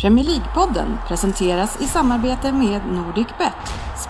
[0.00, 3.52] Premier League-podden presenteras i samarbete med NordicBet.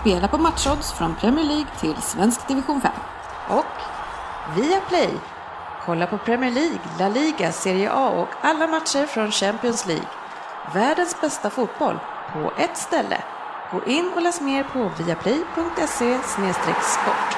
[0.01, 2.91] Spela på matchodds från Premier League till svensk division 5.
[3.49, 3.65] Och
[4.55, 5.09] Viaplay.
[5.85, 10.07] Kolla på Premier League, La Liga, Serie A och alla matcher från Champions League.
[10.73, 11.99] Världens bästa fotboll
[12.33, 13.23] på ett ställe.
[13.71, 16.19] Gå in och läs mer på viaplay.se
[16.81, 17.36] sport.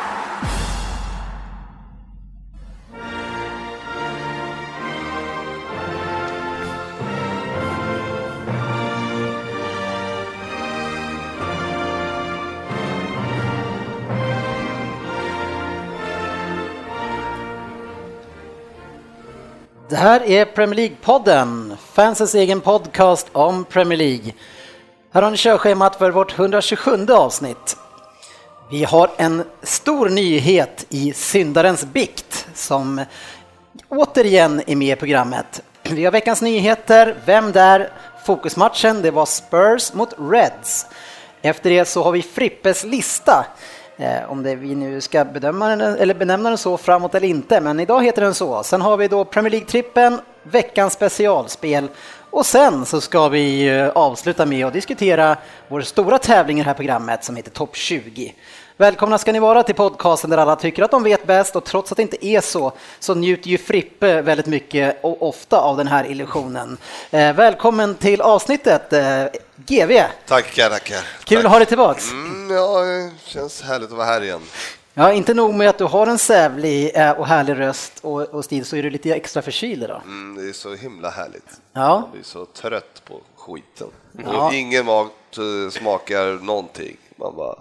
[19.90, 24.34] Det här är Premier League-podden, fansens egen podcast om Premier League.
[25.14, 27.78] Här har ni körschemat för vårt 127 avsnitt.
[28.72, 33.06] Vi har en stor nyhet i Syndarens bikt som
[33.90, 35.62] återigen är med i programmet.
[35.84, 37.92] Vi har veckans nyheter, Vem där?
[38.26, 40.86] Fokusmatchen, det var Spurs mot Reds.
[41.42, 43.46] Efter det så har vi Frippes lista
[44.00, 47.62] Eh, om det vi nu ska bedöma den, eller benämna den så framåt eller inte,
[47.62, 48.64] men idag heter den så.
[48.64, 51.88] Sen har vi då Premier League-trippen, veckans specialspel
[52.30, 56.68] och sen så ska vi eh, avsluta med att diskutera vår stora tävling i det
[56.68, 58.34] här programmet som heter Topp 20.
[58.80, 61.92] Välkomna ska ni vara till podcasten där alla tycker att de vet bäst och trots
[61.92, 65.88] att det inte är så så njuter ju Frippe väldigt mycket och ofta av den
[65.88, 66.78] här illusionen.
[67.12, 69.24] Eh, välkommen till avsnittet eh,
[69.56, 69.92] GV.
[70.28, 70.98] Tackar, tackar.
[71.24, 71.46] Kul Tack.
[71.46, 72.12] att ha dig tillbaks.
[72.12, 74.42] Mm, ja, det känns härligt att vara här igen.
[74.94, 78.46] Ja, inte nog med att du har en sävlig eh, och härlig röst och, och
[78.46, 80.02] stil så är du lite extra förkyld idag.
[80.06, 81.62] Mm, det är så himla härligt.
[81.74, 82.00] Ja.
[82.00, 83.88] Man blir så trött på skiten.
[84.26, 84.48] Ja.
[84.48, 85.12] Och ingen mat
[85.72, 86.98] smakar någonting.
[87.16, 87.56] Man bara...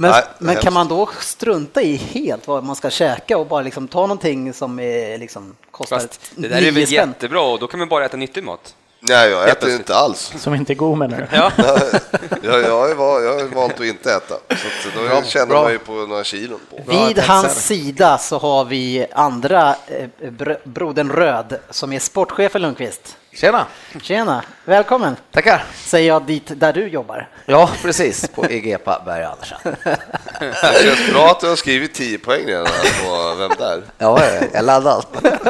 [0.00, 3.62] Men, Nej, men kan man då strunta i helt vad man ska käka och bara
[3.62, 7.66] liksom ta någonting som är, liksom, kostar Fast det där är väl jättebra och då
[7.66, 8.74] kan man bara äta nyttig mat.
[9.02, 9.78] Nej, jag äter plötsligt.
[9.78, 10.32] inte alls.
[10.38, 11.36] Som inte är god menar du?
[11.36, 11.52] Ja,
[12.42, 14.34] Jag, jag, är, van- jag är vant att inte äta.
[14.56, 15.62] Så då Bra, känner bra.
[15.62, 16.92] man ju på några kilon på.
[17.06, 23.16] Vid hans sida så har vi andra eh, br- brodern Röd som är sportchefen Lundqvist.
[23.32, 23.66] Tjena!
[24.02, 25.64] Tjena, välkommen Tackar!
[25.84, 27.28] säger jag dit där du jobbar.
[27.46, 28.28] Ja, precis.
[28.28, 29.58] På Egepa Berg Andersen.
[30.40, 32.66] Det känns bra att du har skrivit 10 poäng redan
[33.04, 33.82] på Vem där?
[33.98, 35.04] Ja, jag är laddad.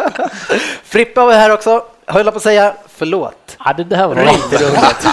[0.85, 3.35] Frippe har vi här också, höll på att säga förlåt.
[3.65, 5.07] Ja, det där var riktigt roligt.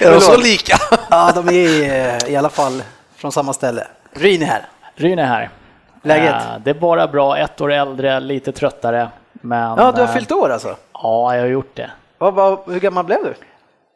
[0.02, 0.76] Är de så lika?
[1.10, 1.82] Ja, de är
[2.24, 2.82] eh, i alla fall
[3.16, 3.86] från samma ställe.
[4.12, 4.66] Ryn är här.
[4.94, 5.50] Ryn är här.
[6.02, 6.34] Läget?
[6.34, 9.08] Eh, Det är bara bra, ett år äldre, lite tröttare.
[9.32, 10.76] Men, Ja, du har eh, fyllt år alltså?
[10.92, 11.90] Ja, jag har gjort det.
[12.18, 13.34] Vad, vad, hur gammal blev du?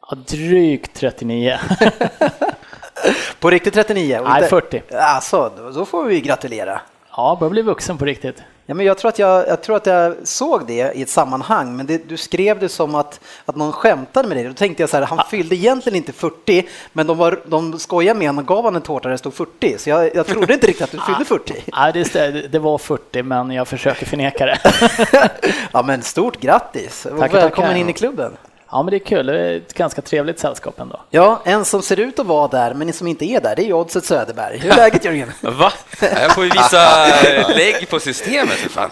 [0.09, 1.59] Ja, drygt 39.
[3.39, 4.19] På riktigt 39?
[4.19, 4.81] och Nej, inte- 40.
[4.95, 6.81] Alltså, då, då får vi gratulera.
[7.17, 8.43] Ja, börjar bli vuxen på riktigt.
[8.71, 11.75] Ja, men jag, tror att jag, jag tror att jag såg det i ett sammanhang,
[11.75, 14.47] men det, du skrev det som att, att någon skämtade med det.
[14.47, 18.19] Då tänkte jag så här, han fyllde egentligen inte 40, men de, var, de skojade
[18.19, 20.53] med honom och gav honom en tårta där det stod 40, så jag, jag trodde
[20.53, 21.53] inte riktigt att du fyllde 40.
[21.77, 24.59] Nej, det, det var 40, men jag försöker förneka det.
[25.71, 27.79] Ja, men stort grattis och Tackar, välkommen tackar.
[27.81, 28.37] in i klubben.
[28.71, 29.25] Ja, men det är kul.
[29.25, 31.01] Det är ett ganska trevligt sällskap ändå.
[31.09, 33.73] Ja, en som ser ut att vara där, men som inte är där, det är
[33.73, 34.57] Oddset Söderberg.
[34.57, 35.31] Hur är läget Jörgen?
[35.41, 35.73] va?
[36.01, 37.07] Jag får ju visa
[37.55, 38.89] lägg på systemet för fan.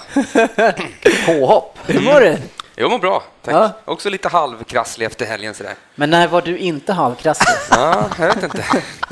[1.26, 1.78] Påhopp.
[1.86, 2.38] Hur var det?
[2.76, 3.54] Jag mår bra, tack.
[3.54, 3.72] Ja.
[3.86, 5.74] Också lite halvkrasslig efter helgen sådär.
[5.96, 7.56] Men när var du inte halvkrasslig?
[7.70, 8.64] Ja, jag vet inte.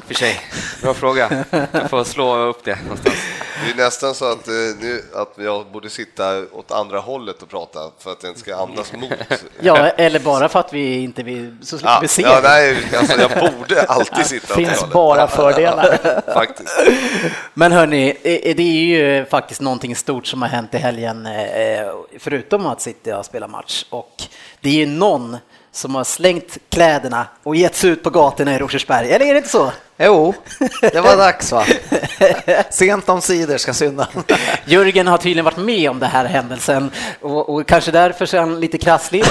[0.08, 0.40] För sig.
[0.82, 1.46] Bra fråga.
[1.72, 3.16] Jag får slå upp det någonstans.
[3.66, 7.50] Det är nästan så att, eh, nu, att jag borde sitta åt andra hållet och
[7.50, 9.12] prata för att jag inte ska andas mot.
[9.60, 12.22] Ja, eller bara för att vi inte vill, så slipper Ja, vi se.
[12.22, 16.24] ja, nej, alltså, jag borde alltid sitta åt det finns bara fördelar.
[16.34, 16.70] Faktiskt.
[17.54, 21.88] Men hörni, eh, det är ju faktiskt någonting stort som har hänt i helgen, eh,
[22.20, 23.86] förutom att City har spelat match.
[23.90, 24.24] Och
[24.62, 25.38] det är ju någon
[25.78, 29.38] som har slängt kläderna och gett sig ut på gatorna i Rosersberg, eller är det
[29.38, 29.72] inte så?
[29.98, 30.34] Jo,
[30.82, 31.66] det var dags va?
[32.70, 34.08] Sent om sidor ska synda.
[34.66, 36.92] Jörgen har tydligen varit med om den här händelsen
[37.22, 39.28] och, och kanske därför så är han lite krasslig och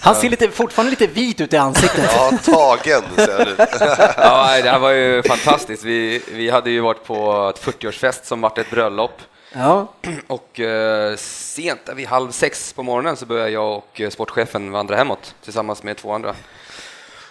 [0.00, 2.10] han ser lite, fortfarande lite vit ut i ansiktet.
[2.16, 3.58] Ja, tagen ser det ut.
[4.16, 5.84] Ja, det här var ju fantastiskt.
[5.84, 9.20] Vi, vi hade ju varit på ett 40-årsfest som vart ett bröllop.
[9.52, 9.92] Ja,
[10.26, 14.96] Och eh, sent, vid halv sex på morgonen, så började jag och eh, sportchefen vandra
[14.96, 16.34] hemåt tillsammans med två andra.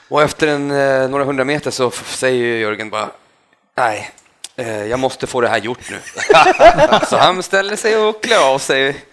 [0.07, 3.09] Och efter en, eh, några hundra meter så säger Jörgen bara,
[3.75, 4.11] nej,
[4.55, 5.99] eh, jag måste få det här gjort nu.
[7.09, 9.05] så han ställer sig och klär av sig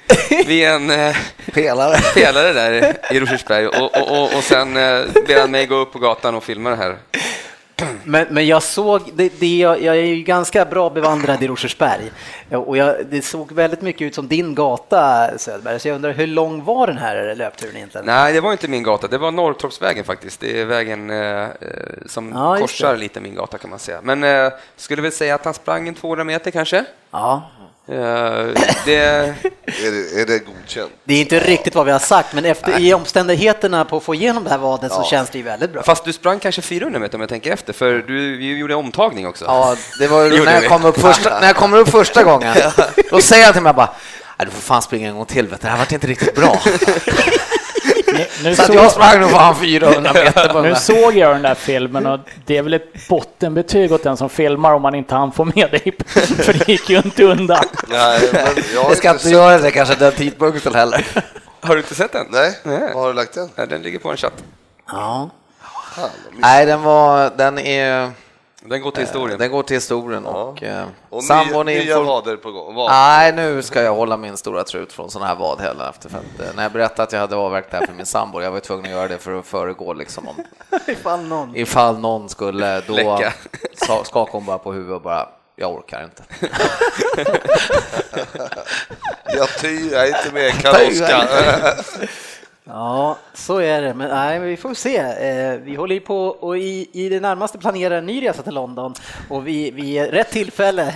[0.46, 1.16] vid en eh,
[1.52, 1.98] Pelare.
[2.14, 4.74] pelare där i Rosersberg och, och, och, och sen
[5.26, 6.96] ber han mig gå upp på gatan och filma det här.
[8.04, 12.10] Men, men jag såg, det, det, jag, jag är ju ganska bra bevandrad i Rosersberg
[12.50, 16.26] och jag, det såg väldigt mycket ut som din gata Söderberg, så jag undrar hur
[16.26, 18.06] lång var den här löpturen egentligen?
[18.06, 20.40] Nej, det var inte min gata, det var Norrtorpsvägen faktiskt.
[20.40, 21.48] Det är vägen eh, eh
[22.06, 24.00] som Ja, korsar lite min gata kan man säga.
[24.02, 26.84] Men eh, skulle väl säga att han sprang en 200 meter kanske.
[27.10, 27.50] Ja,
[27.86, 27.94] det,
[28.96, 29.34] Är
[29.90, 30.92] det, är det godkänt?
[31.04, 34.14] det är inte riktigt vad vi har sagt, men efter, i omständigheterna på att få
[34.14, 35.82] igenom det här vadet så känns det ju väldigt bra.
[35.82, 39.26] fast du sprang kanske 400 meter om jag tänker efter, för du vi gjorde omtagning
[39.26, 39.44] också.
[39.44, 42.56] Ja, det var när jag, kom upp första, när jag kommer upp första gången.
[43.10, 43.94] Då säger han till mig bara,
[44.38, 45.64] "Nej, du får fan springa en gång till, vet du.
[45.64, 46.60] det här vart inte riktigt bra.
[48.12, 50.74] Nu, nu, Så att såg, jag sprang nog fan 400 meter på nu där.
[50.74, 54.72] såg jag den där filmen och det är väl ett bottenbetyg åt den som filmar
[54.72, 55.92] om man inte hann få med dig,
[56.38, 57.64] för det gick ju inte undan.
[57.88, 58.42] Nej, men
[58.74, 61.06] jag Jag ska inte göra det kanske den tidpunkten heller.
[61.60, 62.26] Har du inte sett den?
[62.30, 62.94] Nej, Nej.
[62.94, 63.48] var har du lagt den?
[63.56, 64.44] Ja, Den ligger på en chatt.
[64.88, 65.30] Ja.
[66.32, 68.10] Nej, den var, den är,
[68.68, 69.38] Den går till historien.
[69.38, 72.74] den går till historien och, eh, Och sambon nya, är nya vader på gång.
[72.74, 72.90] Vad?
[72.90, 76.18] Nej, nu ska jag hålla min stora trut från sådana här vad heller efter för
[76.18, 78.50] att, eh, när jag berättade att jag hade avverkat det här för min sambo, jag
[78.50, 80.34] var tvungen att göra det för att föregå liksom om,
[80.86, 81.56] Ifall någon.
[81.56, 83.32] ifall någon skulle då Läcka.
[84.04, 86.22] skakade hon bara på huvudet och bara jag orkar inte.
[89.36, 91.28] Jag tyr, jag är inte med Karl-Oskar.
[92.68, 93.94] Ja, så är det.
[93.94, 94.96] Men nej, men vi får se.
[94.96, 98.54] Eh, vi håller ju på och i, i det närmaste planerar en ny resa till
[98.54, 98.94] London
[99.28, 100.94] och vi, vi är rätt tillfälle.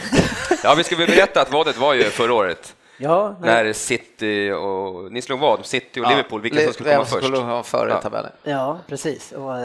[0.64, 3.64] Ja, vi ska väl berätta att vadet var ju förra året ja, nej.
[3.64, 5.12] När City och...
[5.12, 5.66] Ni slog vad?
[5.66, 7.24] City och Liverpool, vilka som skulle komma först?
[7.24, 8.00] skulle vara före Ja.
[8.00, 8.30] tabellen?
[8.42, 9.32] ja, precis.
[9.32, 9.64] Och, eh,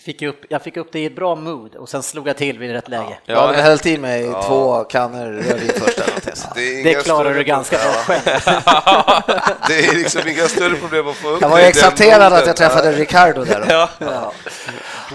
[0.00, 2.58] fick upp, jag fick upp det i ett bra mood och sen slog jag till
[2.58, 3.18] vid rätt läge.
[3.24, 6.14] Jag hade Ja, hällt i mig två kannor rödvin först eller.
[6.54, 8.22] Det, är Det klarar du ganska bra själv.
[9.68, 12.92] Det är liksom inga större problem att få upp Jag var exalterad att jag träffade
[12.92, 13.88] Ricardo där.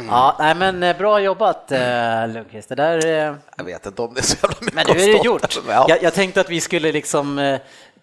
[0.07, 0.35] Ja.
[0.39, 2.69] Ja, nej, men eh, bra jobbat eh, Lundqvist.
[2.69, 5.13] Det där, eh, Jag vet inte om det är så jävla mycket men nu är
[5.19, 5.57] det gjort.
[5.67, 5.85] ja.
[5.89, 7.59] Jag, jag tänkte att vi skulle liksom eh,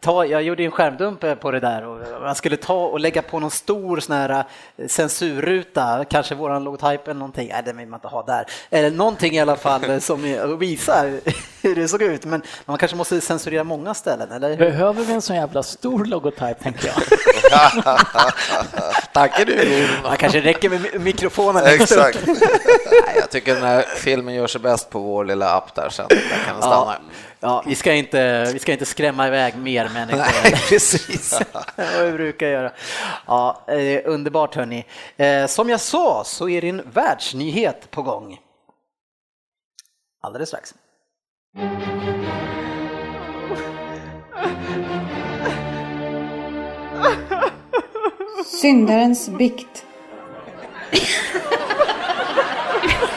[0.07, 3.23] ta, jag gjorde en skärmdump eh, på det där och man skulle ta och lägga
[3.23, 4.45] på någon stor sån här
[4.77, 8.91] eh, censurruta, kanske våran logotyp eller någonting, nej den vill man inte ha där, eller
[8.91, 11.21] någonting i alla fall eh, som visar
[11.63, 14.57] hur det såg ut, men man kanske måste censurera många ställen, eller?
[14.57, 16.97] Behöver vi en sån jävla stor logotyp, tänker jag.
[19.13, 19.87] Tackar du.
[20.03, 21.65] Man kanske räcker med mi- mikrofonen.
[21.67, 22.19] Exakt.
[22.27, 26.07] Nej, jag tycker den här filmen gör sig bäst på vår lilla app där sen.
[26.09, 26.17] Där
[26.47, 26.75] kan den stanna.
[26.93, 26.97] Ja,
[27.41, 30.19] ja, vi, ska inte, vi ska inte skrämma iväg mer människor.
[30.19, 31.41] Nej, precis.
[31.77, 32.73] vad vi brukar göra.
[33.27, 34.85] Ja, eh, underbart hörni.
[35.17, 38.39] Eh, som jag sa så är det en världsnyhet på gång.
[40.23, 40.75] Alldeles strax.
[48.47, 49.85] Syndarens bikt.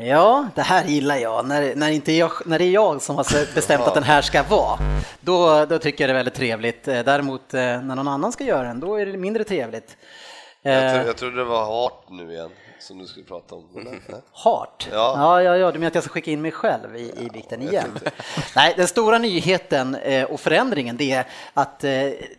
[0.00, 1.46] Ja, det här gillar jag.
[1.46, 4.42] När, när, inte jag, när det är jag som har bestämt att den här ska
[4.42, 4.78] vara,
[5.20, 6.88] då, då tycker jag det är väldigt trevligt.
[6.88, 9.96] Eh, Däremot eh, när någon annan ska göra den, då är det mindre trevligt.
[10.62, 13.64] Jag, Eh, tro, jag trodde det var hart nu igen som du skulle prata om.
[14.32, 14.88] Hart?
[14.98, 15.14] Ja.
[15.16, 15.72] ja, ja, ja.
[15.72, 17.98] Du menar att jag ska skicka in mig själv i, i bikten igen?
[18.56, 21.90] Nej, den stora nyheten eh, och förändringen det är att eh,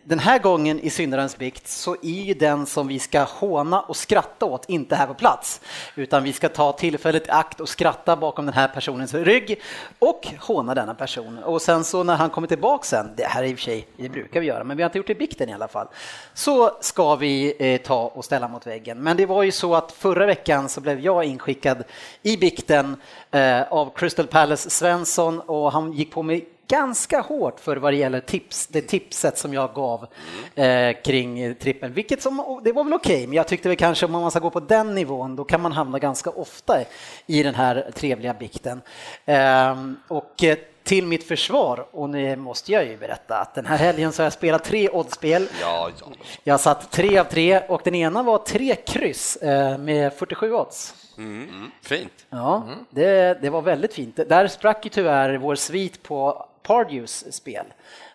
[0.04, 3.96] den här gången i syndarens bikt så är ju den som vi ska håna och
[3.96, 5.60] skratta åt inte här på plats,
[5.94, 9.60] utan vi ska ta tillfället i akt och skratta bakom den här personens rygg
[9.98, 11.38] och håna denna person.
[11.38, 13.86] Och sen så när han kommer tillbaka sen, det här är i och för sig,
[13.96, 15.86] det brukar vi göra, men vi har inte gjort det i bikten i alla fall,
[16.34, 18.98] så ska vi eh, ta och ställa mot väggen.
[18.98, 21.84] Men det var ju så att förra veckan så blev jag inskickad
[22.22, 22.96] i bikten
[23.30, 27.96] eh, av Crystal Palace Svensson och han gick på mig ganska hårt för vad det
[27.96, 30.06] gäller tips, det tipset som jag gav
[30.54, 34.12] eh, kring trippen, vilket som, det var väl okej, men jag tyckte väl kanske om
[34.12, 36.78] man ska gå på den nivån, då kan man hamna ganska ofta
[37.26, 38.80] i den här trevliga bikten.
[39.26, 40.44] Ehm, eh, och
[40.90, 44.24] till mitt försvar, och nu måste jag ju berätta att den här helgen så har
[44.24, 45.48] jag spelat tre oddspel.
[45.60, 46.06] Ja, ja.
[46.44, 50.52] Jag har satt tre av tre och den ena var tre kryss eh, med 47
[50.54, 50.94] odds.
[51.18, 51.70] Mm.
[51.82, 52.12] Fint.
[52.30, 54.16] Ja, det, det var väldigt fint.
[54.28, 57.64] Där sprack ju tyvärr vår svit på Pardew's spel.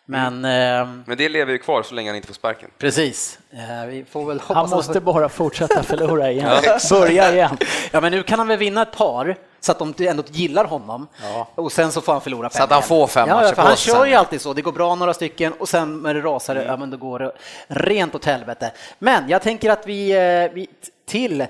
[0.05, 2.69] Men ehm, Men det lever ju kvar så länge han inte får sparken.
[2.77, 6.49] precis, eh, vi får väl hoppas Han att- måste bara fortsätta förlora igen.
[6.89, 7.57] Börja igen.
[7.91, 11.07] Ja, men nu kan han väl vinna ett par så att de ändå gillar honom
[11.55, 13.55] och sen så får han förlora fem Så att han får fem ja, matcher ja,
[13.55, 16.21] på Han kör ju alltid så, det går bra några stycken och sen när det
[16.21, 17.31] rasar, ja men då går det
[17.67, 18.71] rent åt helvete.
[18.99, 20.69] Men jag tänker att vi, eh, vi
[21.05, 21.47] till eh,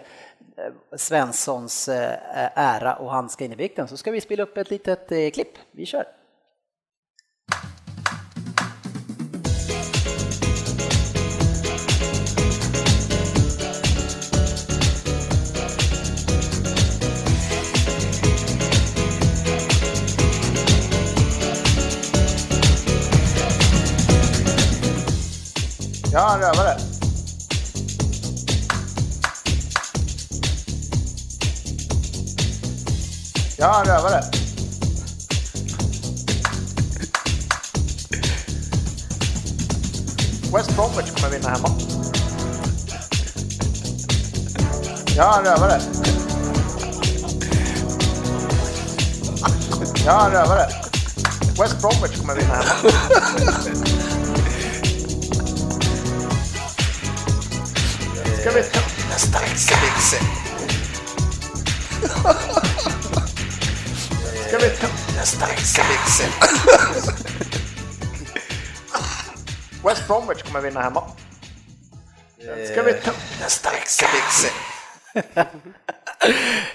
[0.97, 2.11] Svenssons eh,
[2.55, 5.53] ära och han ska in i vikten så ska vi spela upp ett litet klipp.
[5.71, 6.05] Vi kör.
[26.15, 26.69] Ja, en rövare.
[26.69, 26.79] Er
[33.57, 34.15] ja, en rövare.
[34.15, 34.23] Er
[40.53, 41.69] West Bromwich kommer vinna hemma.
[45.15, 45.81] Ja, rövare.
[49.95, 50.67] Er ja, en rövare.
[51.59, 53.94] West Bromwich kommer vinna hemma.
[58.45, 58.79] Ska vi ta...
[59.09, 59.77] Nästa växel.
[64.47, 64.87] Ska vi ta...
[65.15, 66.29] Nästa växel.
[69.83, 71.03] West Bromwich kommer vinna hemma.
[72.71, 73.11] Ska vi ta...
[73.41, 74.51] Nästa växel.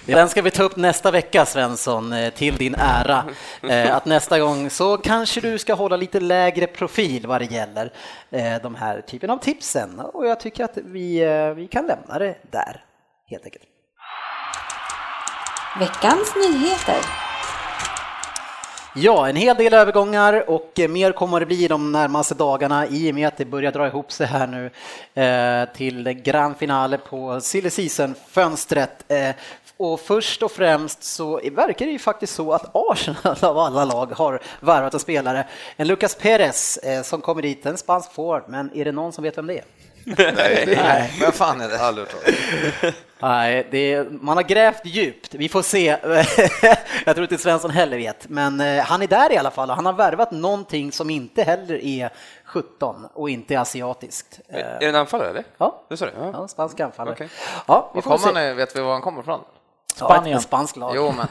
[0.05, 3.23] Den ska vi ta upp nästa vecka Svensson, eh, till din ära.
[3.69, 7.93] Eh, att nästa gång så kanske du ska hålla lite lägre profil vad det gäller
[8.29, 9.99] eh, de här typen av tipsen.
[9.99, 11.23] Och jag tycker att vi,
[11.55, 12.85] vi kan lämna det där,
[13.29, 13.65] helt enkelt.
[15.79, 17.30] Veckans nyheter.
[18.95, 23.11] Ja, en hel del övergångar och eh, mer kommer det bli de närmaste dagarna i
[23.11, 24.71] och med att det börjar dra ihop sig här nu
[25.21, 29.05] eh, till grand finale på silly season-fönstret.
[29.07, 29.35] Eh,
[29.77, 34.11] och först och främst så verkar det ju faktiskt så att Arsenal av alla lag
[34.11, 35.47] har värvat en spelare.
[35.75, 39.23] En Lucas Perez eh, som kommer dit, en spansk forward, men är det någon som
[39.23, 39.63] vet vem det är?
[40.05, 41.79] Nej, Nej, vad fan är det?
[41.79, 42.07] aldrig.
[43.19, 45.33] Nej, det är, man har grävt djupt.
[45.33, 45.97] Vi får se.
[47.05, 49.69] Jag tror inte Svensson heller vet, men eh, han är där i alla fall.
[49.69, 52.09] Han har värvat någonting som inte heller är
[52.45, 54.39] 17 och inte är asiatiskt.
[54.49, 55.43] Eh, Är det en anfallare eller?
[55.57, 56.11] Ja, Det du?
[56.17, 56.29] Ja.
[56.33, 57.13] ja spansk anfallare.
[57.15, 57.29] Okej.
[57.67, 58.25] Ja, vi får se.
[58.33, 59.39] han, vet vi var han kommer ifrån?
[59.99, 60.37] Ja, Spanien.
[60.37, 60.93] ett spanskt lag.
[60.95, 61.27] Jo, men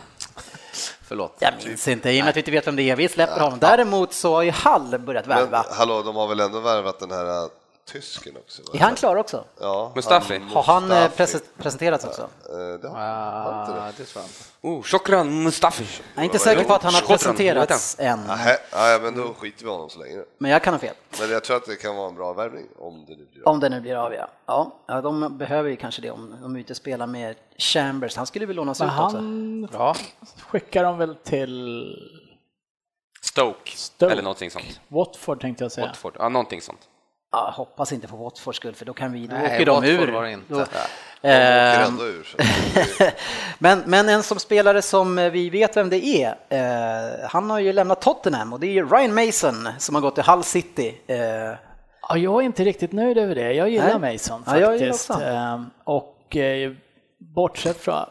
[1.09, 1.37] förlåt.
[1.39, 2.97] Jag minns inte, i och med att vi inte vet vem det är.
[2.97, 3.59] Vi släpper honom.
[3.59, 5.65] Däremot så har ju Hall börjat Men värva.
[5.71, 7.49] hallå, de har väl ändå värvat den här äh,
[7.93, 8.63] tysken också?
[8.63, 8.69] Va?
[8.75, 9.45] Är han klar också?
[9.61, 10.39] Ja, Mustafi?
[10.53, 11.45] Har han eh, Mustafi.
[11.59, 12.23] presenterats också?
[12.23, 13.93] Eh, Det har han inte Ah, det.
[13.97, 14.45] det tror jag inte.
[14.79, 15.85] Oh, Shokran Mustafi.
[16.15, 18.21] Jag är inte säker på att han har presenterats än,
[18.73, 20.23] ja, men då skiter vi i honom så länge.
[20.39, 20.95] men jag kan ha fel.
[21.21, 23.55] Men jag tror att det kan vara en bra värvning om det nu blir av.
[23.55, 24.29] Om det nu blir av, ja.
[24.47, 24.77] ja.
[24.87, 28.17] Ja, de behöver ju kanske det om de inte spelar med Chambers.
[28.17, 28.97] Han skulle väl lånas ut också.
[28.97, 29.95] han Bra.
[30.49, 31.97] skickar de väl till
[33.23, 33.71] Stoke.
[33.77, 34.13] Stoke.
[34.13, 34.81] Eller någonting sånt.
[34.89, 35.87] Watford tänkte jag säga.
[35.87, 36.17] Watford.
[36.19, 36.89] Ja, någonting sånt.
[37.33, 40.13] Ja, hoppas inte för Watfords skull, för då kan vi, då Nej, åker de ur.
[40.13, 40.55] var det inte.
[40.55, 42.37] Då, De Ehm, ur.
[43.59, 47.73] men, men en som spelare som vi vet vem det är, eh, han har ju
[47.73, 51.01] lämnat Tottenham och det är Ryan Mason som har gått till Hull City.
[51.07, 51.19] Eh,
[52.09, 53.53] Ja, jag är inte riktigt nöjd över det.
[53.53, 54.13] Jag gillar Nej.
[54.13, 55.11] Mason Ja, jag gillar faktiskt.
[55.11, 55.23] också.
[55.25, 56.73] Ehm, Och eh,
[57.19, 58.05] bortsett från...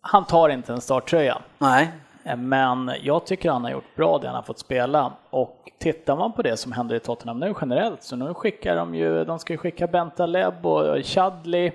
[0.00, 1.38] Han tar inte en starttröja.
[1.58, 1.88] nej, Eh,
[2.36, 5.12] Men jag tycker han har gjort bra det han har fått spela.
[5.30, 8.94] Och tittar man på det som händer i Tottenham nu generellt så nu skickar de
[8.94, 11.72] ju, de ska ju skicka Bentaleb och Chadley,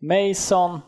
[0.00, 0.80] Mason.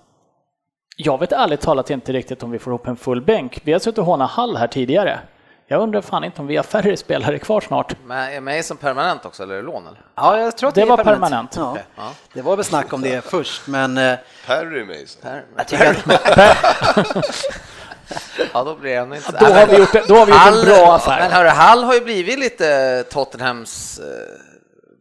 [0.97, 3.61] Jag vet ärligt talat inte riktigt om vi får ihop en full bänk.
[3.65, 5.19] Vi har suttit och hånat Hall här tidigare.
[5.67, 7.97] Jag undrar fan inte om vi har färre spelare kvar snart.
[8.07, 9.87] Men är Mason permanent också, eller är det lån?
[9.87, 10.01] Eller?
[10.15, 11.55] ja, jag tror att det, Det är var permanent.
[11.57, 12.11] Ja, Ja.
[12.33, 14.15] det var väl snack om det först, men eh,
[14.47, 15.31] Perry Mason.
[15.57, 16.07] jag tycker att
[18.53, 19.37] Ja, då blir det ännu inte...
[19.41, 21.21] Då har vi gjort, då har vi gjort en bra affär.
[21.21, 24.05] Men hörru, Hall har ju blivit lite Tottenhams eh,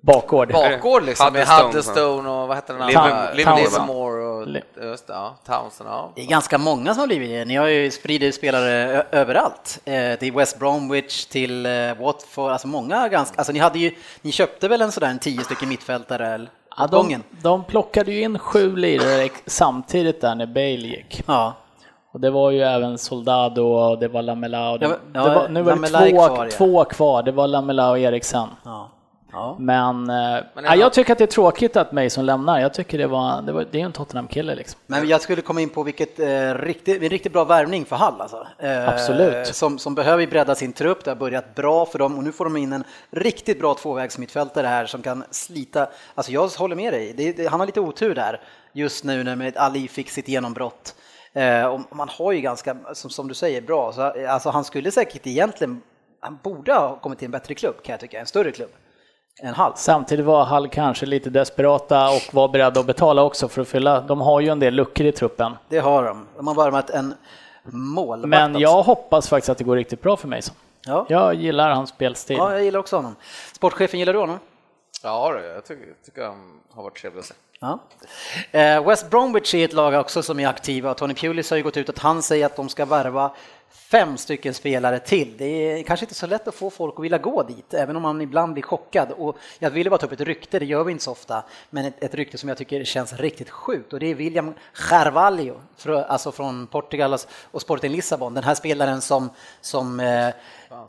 [0.02, 0.52] Bakgård.
[0.52, 3.34] bakgård liksom, med Huddestone, Huddestone och vad heter den andra?
[3.34, 4.48] Livermore, och
[4.84, 6.12] just det, ja, Townsend, ja.
[6.16, 7.46] Det är ganska många som har blivit det.
[7.46, 9.80] Ni har ju spridit spelare överallt.
[9.86, 14.32] Eh, till West Bromwich, till eh, Watford, alltså många ganska, alltså ni hade ju, ni
[14.32, 18.40] köpte väl en sådär en tio stycken mittfältare eller, Ja, de, de plockade ju in
[18.40, 21.24] sju lirare samtidigt där när Bale gick.
[21.26, 21.54] Ja,
[22.14, 25.36] Och det var ju även Soldado och det var Lamela och det, Ja, ja, det
[25.36, 27.24] var, nu var det två kvar, två kvar.
[27.24, 28.48] Det var Lamela och Eriksen.
[28.64, 28.90] ja,
[29.32, 29.56] ja.
[29.60, 32.60] Men, eh, Men ja, jag tycker att det är tråkigt att Mason lämnar.
[32.60, 34.80] Jag tycker det var, det, var, det är en Tottenham-kille liksom.
[34.88, 38.22] Men jag skulle komma in på vilket eh, riktigt, en riktigt bra värvning för Hall
[38.22, 38.48] alltså.
[38.60, 39.48] Eh, Absolut.
[39.48, 42.32] Som, som behöver ju bredda sin trupp, det har börjat bra för dem och nu
[42.32, 46.94] får de in en riktigt bra tvåvägsmittfältare här som kan slita, alltså jag håller med
[46.94, 48.42] dig, det, det, han har lite otur där
[48.74, 50.96] just nu när med Ali fick sitt genombrott.
[51.36, 54.92] Eh, och man har ju ganska, som, som du säger, bra, så, alltså han skulle
[54.92, 55.82] säkert egentligen,
[56.20, 58.70] han borde ha kommit till en bättre klubb kan jag tycka, en större klubb.
[59.76, 64.02] Samtidigt var Hall kanske lite desperata och var beredda att betala också för att fylla.
[64.02, 65.52] De har ju en del luckor i truppen.
[65.70, 67.14] Det har de, de har värvat en
[67.66, 68.62] målvakt Men också.
[68.62, 70.56] jag hoppas faktiskt att det går riktigt bra för Mason.
[70.86, 71.06] Ja.
[71.10, 72.38] Jag gillar hans spelstil.
[72.38, 73.16] Ja, jag gillar också honom.
[73.54, 74.40] Sportchefen, gillar du honom?
[75.04, 77.34] Ja, jag tycker, tycker han har varit trevlig att se.
[77.64, 77.80] Ja.
[78.52, 80.94] Eh, West Bromwich är ett lag också som är aktiva.
[80.94, 83.32] Tony Pulis har ju gått ut att han säger att de ska värva
[83.72, 85.38] fem stycken spelare till.
[85.38, 88.02] Det är kanske inte så lätt att få folk att vilja gå dit, även om
[88.02, 89.12] man ibland blir chockad.
[89.12, 91.86] Och jag ville bara ta upp ett rykte, det gör vi inte så ofta, men
[91.86, 94.54] ett, ett rykte som jag tycker känns riktigt sjukt och det är William
[94.90, 95.56] Carvalho,
[96.08, 97.18] alltså från Portugal
[97.52, 98.34] och Sporting Lissabon.
[98.34, 99.30] Den här spelaren som,
[99.62, 100.30] som eh,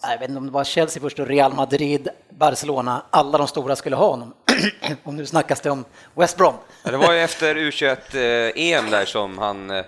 [0.03, 3.77] jag vet inte om det var Chelsea först och Real Madrid, Barcelona, alla de stora
[3.77, 4.35] skulle ha honom.
[5.05, 6.55] och nu snackas det om West Brom.
[6.83, 9.85] Ja, det var ju efter U21-EM där som han eh,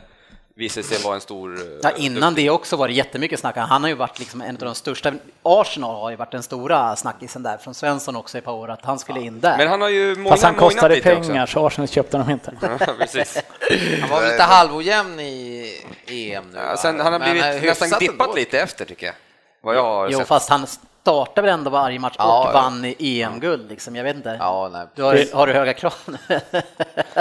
[0.55, 1.55] visade sig vara en stor...
[1.61, 3.57] eh, Ja, innan det också var det jättemycket snack.
[3.57, 5.13] Han har ju varit liksom en av de största.
[5.43, 8.71] Arsenal har ju varit den stora snackisen där från Svensson också i ett par år
[8.71, 9.59] att han skulle in där.
[9.59, 11.31] Men han har ju Fast han kostade lite också.
[11.31, 12.53] pengar så Arsenal köpte honom inte.
[12.63, 13.43] Ja, precis.
[14.01, 15.73] Han var väl lite halvojämn i
[16.07, 16.59] EM nu.
[16.59, 18.35] Ja, sen, han har blivit eh, nästan dippat ändå.
[18.37, 19.15] lite efter tycker jag.
[19.61, 20.29] Vad jag har Jo, sett.
[20.29, 22.61] fast han startar väl ändå varje match och Ja, ja.
[22.61, 23.97] vann i EM-guld liksom.
[23.97, 24.37] Jag vet inte.
[24.41, 24.87] Ja, nej.
[24.95, 25.95] Du har, har du höga krav?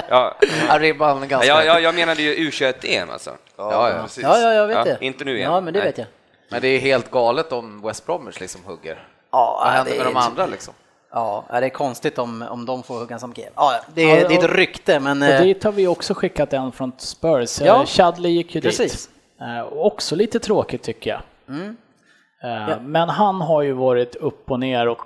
[0.09, 0.35] Ja,
[0.69, 1.47] Ja, Ribban ganska...
[1.47, 3.31] jag, jag, jag menade ju U21-EM alltså.
[3.57, 4.01] Ja, ja.
[4.03, 4.23] precis.
[4.23, 5.05] ja, ja, jag vet Ja, det.
[5.05, 5.51] inte nu igen.
[5.51, 5.87] Ja, men det Nej.
[5.87, 6.07] vet jag.
[6.49, 9.07] Men det är helt galet om West Bromwich liksom hugger.
[9.31, 10.73] Ja, Vad händer det med är- de andra liksom?
[11.11, 13.43] Ja, det är konstigt om, om de får hugga som GM.
[13.55, 15.21] Ja, det, Ja, är, det är och- ett rykte, men...
[15.23, 17.59] Och eh, dit har vi också skickat en från Spurs.
[17.61, 19.07] Ja, Ja, Chadley gick ju precis.
[19.07, 19.09] dit.
[19.41, 21.21] Eh, Också lite tråkigt tycker jag.
[21.55, 21.77] Mm.
[22.45, 22.79] Eh, Ja.
[22.81, 25.01] Men han har ju varit upp och ner och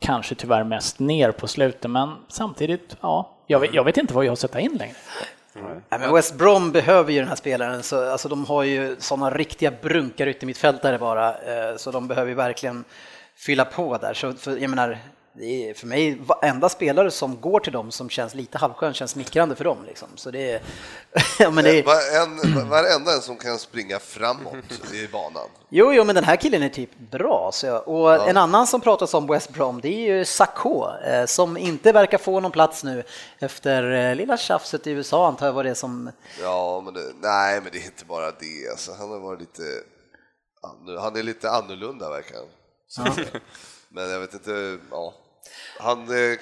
[0.00, 1.90] kanske tyvärr mest ner på slutet.
[1.90, 4.94] Men samtidigt, ja, jag vet, jag vet inte vad jag har sätta in längre.
[5.88, 9.30] Ja, men West Brom behöver ju den här spelaren, så, alltså, de har ju sådana
[9.30, 12.84] riktiga brunkar ute i mittfältare bara, eh, så de behöver ju verkligen
[13.36, 14.14] fylla på där.
[14.14, 14.98] Så, för, jag menar,
[15.40, 19.56] är för mig varenda spelare som går till dem som känns lite halvskön känns smickrande
[19.56, 19.78] för dem.
[19.86, 20.08] Liksom.
[20.14, 20.62] Så det är,
[21.38, 25.48] ja, men det är, Varen- Varenda en som kan springa framåt i banan.
[25.68, 27.50] jo, jo, men den här killen är typ bra.
[27.52, 31.56] Så och en annan som pratas om West Brom, det är ju Sakho, eh, som
[31.56, 33.04] inte verkar få någon plats nu
[33.38, 36.10] efter eh, lilla tjafset i USA, antar jag var det som
[36.42, 38.70] Ja, men det, nej, men det är inte bara det.
[38.70, 39.62] Alltså, han har varit lite...
[41.00, 43.14] Han är lite annorlunda verkar han.
[43.88, 45.14] Men jag vet inte, ja.
[45.78, 46.38] Han, eh,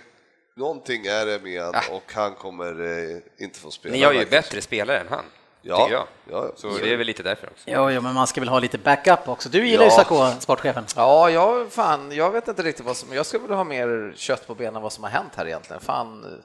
[0.54, 3.92] någonting är det med han och han kommer eh, inte få spela.
[3.92, 5.24] Ni har ju verkar det bättre spelare än han,
[5.64, 6.52] Ja, ja, ja.
[6.56, 7.64] Så det är väl lite därför också.
[7.66, 9.48] Jo, jo, men man ska väl ha lite backup också.
[9.48, 9.96] Du gillar ju Ja.
[9.96, 10.84] Sakho, sportchefen.
[10.96, 13.12] Ja, jag, fan, jag vet inte riktigt vad som...
[13.12, 15.80] Jag skulle vilja ha mer kött på benen vad som har hänt här egentligen.
[15.82, 16.42] Fan,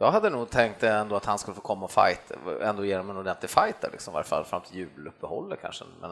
[0.00, 2.20] jag hade nog tänkt ändå att han skulle få komma och fight,
[2.62, 5.84] ändå ge dem en ordentlig fight där, liksom, i varje fall fram till juluppehållet kanske.
[6.00, 6.10] Men,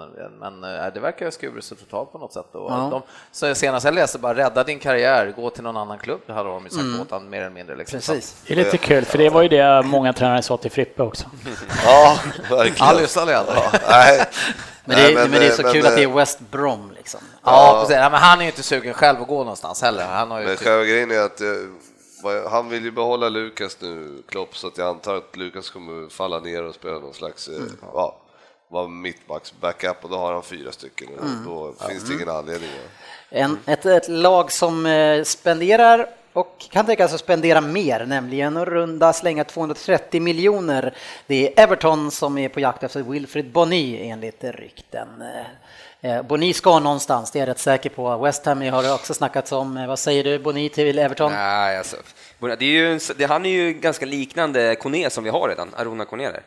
[0.60, 2.54] men eh, det verkar ha skurit sig totalt på något sätt.
[2.54, 2.88] Och Ja.
[2.90, 6.48] de, så senast jag läste bara rädda din karriär, gå till någon annan klubb, hade
[6.48, 7.76] de ju sagt åt honom mer eller mindre.
[7.76, 7.96] Liksom.
[7.96, 8.42] Precis.
[8.46, 11.24] Det är lite kul, för det var ju det många tränare sa till Frippe också.
[11.84, 12.16] Ja,
[12.50, 12.76] verkligen.
[12.86, 13.56] Han lyssnade aldrig.
[13.58, 14.24] Ja, nej.
[14.84, 16.92] Men det, Nej, men, det är så men, kul att det är eh, West Brom
[16.96, 17.20] liksom.
[17.44, 17.96] Ja, precis.
[17.96, 20.04] Ja, men han är ju inte sugen själv att gå någonstans heller.
[20.06, 21.46] Han har ju Men typ- själva grejen är att eh,
[22.48, 26.38] han vill ju behålla Lukas nu, Klopp, så att jag antar att Lukas kommer falla
[26.40, 27.62] ner och spela någon slags, eh,
[27.94, 28.16] ja,
[28.68, 32.70] vara mittbacks backup och då har han fyra stycken och då finns det ingen anledning.
[32.70, 38.06] att- En, ett, ett lag som eh, spenderar och kan tänka sig att spendera mer,
[38.06, 40.96] nämligen att runda slänga 230 miljoner.
[41.26, 45.08] Det är Everton som är på jakt efter Wilfred Bony enligt rykten.
[46.00, 48.18] Eh, Bony ska någonstans, det är jag rätt säker på.
[48.18, 49.76] West Ham har det också snackats om.
[49.76, 51.32] Eh, Vad säger du, Bony till Everton?
[51.32, 51.96] Nej, alltså,
[52.40, 56.04] det är ju, det, han är ju ganska liknande Kone som vi har redan, Arona
[56.04, 56.42] Kone där.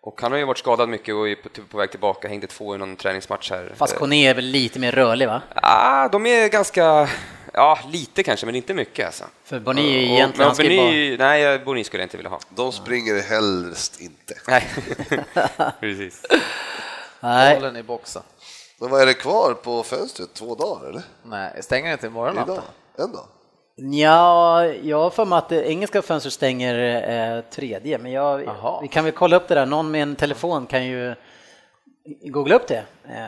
[0.00, 2.46] Och han har ju varit skadad mycket och är på, typ på väg tillbaka, hängde
[2.46, 3.72] två i någon träningsmatch här.
[3.76, 5.42] Fast Eh, Kone är väl lite mer rörlig va?
[5.54, 7.08] Ah, de är ganska,
[7.52, 9.24] ja lite kanske, men inte mycket alltså.
[9.44, 10.46] För Bony är Och- egentligen...
[10.48, 12.40] men ska ju Bony, nej, Bony skulle jag inte vilja ha.
[12.50, 14.34] De springer helst inte.
[14.48, 14.64] Nej,
[15.80, 16.22] precis.
[17.20, 18.22] bara, nej, bollen i boxen.
[18.80, 20.34] Men vad är det kvar på fönstret?
[20.34, 21.02] Två dagar eller?
[21.22, 22.48] Nej, stänger inte imorgon Idag?
[22.48, 22.62] natten?
[22.98, 23.24] En dag?
[24.00, 26.74] Ja, jag har för mig att det engelska fönstret stänger
[27.36, 28.36] eh, tredje, men jag,
[28.82, 29.66] vi kan väl kolla upp det där.
[29.66, 31.14] Någon med en telefon kan ju
[32.24, 32.82] googla upp det.
[33.08, 33.26] Eh,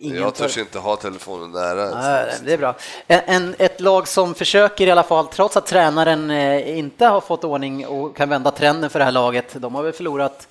[0.00, 1.80] ingen Jag för- törs inte ha telefonen nära.
[1.80, 2.74] Ja, det är bra.
[3.06, 7.20] En, en, ett lag som försöker i alla fall, trots att tränaren eh, inte har
[7.20, 10.48] fått ordning och kan vända trenden för det här laget, de har väl förlorat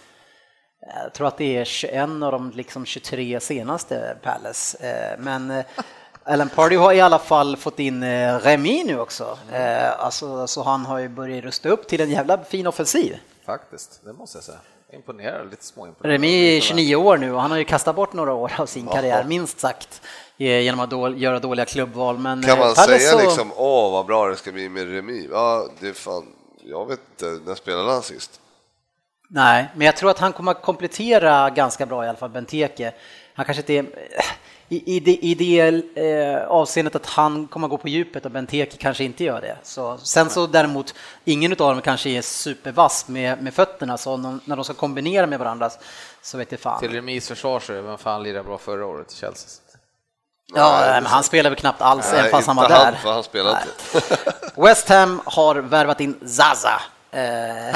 [1.04, 4.78] jag tror att det är 21 av de liksom 23 senaste Palace.
[4.89, 5.65] Eh, Men eh,
[6.23, 9.38] Alan Pardew har i alla fall fått in eh, Remy nu också.
[9.97, 13.17] Alltså, så han har ju börjat rusta upp till en jävla fin offensiv.
[13.45, 14.58] Faktiskt, det måste jag säga.
[14.93, 16.12] Imponerad, lite småimponerad.
[16.12, 18.88] Remy är 29 år nu och han har ju kastat bort några år av sin
[18.88, 20.02] karriär, minst sagt,
[20.38, 22.17] genom att då, göra dåliga klubbval.
[22.17, 25.28] Men Kan man Palace säga så- liksom, åh vad bra det ska bli med Remi?
[25.32, 26.26] Ja, det är fan,
[26.63, 28.41] jag vet inte, när spelade han sist?
[29.28, 32.94] Nej, men jag tror att han kommer att komplettera ganska bra i alla fall, Benteke.
[33.34, 33.86] han kanske inte är
[34.70, 38.78] i, i det, i det eh, avseendet att han kommer gå på djupet och Benteke
[38.78, 39.58] kanske inte gör det.
[39.63, 40.94] Så, sen så däremot,
[41.26, 45.28] ingen av dem kanske är supervass med, med fötterna, så de, när de ska kombinera
[45.28, 45.70] med varandra
[46.22, 46.80] så vet jag fan.
[46.80, 49.50] Till remis försvar så är vem fan lirade bra förra året i Chelsea?
[50.56, 52.98] Ja, men han spelar väl knappt alls, Nej, även fast han var där.
[53.04, 54.63] han, han.
[54.66, 56.82] West Ham har värvat in Zaza.
[57.18, 57.76] Eh,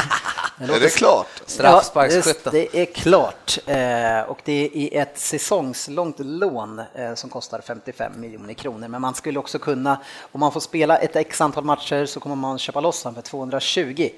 [0.70, 1.42] Är det klart?
[1.46, 2.42] Straffsparksskytten.
[2.44, 3.58] Ja, det är klart.
[3.66, 8.88] Eh, och det är ett säsongslångt lån eh, som kostar 55 miljoner kronor.
[8.88, 10.02] Men man skulle också kunna,
[10.32, 13.22] om man får spela ett x antal matcher så kommer man köpa loss honom för
[13.22, 14.10] 220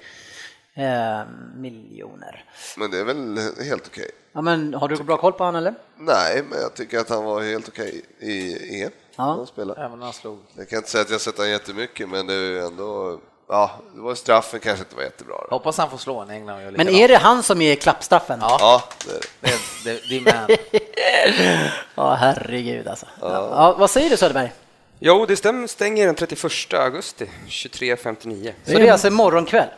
[0.73, 1.21] eh,
[1.55, 2.45] miljoner.
[2.77, 4.11] Men det är väl helt okej?
[4.33, 5.75] Ja, men har du bra koll på honom eller?
[5.97, 8.91] Nej, men jag tycker att han var helt okej i EM.
[9.15, 9.47] Ja.
[9.57, 10.39] Även när han slog.
[10.55, 13.19] Jag kan inte säga att jag sett honom jättemycket, men det är ju ändå...
[13.47, 15.35] Ja, det var straffen kanske inte var jättebra.
[15.49, 15.55] Då.
[15.55, 18.39] Hoppas han får slå en England och Men är det han som är klappstraffen?
[18.41, 18.57] Ja.
[18.59, 20.09] Ja, det är det.
[20.09, 21.71] Det det, det.
[21.95, 23.05] Ja, herregud alltså.
[23.21, 23.75] Ja.
[23.79, 24.51] vad säger du Söderberg?
[24.99, 28.53] Jo, det stämmer, stänger den 31 augusti 23.59.
[28.65, 29.69] Så det är alltså imorgon kväll?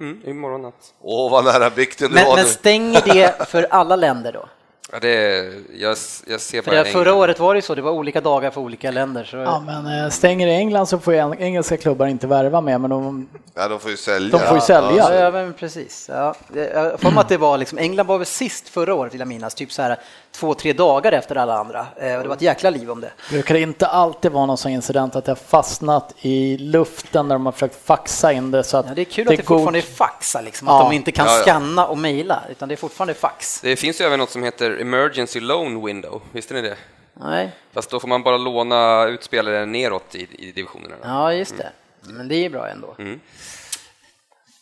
[0.00, 0.94] Mm, imorgon natt.
[1.00, 2.50] Åh, vad nära bikten du Men, var men nu.
[2.50, 4.48] stänger det för alla länder då?
[4.92, 7.82] Ja, det är, jag, jag ser För bara det, förra året var det så, det
[7.82, 9.24] var olika dagar för olika länder.
[9.24, 9.36] Så...
[9.36, 13.28] Ja, men eh, stänger i England så får engelska klubbar inte värva med, men de,
[13.54, 14.38] Ja, de får ju sälja.
[14.38, 14.96] De får ju sälja.
[14.96, 16.10] Ja, ja, men precis.
[16.12, 16.34] Ja.
[16.54, 19.54] Jag får att det var liksom, England var väl sist förra året vill jag minnas,
[19.54, 19.98] typ så här
[20.32, 21.86] två, tre dagar efter alla andra.
[21.96, 23.10] Eh, Och det var ett jäkla liv om det.
[23.30, 27.34] brukar det inte alltid vara någon sån incident att det har fastnat i luften när
[27.34, 29.56] de har försökt faxa in det så att Ja, det är kul att det går-
[29.56, 30.88] fortfarande är faxa, liksom, att Ja.
[30.90, 31.42] de inte kan Ja, ja.
[31.42, 33.60] scanna och mejla, utan det är fortfarande fax.
[33.60, 36.76] Det finns ju även något som heter emergency loan window, visste ni det?
[37.14, 37.50] Nej.
[37.72, 40.94] Fast då får man bara låna ut spelare neråt i, i divisionerna.
[41.02, 41.70] Ja, just det.
[42.00, 42.94] Men det är bra ändå.
[42.98, 43.20] Mm.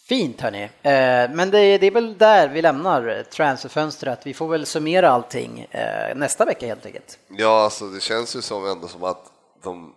[0.08, 0.62] Fint hörni.
[0.62, 4.20] Eh, Men det är, det är väl där vi lämnar transferfönstret.
[4.26, 7.18] Vi får väl summera allting eh, nästa vecka helt enkelt.
[7.28, 9.24] Ja, alltså det känns ju som ändå som att
[9.62, 9.94] de,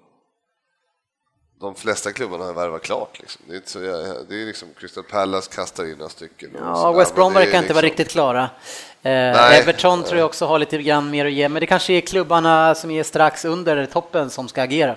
[1.62, 3.19] de flesta klubbarna har värvat klart.
[3.19, 3.41] Liksom.
[3.47, 3.80] Det är, så,
[4.30, 6.50] det är liksom Crystal Palace kastar in några stycken.
[6.60, 8.43] Ja, West Brom verkar inte vara liksom- riktigt klara.
[8.43, 8.50] Eh,
[9.04, 9.60] Nej.
[9.60, 12.76] Everton tror jag också har lite grann mer att ge, men det kanske är klubbarna
[12.76, 14.95] som är strax under toppen som ska agera.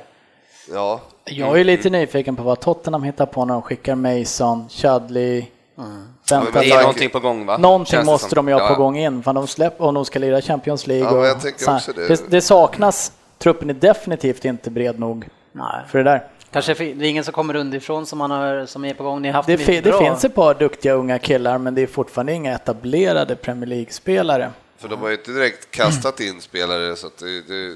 [0.72, 5.44] Ja, Jag är lite nyfiken på vad Tottenham hittar på när de skickar Mason, Chudley,
[5.78, 6.06] Mm.
[6.30, 7.56] Vänta, Det är tanke- någonting på gång va?
[7.56, 8.36] Någonting måste som.
[8.36, 11.04] de ju ha på gång in, för de släpper om de ska lira Champions League.
[11.04, 12.08] Ja, och det.
[12.08, 12.30] det.
[12.30, 15.66] Det saknas, truppen är definitivt inte bred nog Nej.
[15.88, 16.26] för det där.
[16.52, 19.22] Kanske det är ingen som kommer underifrån som, man har, som är på gång.
[19.22, 21.86] Ni har haft Det, fi- det finns ett par duktiga unga killar, men det är
[21.86, 24.50] fortfarande inga etablerade Premier League-spelare.
[24.78, 27.74] för de har ju inte direkt kastat in spelare så att, det, det,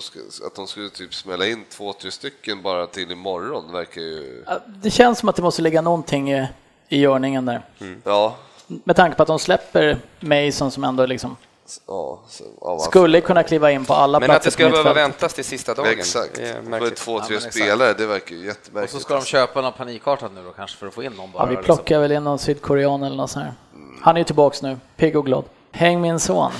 [0.00, 4.44] ska, att de skulle typ smälla in två, tre stycken bara till imorgon verkar ju...
[4.46, 6.46] Ja, Det känns som att det måste ligga någonting i,
[6.88, 7.62] i görningen där.
[8.04, 11.36] Ja, Med tanke på att de släpper Mason som ändå liksom
[11.86, 14.94] ja, så, ja skulle kunna kliva in på alla Men att det platser ska behöva
[14.94, 15.90] väntas till sista dagen.
[15.90, 16.34] exakt.
[16.34, 17.54] Det är Med två, tre men exakt.
[17.54, 18.92] spelare, det verkar ju Och jättemärkligt.
[18.92, 21.42] så ska de köpa någon panikartat nu då kanske för att få in någon bara.
[21.42, 21.76] Ja, vi liksom.
[21.76, 23.54] plockar väl in någon sydkorean eller något sånt här.
[24.02, 25.44] Han är ju tillbaks nu, pigg och glad.
[25.72, 26.52] Häng min son.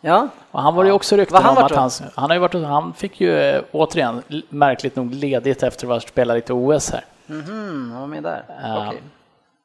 [0.00, 2.54] Ja, Och han var ju också rykten han om att han, han har ju varit,
[2.54, 7.04] han fick ju eh, återigen märkligt nog ledigt efter att ha spelat lite OS här.
[7.26, 8.44] mhm, han var med där.
[8.62, 8.86] Ja.
[8.88, 9.02] Okej.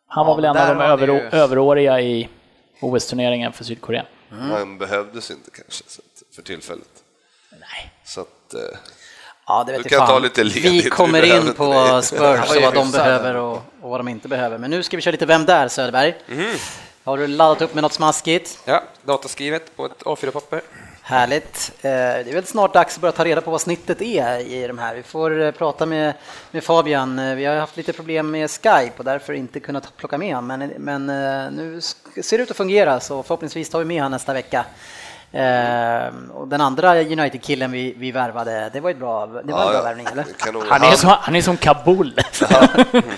[0.08, 2.30] Han var Ja, väl en av de över, ju- överåriga i
[2.82, 4.06] OS-turneringen för Sydkorea.
[4.30, 5.84] Han behövdes inte kanske
[6.36, 6.88] för tillfället.
[7.52, 7.91] Nej.
[8.04, 8.78] Så att, eh,
[9.48, 10.15] Ja, det vet Du jag kan fan.
[10.15, 12.02] ta lite ledigt, Vi vi kommer in på.
[12.04, 14.58] Spurs och vad de behöver och, och vad de inte behöver.
[14.58, 16.15] Men nu ska vi köra lite Vem där Söderberg?
[17.05, 18.59] Har du laddat upp med något smaskigt?
[18.65, 20.61] Ja, dataskrivet på ett A4-papper.
[21.01, 21.71] Härligt.
[21.77, 24.67] Eh, Det är väl snart dags att börja ta reda på vad snittet är i
[24.67, 24.95] de här.
[24.95, 26.13] Vi får eh, prata med,
[26.51, 27.19] med Fabian.
[27.19, 30.59] Eh, Vi har haft lite problem med Skype och därför inte kunnat plocka med honom.
[30.59, 31.05] Men, men
[31.55, 31.81] nu
[32.23, 34.65] ser det ut att fungera så förhoppningsvis tar vi med honom nästa vecka.
[35.36, 39.50] Eh, och den andra United-killen vi, vi värvade, det var ett bra, det var en
[39.50, 40.26] ja, bra ja, värvning eller?
[40.38, 40.65] kanon.
[40.69, 42.13] Han är, som, han är som Kabul.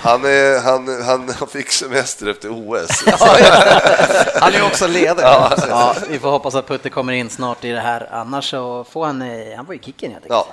[0.01, 3.03] Han, är, han, han fick semester efter OS.
[4.41, 5.23] Han är ju också ledig.
[5.23, 9.05] Ja, vi får hoppas att Putte kommer in snart i det här, annars så får
[9.05, 10.47] han, eh, han får ju kicken helt enkelt.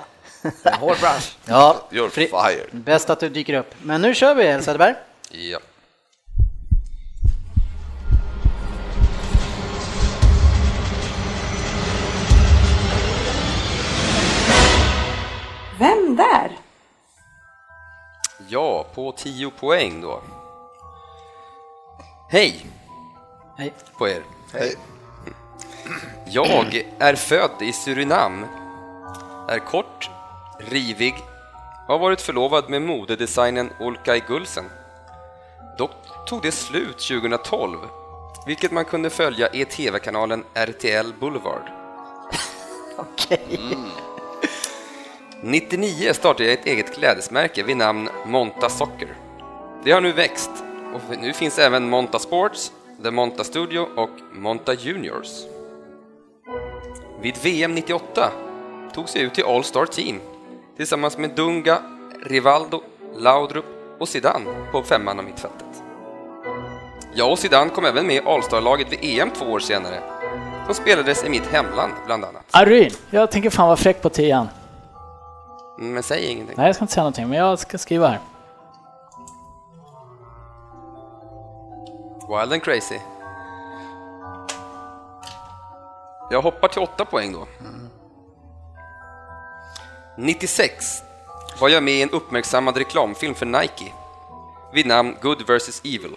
[0.63, 1.35] Ja, Hård bransch.
[1.45, 2.67] Ja, you're fired.
[2.71, 3.75] bäst att du dyker upp.
[3.81, 4.95] Men nu kör vi Söderberg.
[5.29, 5.59] Ja.
[15.79, 16.51] Vem där?
[18.47, 20.21] ja, på 10 poäng då.
[22.29, 22.65] Hej
[23.57, 23.73] Hej.
[23.97, 24.23] på er.
[24.53, 24.75] Hej.
[26.25, 28.45] Jag är född i Surinam,
[29.49, 30.09] är kort,
[30.59, 31.15] rivig,
[31.87, 34.65] har varit förlovad med modedesignern Olkay Gulsen.
[35.77, 35.91] Dock
[36.27, 37.77] tog det slut 2012,
[38.45, 41.71] vilket man kunde följa i TV-kanalen RTL Boulevard.
[42.97, 43.59] Okej.
[45.41, 49.07] 99 startade jag ett eget klädesmärke vid namn Monta Soccer.
[49.83, 50.51] Det har nu växt
[50.93, 52.71] och nu finns även Monta Sports,
[53.03, 55.27] The Monta Studio och Monta Juniors.
[57.21, 58.31] Vid VM 98
[58.93, 60.19] togs jag ut till All-Star Team
[60.77, 61.77] tillsammans med Dunga,
[62.25, 62.81] Rivaldo,
[63.17, 63.65] Laudrup
[63.99, 65.65] och Zidane på femman av mittfältet.
[67.13, 69.99] Jag och Zidane kom även med i All-Star-laget vid EM två år senare,
[70.65, 72.45] som spelades i mitt hemland bland annat.
[72.51, 74.47] Aryn, jag tänker fan vara fräck på tian.
[75.77, 76.55] Men säg ingenting.
[76.57, 78.19] Nej, jag ska inte säga någonting, men jag ska skriva här.
[82.29, 82.99] Wild and crazy.
[86.31, 87.47] Jag hoppar till åtta poäng då.
[90.17, 90.85] 96
[91.61, 93.91] var jag med i en uppmärksammad reklamfilm för Nike
[94.73, 96.15] vid namn Good vs Evil.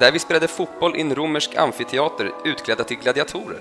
[0.00, 3.60] Där vi spelade fotboll i en romersk amfiteater utklädda till gladiatorer.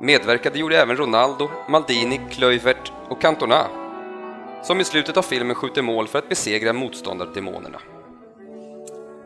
[0.00, 3.83] Medverkade gjorde även Ronaldo, Maldini, Kluivert och Cantona
[4.64, 7.78] som i slutet av filmen skjuter mål för att besegra motståndardemonerna.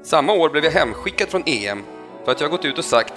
[0.03, 1.83] Samma år blev jag hemskickad från EM
[2.25, 3.15] för att jag gått ut och sagt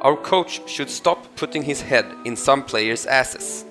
[0.00, 3.64] “Our coach should stop putting his head in some players asses”.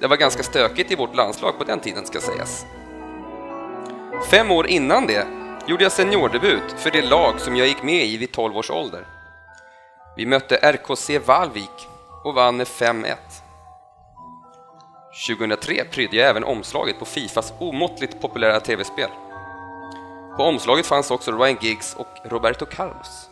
[0.00, 2.66] Det var ganska stökigt i vårt landslag på den tiden ska sägas.
[4.30, 5.26] Fem år innan det
[5.66, 9.06] gjorde jag seniordebut för det lag som jag gick med i vid 12 års ålder.
[10.16, 11.88] Vi mötte RKC Valvik
[12.24, 13.14] och vann med 5-1.
[15.14, 19.10] 2003 prydde jag även omslaget på Fifas omåttligt populära tv-spel.
[20.36, 23.30] På omslaget fanns också Ryan Giggs och Roberto Carlos.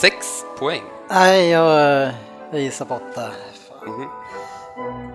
[0.00, 0.82] Sex poäng.
[1.10, 2.10] Nej, jag,
[2.52, 3.30] jag gissar på åtta.
[3.68, 5.05] Fan.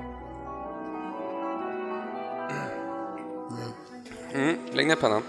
[4.33, 5.23] Mm, lägg ner pennan.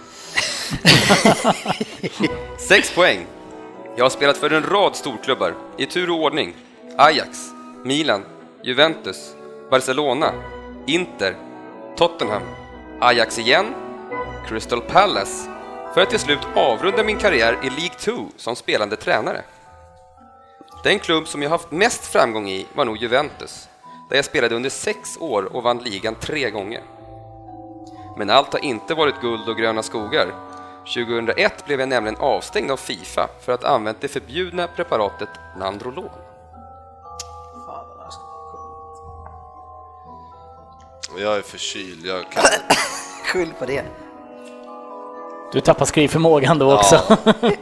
[2.59, 3.27] Sex poäng.
[3.97, 6.55] Jag har spelat för en rad storklubbar i tur och ordning.
[6.97, 7.38] Ajax,
[7.85, 8.25] Milan,
[8.62, 9.35] Juventus,
[9.71, 10.33] Barcelona,
[10.87, 11.37] Inter,
[11.97, 12.43] Tottenham,
[13.01, 13.67] Ajax igen,
[14.49, 15.51] Crystal Palace
[15.95, 19.43] för att till slut avrunda min karriär i League 2 som spelande tränare.
[20.85, 23.69] Den klubb som jag haft mest framgång i var nog Juventus,
[24.09, 26.83] där jag spelade under sex år och vann ligan tre gånger.
[28.16, 30.27] Men allt har inte varit guld och gröna skogar.
[30.94, 36.11] 2001 blev jag nämligen avstängd av Fifa för att ha använt det förbjudna preparatet Nandrolon.
[41.18, 42.42] Jag är förkyld, jag kan
[43.25, 43.85] Skyll på det.
[45.53, 47.01] Du tappar skrivförmågan då också.
[47.09, 47.33] Ja.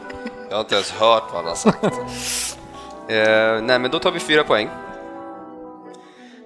[0.51, 1.85] Jag har inte ens hört vad han har sagt.
[3.09, 4.69] Eh, nej, men då tar vi fyra poäng.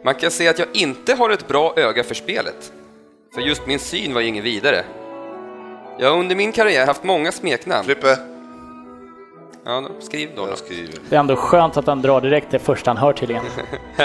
[0.05, 2.73] Man kan säga att jag inte har ett bra öga för spelet,
[3.35, 4.85] för just min syn var ju ingen vidare.
[5.99, 7.85] Jag har under min karriär haft många smeknamn.
[7.85, 8.19] Frippe,
[9.67, 10.43] Ja, då, skriv då.
[10.45, 10.49] då.
[10.51, 10.95] jag skriver.
[11.09, 13.45] Det är ändå skönt att han drar direkt det första han hör tydligen.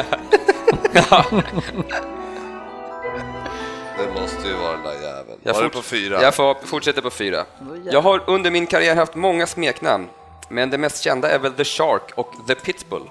[3.97, 5.39] Det måste ju vara den där jäveln.
[5.43, 6.21] Jag Var det fort- på fyra?
[6.21, 7.45] Jag får, fortsätter på fyra.
[7.91, 10.07] Jag har under min karriär haft många smeknamn,
[10.49, 13.09] men det mest kända är väl The Shark och The Pitbull.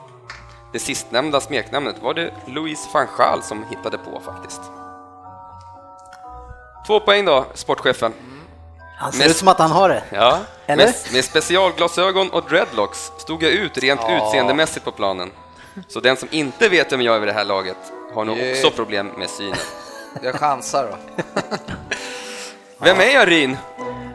[0.72, 4.61] Det sistnämnda smeknamnet var det Louis van Gaal som hittade på faktiskt.
[6.88, 8.12] Två poäng då, sportchefen.
[8.98, 10.03] Han ser Mest- ut som att han har det.
[10.11, 10.85] Ja, Eller?
[10.85, 15.31] med, med specialglasögon och dreadlocks stod jag ut rent utseendemässigt på planen.
[15.88, 17.77] Så den som inte vet vem jag är vid det här laget
[18.14, 19.57] har nog också problem med synen.
[20.22, 21.22] Jag chansar då.
[22.85, 23.57] Vem är jag, Ryn?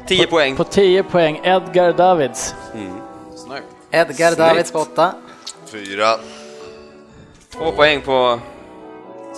[0.07, 0.55] 10 poäng.
[0.55, 2.55] På 10 poäng, Edgar Davids.
[3.35, 3.63] Snyggt.
[3.91, 4.37] Edgar Snyggt.
[4.37, 5.13] Davids på åtta.
[5.65, 6.15] Fyra.
[7.53, 8.39] Två poäng på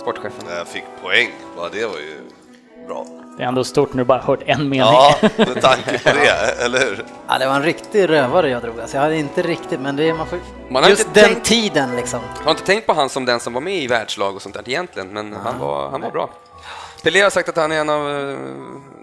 [0.00, 0.44] sportchefen.
[0.56, 1.30] Jag fick poäng.
[1.56, 2.20] Ja, det var ju
[2.86, 3.06] bra.
[3.36, 4.78] Det är ändå stort när du bara hört en mening.
[4.78, 7.04] Ja, med tanke på det, eller hur?
[7.28, 8.80] Ja, det var en riktig rövare jag drog.
[8.80, 10.38] Alltså, jag hade inte riktigt, men det är, man får...
[10.68, 12.20] Man har Just inte den tänkt- tiden liksom.
[12.38, 14.54] Jag har inte tänkt på han som den som var med i världslag och sånt
[14.54, 16.30] där egentligen, men han var, han var bra.
[17.02, 18.36] Pelé har sagt att han är en av, eh,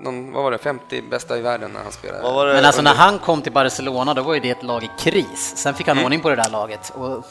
[0.02, 2.24] någon, vad var det, 50 bästa i världen när han spelade.
[2.24, 2.54] Vad var det?
[2.54, 5.54] Men alltså när han kom till Barcelona, då var ju det ett lag i kris.
[5.58, 6.06] Sen fick han Mm.
[6.06, 6.90] ordning på det där laget.
[6.96, 7.24] Och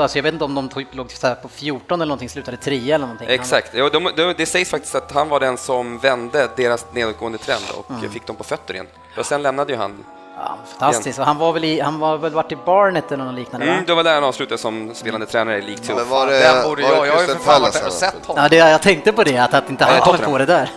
[0.00, 2.56] alltså jag vet inte om de typ låg så här på 14 eller någonting, slutade
[2.56, 3.28] 3 eller någonting.
[3.30, 7.38] Exakt, jo, de, de, det sägs faktiskt att han var den som vände deras nedåtgående
[7.38, 8.10] trend och Mm.
[8.10, 8.86] fick dem på fötter igen.
[9.18, 10.04] Och sen lämnade ju han.
[10.38, 11.18] Ja, fantastiskt.
[11.18, 13.78] Och han var väl i, han var väl varit i Barnet eller något liknande Mm,
[13.78, 13.84] va?
[13.86, 15.94] det var där han avslutade som spelande tränare i League 2.
[15.94, 17.86] Men var det, Den borde var jag, det jag har ju för fan varit där
[17.86, 18.42] och sett honom.
[18.42, 20.70] Ja, det, jag tänkte på det, att, att inte han kommit på det där.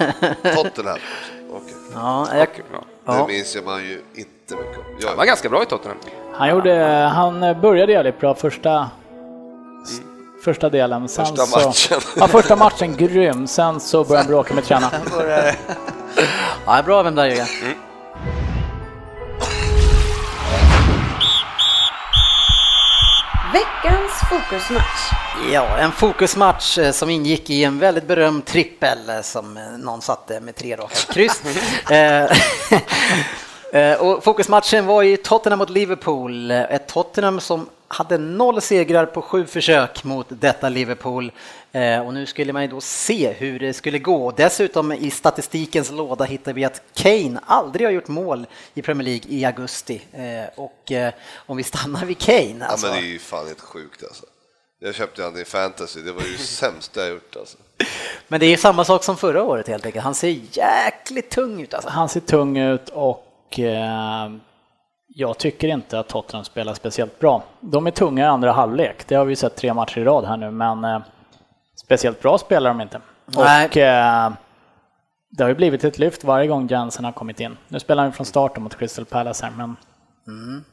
[0.55, 0.97] Tottenham.
[1.53, 1.73] Okej.
[1.93, 2.47] ja, jag,
[3.05, 3.13] Ja.
[3.13, 4.83] Det minns jag man ju inte mycket om.
[5.07, 5.97] Han var Jag, ganska bra i Tottenham.
[6.33, 6.75] Han, gjorde,
[7.15, 8.89] han började jävligt bra första
[10.43, 11.07] första delen.
[11.07, 11.99] Sen Första så, matchen.
[12.15, 13.47] Ja, första matchen grym.
[13.47, 15.01] Sen så började han bråka med tränaren.
[16.65, 17.45] Ja, bra vem där Jörgen.
[17.45, 17.88] Veckans
[24.29, 25.11] fokusmatch.
[25.51, 30.01] Ja, en fokusmatch eh, som ingick i en väldigt berömd trippel eh, som eh, någon
[30.01, 31.41] satte med tre raka kryss.
[33.73, 39.05] Eh, och fokusmatchen var ju Tottenham mot Liverpool, Eh, ett Tottenham som hade noll segrar
[39.05, 41.31] på sju försök mot detta Liverpool.
[41.71, 44.31] Eh, Och nu skulle man ju då se hur det skulle gå.
[44.31, 49.23] Dessutom i statistikens låda hittar vi att Kane aldrig har gjort mål i Premier League
[49.27, 50.01] i augusti.
[50.55, 50.91] Och
[51.35, 52.87] om vi stannar vid Kane, Ja, alltså.
[52.87, 54.25] men det är ju fan helt sjukt alltså.
[54.81, 57.57] Jag köpte han i fantasy, det var ju sämsta jag gjort alltså.
[58.27, 60.03] Men det är samma sak som förra året helt enkelt.
[60.03, 61.89] Han ser jäkligt tung ut alltså.
[61.89, 63.25] Han ser tung ut och
[63.59, 64.29] eh,
[65.07, 67.43] jag tycker inte att Tottenham spelar speciellt bra.
[67.59, 70.37] De är tunga i andra halvlek, det har vi sett tre matcher i rad här
[70.37, 70.99] nu, men eh,
[71.75, 73.01] speciellt bra spelar de inte.
[73.25, 73.65] Nej.
[73.67, 74.31] Och eh,
[75.29, 77.57] det har ju blivit ett lyft varje gång Jensen har kommit in.
[77.67, 79.75] Nu spelar han från starten mot Crystal Palace här, men
[80.27, 80.63] Mm.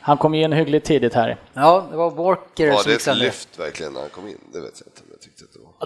[0.00, 1.36] han kom ju in hyggligt tidigt här.
[1.52, 4.38] Ja, det var Walker Var som det gick ett lyft verkligen när han kom in?
[4.52, 5.02] Det vet jag inte,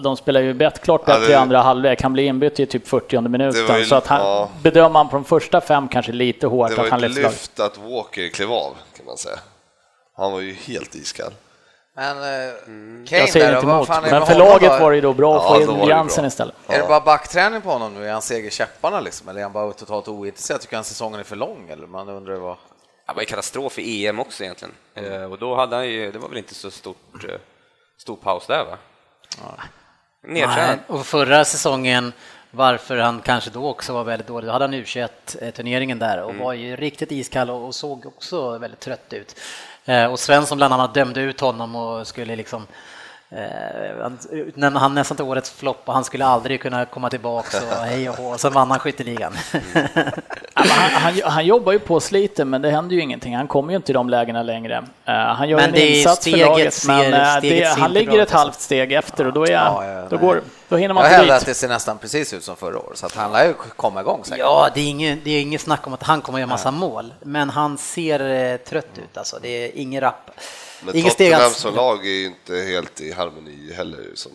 [0.01, 2.01] De spelar ju bet, klart Ja, bättre det- i andra halvlek.
[2.01, 3.77] Han blir inbytt i typ 40 minuten.
[3.79, 4.49] Ju- så att han, ja.
[4.61, 7.23] bedömer man på de första fem kanske lite hårt Det att han var ett leds
[7.23, 7.31] lag.
[7.31, 9.39] lyft att Walker klev av, kan man säga.
[10.17, 11.31] Han var ju helt iskall.
[11.95, 15.13] Men eh, Jag Kane säger där, inte emot, men för laget var det ju då
[15.13, 16.55] bra att Ja, få in Jansen istället.
[16.67, 18.07] Är det bara backträning på honom nu?
[18.07, 19.29] Är han seger käpparna liksom?
[19.29, 20.61] Eller är han bara totalt ointresserad?
[20.61, 21.69] Tycker han säsongen är för lång?
[21.69, 22.55] Eller man undrar vad...
[23.07, 24.73] Det var ju katastrof i EM också egentligen.
[24.95, 27.35] Eh, Och då hade han ju, det var väl inte så stort, eh,
[27.97, 28.77] stor paus där va?
[30.27, 30.79] Nedtränad.
[30.87, 32.13] Och förra säsongen,
[32.51, 36.53] varför han kanske då också var väldigt dålig, då hade han U21-turneringen där och var
[36.53, 39.39] ju riktigt iskall och, såg också väldigt trött ut.
[39.85, 42.94] Eh, och Svensson bland annat dömde ut honom och skulle liksom Eh,
[44.01, 47.85] han utnämnde han nästan till årets flopp och han skulle aldrig kunna komma tillbaka och
[47.85, 49.33] hej och hå, sen vann han skytteligan.
[50.57, 53.35] Men han, han, han jobbar ju på slite, men det händer ju ingenting.
[53.35, 54.83] Han kommer ju inte i de lägena längre.
[55.05, 58.31] Eh, han gör Men en insats för laget, ser- men eh, det, han ligger ett
[58.31, 60.19] halvt steg efter och då, är, Ja, ja, då, nej.
[60.19, 62.97] går, då hinner man Jag hävdar att det ser nästan precis ut som förra året,
[62.97, 64.39] så att han lär ju komma igång säkert.
[64.39, 66.71] Ja, det är, inget, det är inget snack om att han kommer att göra massa
[66.71, 69.37] mål, men han ser eh, trött ut alltså.
[69.41, 70.31] Det är ingen rapp.
[70.85, 74.31] Men Tottenham som lag är ju inte helt i harmoni heller, som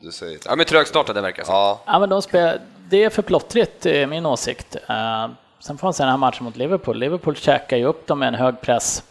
[0.00, 0.38] du säger.
[0.44, 1.50] Ja, men trögstartade verkar det.
[1.50, 4.76] Ja, Ja, men de spelar, det är för plottrigt, är min åsikt.
[4.88, 6.98] Eh, sen får man se den här matchen mot Liverpool.
[6.98, 9.02] Liverpool käkar ju upp dem med en hög press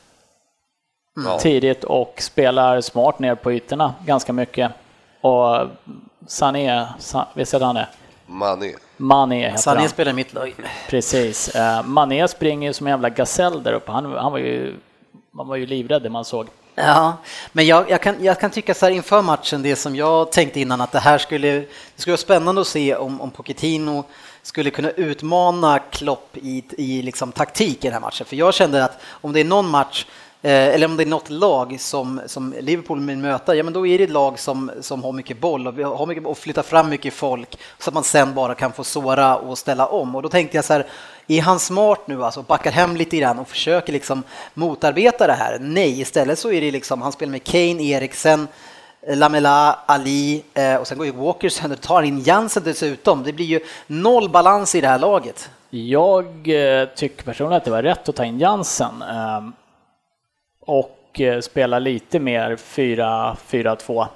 [1.25, 1.39] ja.
[1.39, 4.71] tidigt och spelar smart ner på ytorna ganska mycket.
[5.21, 5.67] Och
[6.27, 7.87] Sané, Sa- visst heter han det?
[8.25, 8.73] Mané.
[8.97, 9.89] Mané heter Sané han.
[9.89, 10.55] spelar i mitt lag.
[10.89, 11.55] Precis.
[11.55, 13.91] Eh, Mané springer ju som en jävla gasell där uppe.
[13.91, 14.75] Han, han var ju,
[15.31, 16.47] man var ju livrädd det man såg.
[16.75, 17.17] Ja,
[17.51, 20.59] men jag, jag, kan, jag kan tycka så här inför matchen, det som jag tänkte
[20.59, 24.05] innan, att det här skulle, det skulle vara spännande att se om, om Pochettino
[24.41, 28.25] skulle kunna utmana Klopp i, i liksom taktik i den här matchen.
[28.25, 30.05] För jag kände att om det är någon match
[30.45, 33.87] Eh, eller om det är något lag som, som Liverpool vill möta, ja men då
[33.87, 36.89] är det ett lag som, som har mycket boll och, har mycket, och flyttar fram
[36.89, 40.15] mycket folk så att man sen bara kan få såra och ställa om.
[40.15, 40.85] Och då tänkte jag så här,
[41.27, 45.57] är han smart nu alltså, backar hem lite grann och försöker liksom motarbeta det här?
[45.59, 48.47] Nej, istället så är det liksom, han spelar med Kane, Eriksen,
[49.07, 53.23] Lamela, Ali eh, och sen går ju Walker sönder, tar in Jansen dessutom.
[53.23, 55.49] Det blir ju noll balans i det här laget.
[55.69, 59.53] Jag eh, tycker personligen att det var rätt att ta in Jansen ehm,
[60.65, 64.07] och eh, spela lite mer 4-4-2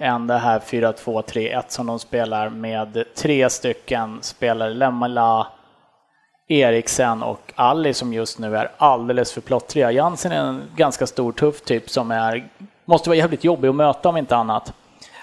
[0.00, 5.46] än det här 4-2-3-1 som de spelar med tre stycken spelare, Lemela,
[6.48, 9.92] Eriksen och Ali som just nu är alldeles för plottriga.
[9.92, 12.48] Jansen är en ganska stor tuff typ som är,
[12.84, 14.72] måste vara jävligt jobbig att möta om inte annat.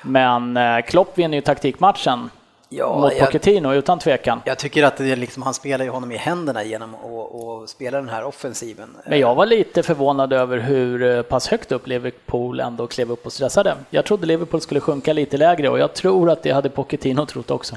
[0.03, 2.29] Men eh, Klopp vinner ju taktikmatchen
[2.71, 4.41] Ja, mot jag- Pochettino utan tvekan.
[4.45, 7.97] Jag tycker att det är liksom, han spelar ju honom i händerna genom att spela
[7.97, 8.97] den här offensiven.
[9.05, 13.25] Men jag var lite förvånad över hur eh, pass högt upp Liverpool ändå klev upp
[13.25, 13.75] och stressade.
[13.89, 17.51] Jag trodde Liverpool skulle sjunka lite lägre och jag tror att det hade Pochettino trott
[17.51, 17.75] också.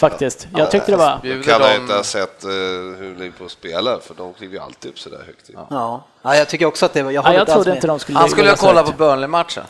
[0.00, 0.48] Faktiskt.
[0.56, 1.18] Jag tyckte det var...
[1.22, 4.60] Bjuder kan jag de- inte ha sett eh, hur Liverpool spelar, för de kliver ju
[4.60, 5.50] alltid upp så där högt.
[5.70, 6.04] Ja.
[6.22, 7.10] ja, jag tycker också att det var...
[7.10, 9.64] Jag, Ja, jag trodde inte de skulle Han skulle ha kollat på Burnley-matchen.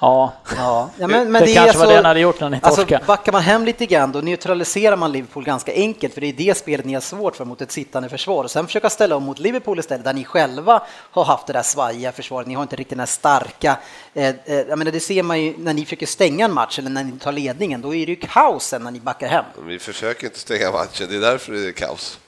[0.00, 2.40] Ja, Ja, ja, men, men det, det, kanske är var så, det han hade gjort
[2.40, 3.04] när ni Alltså, torskade.
[3.06, 6.56] backar man hem lite grann, då neutraliserar man Liverpool ganska enkelt, för det är det
[6.56, 8.44] spelet ni har svårt för mot ett sittande försvar.
[8.44, 11.62] Och sen försöka ställa om mot Liverpool istället, där ni själva har haft det där
[11.62, 12.46] svajiga försvaret.
[12.48, 13.76] Ni har inte riktigt den här starka...
[14.14, 16.90] Eh, eh, jag menar, det ser man ju när ni försöker stänga en match eller
[16.90, 19.44] när ni tar ledningen, då är det ju kaos sen när ni backar hem.
[19.66, 22.18] Vi försöker inte stänga matchen, det är därför det är kaos.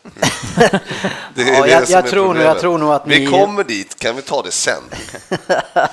[1.34, 2.44] Ja, jag- tror nog- problemet.
[2.44, 4.82] jag tror nog att Vi ni- kommer dit, kan vi ta det sen?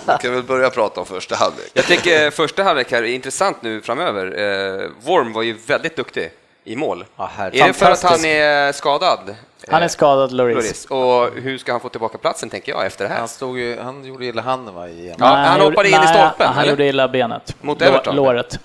[0.07, 1.71] Vi kan väl börja prata om första halvlek.
[1.73, 4.25] Jag tycker första halvlek här är intressant nu framöver.
[4.25, 6.31] Eh, Worm var ju väldigt duktig
[6.63, 7.05] i mål.
[7.17, 9.35] Ja, är det för att han är skadad?
[9.71, 10.55] Han är skadad, Loris.
[10.55, 10.85] Loris.
[10.85, 13.19] Och hur ska han få tillbaka platsen, tänker jag, efter det här?
[13.19, 15.15] Han, stod ju, han gjorde illa handen va, igen.
[15.19, 16.69] Ja, han gjorde- hoppade in i nej, stolpen, Han eller?
[16.71, 17.55] gjorde illa benet.
[17.61, 18.15] Mot Everton?
[18.15, 18.59] Låret.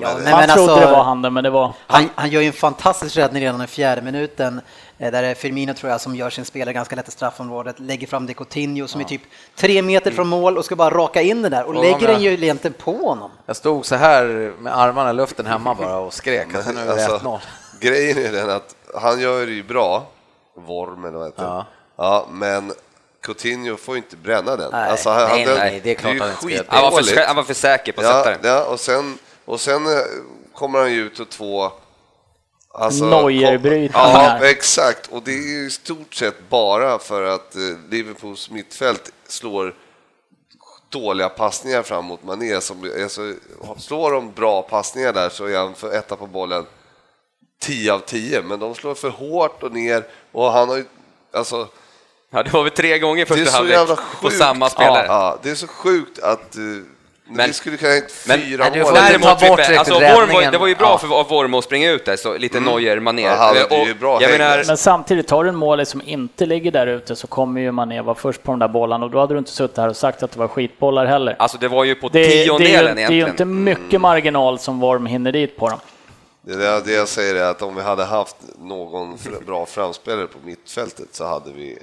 [0.00, 1.72] Ja, Men- Han men trodde alltså, det var handen, men det var...
[1.86, 4.60] Han, han gör ju en fantastisk räddning redan i fjärde minuten.
[4.98, 8.06] eh, Där är Firmino tror jag som gör sin spelare ganska lätt i straffområdet, lägger
[8.06, 9.22] fram det Coutinho som är typ
[9.56, 12.32] tre meter från mål och ska bara raka in den där och lägger den ju
[12.32, 13.30] egentligen på honom.
[13.46, 16.86] Jag stod så här med armarna i luften hemma bara och skrek att nu är
[16.86, 17.12] det 1-0.
[17.12, 17.40] Alltså,
[17.80, 20.06] grejen är den att han gör det ju bra,
[20.56, 21.66] Worm eller vad heter Ja.
[21.96, 22.04] ja.
[22.04, 22.72] ja, men
[23.22, 24.68] Coutinho får ju inte bränna den.
[24.72, 24.90] Nej.
[24.90, 26.76] Alltså, han, Nej, den- nej, det är klart han inte ska.
[26.76, 28.50] Han var, för, han var för säker på att sätta Ja, den.
[28.52, 29.18] ja, och sen,
[29.52, 30.02] och sen eh,
[30.54, 31.72] kommer han ju ut och två...
[32.74, 34.38] Alltså, Neuer-brytningar.
[34.40, 35.06] Ja, exakt.
[35.06, 39.74] Och det är ju i stort sett bara för att eh, Liverpools mittfält slår
[40.88, 42.60] dåliga passningar fram mot Mané.
[42.60, 43.34] Som, alltså,
[43.78, 46.66] slår de bra passningar där så är han för etta på bollen
[47.60, 50.84] 10 av 10, men de slår för hårt och ner och han har ju,
[51.32, 51.68] alltså,
[52.30, 55.06] Ja, det var väl tre gånger det är första så halvlek på samma spelare.
[55.06, 56.82] Ja, det är så sjukt att uh,
[57.36, 58.94] Men- vi skulle kunna ha men- fyra Nej, du mål.
[58.94, 60.52] Däremot, ta bort alltså, räddningen.
[60.52, 60.98] det var ju bra Ja.
[60.98, 62.96] för av Worm att springa ut där, så lite Neuer,
[63.80, 64.64] Och ju bra jag häng menar, där.
[64.66, 68.00] Men samtidigt, tar du en målis som inte ligger där ute så kommer ju Mané
[68.00, 70.22] vara först på de där bollarna och då hade du inte suttit här och sagt
[70.22, 71.36] att det var skitbollar heller.
[71.38, 73.28] alltså det var ju på Det, är- det, är ju, tiondelen det är ju egentligen.
[73.28, 75.78] inte mycket marginal som Worm hinner dit på dem.
[76.44, 80.38] Det, är det, jag säger är att om vi hade haft någon bra framspelare på
[80.44, 81.78] mittfältet så hade vi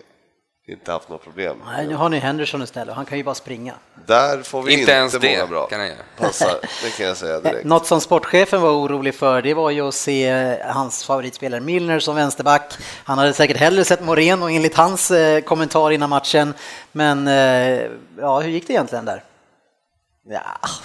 [0.72, 1.58] inte haft några problem.
[1.66, 3.74] Nej, nu har ni Henderson istället, han kan ju bara springa.
[4.06, 5.98] Där får vi Inte inte, ens många det bra kan göra.
[6.18, 7.66] passar, det kan jag säga direkt.
[7.66, 12.00] Något som sportchefen var orolig för, det var ju att se eh, hans favoritspelare Milner
[12.00, 12.74] som vänsterback.
[13.04, 16.54] Han hade säkert hellre sett Moreno enligt hans eh, kommentar innan matchen.
[16.92, 17.82] Men eh,
[18.20, 19.24] ja, hur gick det egentligen där?
[20.32, 20.42] Ja,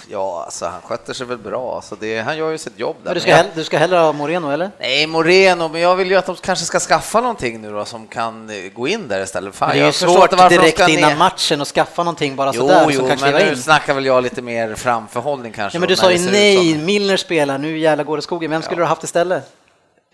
[0.09, 1.81] ja alltså, han sköter sig väl bra.
[1.83, 3.05] Så det, han gör ju sitt jobb där.
[3.05, 4.71] Men du ska, Men jag- hell- du ska hellre ha Moreno eller?
[4.79, 8.07] Nej, Moreno, men jag vill ju att de kanske ska skaffa någonting nu då som
[8.07, 9.55] kan eh, gå in där istället.
[9.55, 11.17] Fan, Men det är ju svårt direkt innan ner.
[11.17, 13.57] matchen att skaffa någonting bara Jo, sådär jo, kan men nu in.
[13.57, 15.75] snackar väl jag lite mer framförhållning kanske.
[15.75, 18.51] Ja, men du sa ju nej, Milner spelar, nu jävlar går det skogen.
[18.51, 19.51] Vem skulle du ha haft istället?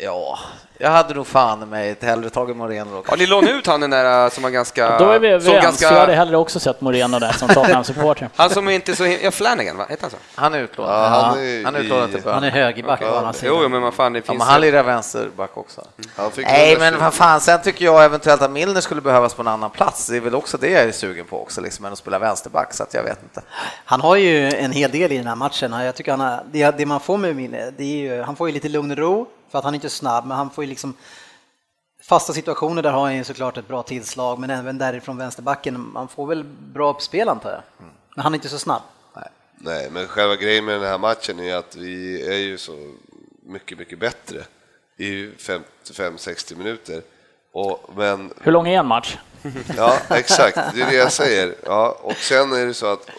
[0.03, 0.39] Ja,
[0.77, 3.03] jag hade nog fan mig hellre tagit Moreno då.
[3.07, 4.97] Ja, ni lånade ut han den där som var ganska...
[4.97, 8.29] Då är vi överens, ganska, jag hade hellre också sett Moreno där som Tottenham-supporter.
[8.35, 9.05] Han som är inte så...
[9.05, 9.85] Ja, Flanagan, va?
[9.89, 10.17] Heter han så?
[10.35, 10.93] Han är utlånad.
[10.93, 12.29] Ja, han Ja, är han är utlånad till i-.
[12.29, 14.37] Han är högerback på andra Jo, men vad fan, det Ja, finns...
[14.37, 15.81] men han lirar vänsterback också.
[16.15, 16.91] Han fick Nej, 120.
[16.91, 20.07] men vad fan, sen tycker jag eventuellt att Milner skulle behövas på en annan plats.
[20.07, 22.73] Det är väl också det jag är sugen på också, liksom, än att spela vänsterback,
[22.73, 23.41] så att jag vet inte.
[23.85, 25.71] Han har ju en hel del i den här matchen.
[25.71, 28.47] Jag tycker han har, det, det man får med Milner, det är ju, han får
[28.47, 30.69] ju lite lugn och ro för att han är inte snabb, men han får ju
[30.69, 30.93] liksom
[32.03, 36.07] fasta situationer där har han ju såklart ett bra tillslag, men även därifrån vänsterbacken, man
[36.07, 37.61] får väl bra uppspel antar jag.
[38.15, 38.81] Men han är inte så snabb.
[39.63, 42.93] Nej, men själva grejen med den här matchen är att vi är ju så
[43.43, 44.43] mycket, mycket bättre
[44.97, 47.01] i 55-60 minuter.
[47.51, 49.17] Och, men Hur lång är en match?
[49.77, 50.55] Ja, exakt.
[50.55, 51.55] Det är det jag säger.
[51.65, 53.09] Ja, och sen är det så att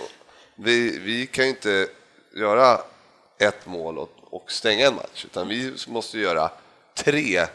[0.55, 1.89] vi, vi kan ju inte
[2.37, 2.79] göra
[3.39, 6.51] ett mål och, och stänga en match, utan vi måste göra
[6.95, 7.47] tre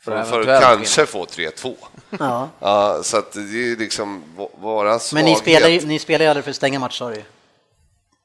[0.00, 1.74] för, för att kanske få 3-2.
[2.18, 2.48] Ja.
[2.60, 5.26] Ja, så att det är liksom vå- våra Men svaghet.
[5.26, 7.22] ni spelar, ju, ni spelar ju aldrig för att stänga match sa du.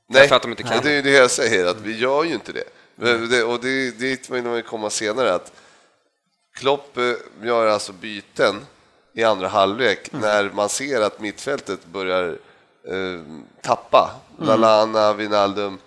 [0.10, 0.84] Nej, För att de inte kan.
[0.84, 2.64] det är ju det jag säger, att vi gör ju inte det.
[3.30, 5.52] Det och det är dit vill vi komma senare, att
[6.56, 7.04] Klopp eh,
[7.44, 8.66] gör alltså byten
[9.14, 12.38] i andra halvlek när man ser att mittfältet börjar
[12.88, 13.22] eh,
[13.62, 14.12] tappa.
[14.40, 15.78] Lallana, Wijnaldum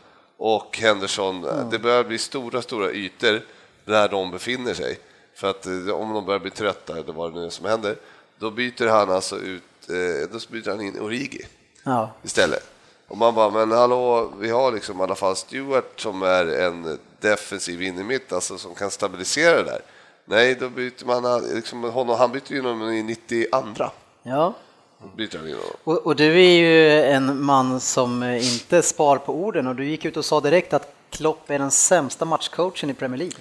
[0.42, 1.46] och Henderson.
[1.70, 3.40] Det börjar bli stora, stora ytor
[3.84, 4.98] där de befinner sig.
[5.34, 7.96] För att eh, om de börjar bli trötta, eller vad det nu är som händer,
[8.38, 11.46] då byter han alltså ut, eh, då byter han in Origi
[11.82, 12.10] Ja.
[12.22, 12.70] istället.
[13.08, 16.98] Och man bara, men hallå, vi har liksom i alla fall Stewart som är en
[17.20, 19.80] defensiv innermitt, alltså som kan stabilisera det där.
[20.24, 23.90] Nej, då byter man liksom honom, han byter in honom i 92
[24.22, 24.54] ja.
[25.00, 25.60] Han in honom.
[25.84, 30.04] Och, och du är ju en man som inte spar på orden och du gick
[30.04, 33.36] ut och sa direkt att Klopp är den sämsta matchcoachen i Premier League.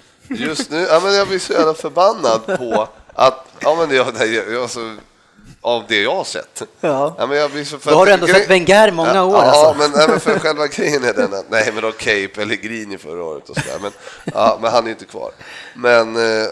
[0.46, 4.28] Just nu, ja, men jag blir så jävla förbannad på att, ja men jag, jag,
[4.28, 4.96] jag, alltså,
[5.60, 6.62] av det jag har sett.
[6.80, 7.14] Ja.
[7.18, 9.78] men jag blir så för Då har du ändå sett Wenger många år, Ja, alltså.
[9.78, 13.50] men, nej, men för själva grejen är den att, nej men okej, Pellegrini förra året
[13.50, 13.92] och sådär, men,
[14.34, 15.30] ja, men han är inte kvar.
[15.74, 16.46] Men eh,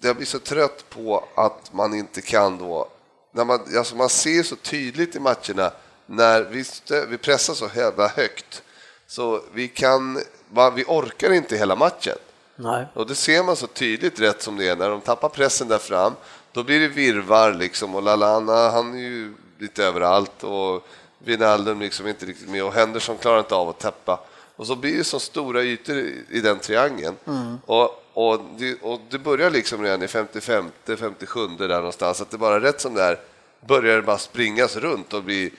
[0.00, 2.88] jag blir så trött på att man inte kan då,
[3.32, 5.72] när man, alltså man ser så tydligt i matcherna
[6.06, 8.62] när vi, stö, vi pressar så jävla högt
[9.06, 10.20] så vi kan,
[10.50, 12.16] va, vi orkar inte hela matchen.
[12.56, 12.86] Nej.
[12.94, 15.78] Och det ser man så tydligt rätt som det är när de tappar pressen där
[15.78, 16.12] fram.
[16.52, 20.86] Då blir det virvar liksom och Lalana han är ju lite överallt och
[21.18, 24.20] Wijnaldum liksom inte riktigt med och Henderson klarar inte av att täppa.
[24.56, 27.16] Och så blir det så stora ytor i, i den triangeln.
[27.66, 32.38] Och, och, det, och det börjar liksom redan i 55, 57 där någonstans, att det
[32.38, 33.18] bara rätt som det är
[33.68, 35.52] börjar det bara springas runt och bli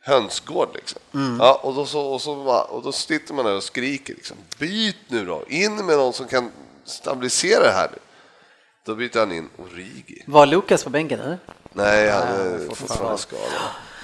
[0.00, 1.00] hönsgård liksom.
[1.40, 4.96] Ja, och, då så, och, så, och då sitter man där och skriker liksom, byt
[5.08, 6.50] nu då, in med någon som kan
[6.84, 7.98] stabilisera det här nu.
[8.84, 10.22] Då byter han in Origi.
[10.26, 11.38] Var Lukas på bänken eller?
[11.72, 13.52] Nej, han är fortfarande skadad.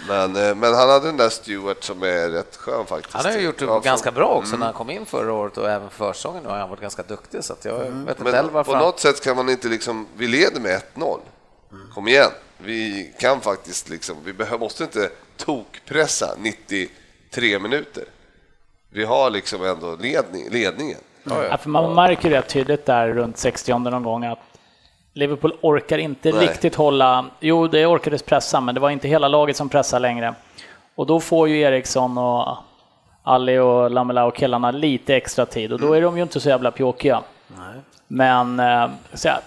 [0.08, 3.14] Men, eh, men han hade den där Stewart som är rätt skön faktiskt.
[3.14, 5.58] Han har ju gjort det Ja, ganska bra också när han kom in förra året
[5.58, 8.46] och även försäsongen har han varit ganska duktig så att jag vet inte Mm.
[8.52, 8.82] Men på han...
[8.82, 11.18] något sätt kan man inte liksom, vi leder med 1-0.
[11.94, 18.04] Kom igen, vi kan faktiskt liksom, vi behöver, måste inte tokpressa 93 minuter.
[18.90, 20.98] Vi har liksom ändå ledning, ledningen.
[21.24, 24.38] Ja, för man märker ju rätt tydligt där runt 60 någon gång att
[25.14, 26.46] Liverpool orkar inte Nej.
[26.46, 27.26] riktigt hålla...
[27.40, 30.34] Jo, det orkades pressa, men det var inte hela laget som pressade längre.
[30.94, 32.56] Och då får ju Eriksson och
[33.22, 36.48] Ali och Lamela och killarna lite extra tid och då är de ju inte så
[36.48, 37.22] jävla pjåkiga.
[38.08, 39.40] Men eh, så här,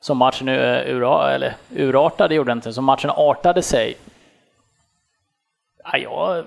[0.00, 3.96] som matchen nu, eh, ura, eller urartade gjorde inte, som matchen artade sig.
[5.84, 6.44] Ja, jag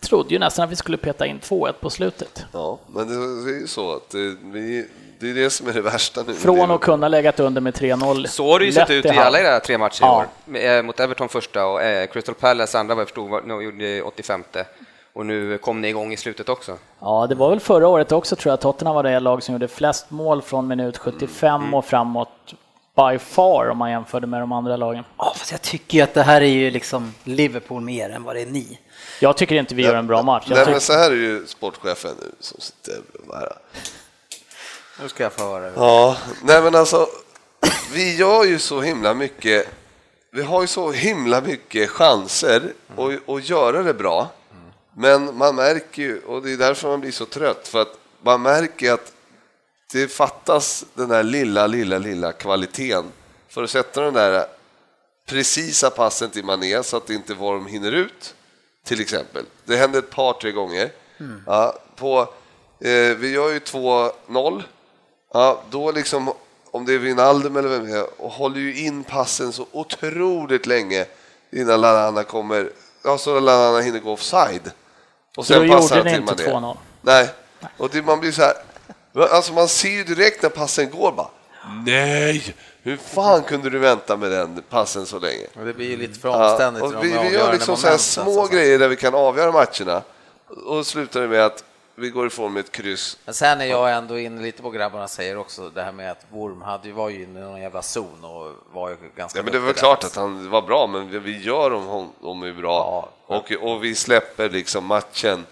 [0.00, 2.46] trodde ju nästan att vi skulle peta in 2-1 på slutet.
[2.52, 3.14] Ja, men det
[3.50, 4.88] är ju så att det, vi,
[5.20, 6.34] det är det som är det värsta nu.
[6.34, 8.26] Från att kunna legat under med 3-0.
[8.26, 10.18] Så har det ju sett ut i alla era tre matcher i Ja.
[10.18, 10.26] år.
[10.44, 14.44] Med- eh, Mot Everton första och eh, Crystal Palace andra vad jag förstod gjorde 85
[15.12, 16.76] och nu kom ni igång i slutet också.
[17.00, 18.60] Ja, det var väl förra året också tror jag.
[18.60, 22.54] Tottenham var det lag som gjorde flest mål från minut 75 och framåt
[22.96, 25.04] by far om man jämförde med de andra lagen.
[25.18, 28.36] Ja, fast jag tycker ju att det här är ju liksom Liverpool mer än vad
[28.36, 28.78] det är ni.
[29.20, 30.44] Jag tycker inte vi gör en bra match.
[30.46, 32.94] Jag Nej, tycker, men så här är ju sportchefen nu som sitter
[33.32, 33.52] här.
[35.02, 35.72] Nu ska jag få höra.
[35.76, 37.08] Ja, nej men alltså,
[37.92, 39.68] vi gör ju så himla mycket,
[40.32, 44.28] vi har ju så himla mycket chanser att, att göra det bra.
[44.94, 48.42] Men man märker ju, och det är därför man blir så trött, för att man
[48.42, 49.12] märker att
[49.92, 53.04] det fattas den där lilla, lilla, lilla kvaliteten
[53.48, 54.46] för att sätta den där
[55.26, 58.34] precisa passen till Mané så att inte Worm hinner ut,
[58.84, 59.44] till exempel.
[59.64, 60.90] Det hände ett par, tre gånger.
[61.46, 62.20] Ja, på,
[62.80, 64.62] eh, vi gör ju 2-0.
[65.32, 66.32] Ja, då liksom,
[66.70, 70.66] om det är Wijnaldum eller vem det är, och håller ju in passen så otroligt
[70.66, 71.06] länge
[71.52, 72.70] innan Lallana kommer,
[73.04, 74.70] ja, så Lallana hinner gå offside.
[75.36, 76.66] Och Så då passar gjorde han till inte Mané.
[76.66, 76.76] 2-0?
[77.02, 77.28] Nej,
[77.76, 78.54] och det, man blir så här,
[79.30, 81.28] alltså man ser ju direkt när passen går bara,
[81.84, 85.46] nej, hur fan kunde du vänta med den passen så länge?
[85.58, 86.84] Och Det blir ju lite för Ja, omständigt.
[86.84, 88.60] och de vi, vi gör liksom så små så säga.
[88.62, 90.02] grejer där vi kan avgöra matcherna
[90.66, 91.64] och slutar det med att
[92.00, 93.18] vi går ifrån med ett kryss.
[93.24, 96.26] Men sen är jag ändå inne lite på grabbarna säger också det här med att
[96.30, 99.42] Worm hade, ju- var ju inne i någon jävla zon och var ju ganska Ja,
[99.42, 102.52] men det var klart att han var bra, men vi- gör dem, hon- de är
[102.52, 103.08] bra.
[103.26, 105.46] Och, och vi släpper liksom matchen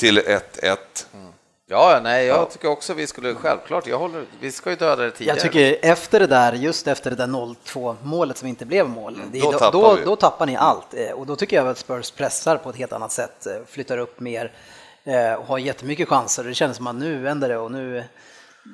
[0.00, 0.76] till 1-1.
[1.72, 5.10] Ja, nej, jag tycker också vi skulle självklart, jag håller, vi ska ju döda det
[5.10, 5.36] tidigare.
[5.36, 9.20] Jag tycker efter det där, just efter det där 0-2 målet som inte blev mål,
[9.32, 10.94] det, då då, tappar då, då tappar ni allt.
[10.94, 13.98] Eh, Och då tycker jag att Spurs pressar på ett helt annat sätt, eh, flyttar
[13.98, 14.52] upp mer
[15.04, 16.44] Eh, och har jättemycket chanser.
[16.44, 18.04] Det känns som att nu vänder det och nu,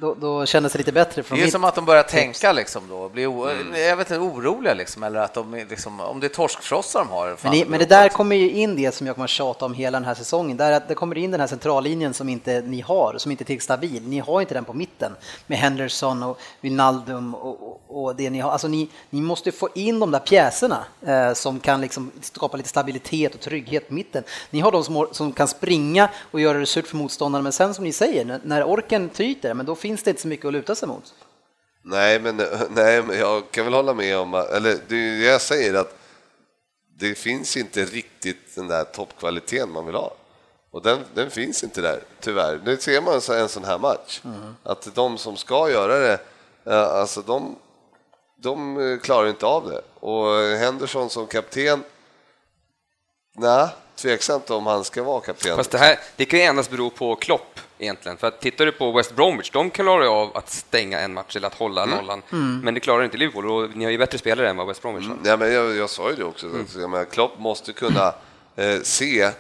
[0.01, 2.53] då, då kändes det lite bättre från Det är mitt som att de börjar tänka
[2.53, 3.81] liksom då, bli o- Mm.
[3.83, 7.37] jag vet inte, oroliga liksom, eller att de liksom, om det är torskfrossar de har.
[7.43, 9.99] Men, det men det där kommer ju in det som jag kommer tjata om hela
[10.01, 10.57] den här säsongen.
[10.57, 13.47] Där att det kommer in den här centrallinjen som inte ni har, som inte är
[13.47, 14.03] tillräckligt stabil.
[14.09, 15.13] Ni har inte den på mitten
[15.47, 18.51] med Henderson och Wijnaldum och, och, och det ni har.
[18.51, 22.69] Alltså ni, ni måste få in de där pjäserna eh, som kan liksom skapa lite
[22.69, 24.23] stabilitet och trygghet på mitten.
[24.51, 27.75] Ni har de som, som kan springa och göra det surt för motståndarna, men sen
[27.75, 30.53] som ni säger, när, när orken tryter, men då finns det inte så mycket att
[30.53, 31.15] luta sig mot.
[31.83, 32.37] Nej, men,
[32.71, 35.99] nej, men jag kan väl hålla med om, eller det är det jag säger att
[36.99, 40.15] det finns inte riktigt den där toppkvaliteten man vill ha.
[40.71, 42.57] Och den, den finns inte där, tyvärr.
[42.65, 44.21] Det ser man så- en sån här match.
[44.63, 46.19] Att de som ska göra det,
[46.65, 47.57] eh, alltså de,
[48.39, 49.81] de eh, klarar inte av det.
[50.01, 51.83] Och Henderson som kapten,
[53.37, 55.57] nej, tveksamt om han ska vara kapten.
[55.57, 58.17] Fast det här, det kan ju endast bero på Klopp egentligen.
[58.19, 61.37] För att tittar du på West Bromwich, de klarar ju av att stänga en match
[61.37, 61.97] eller att hålla Mm.
[61.97, 62.23] nollan.
[62.63, 65.07] Men det klarar inte Liverpool och ni har ju bättre spelare än vad West Bromwich
[65.09, 65.17] har.
[65.25, 66.67] Ja, men jag, jag sa ju det också, Mm.
[66.69, 68.15] så jag menar, Klopp måste kunna
[68.57, 69.31] eh, se,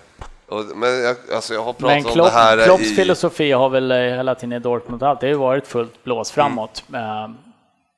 [0.49, 2.95] och, men jag, alltså jag har pratat Men om Klopp, det här Klopps i...
[2.95, 6.31] filosofi har väl eh, hela tiden i Dortmund allt, det har ju varit fullt blås
[6.31, 6.85] framåt.
[6.89, 7.37] Mm.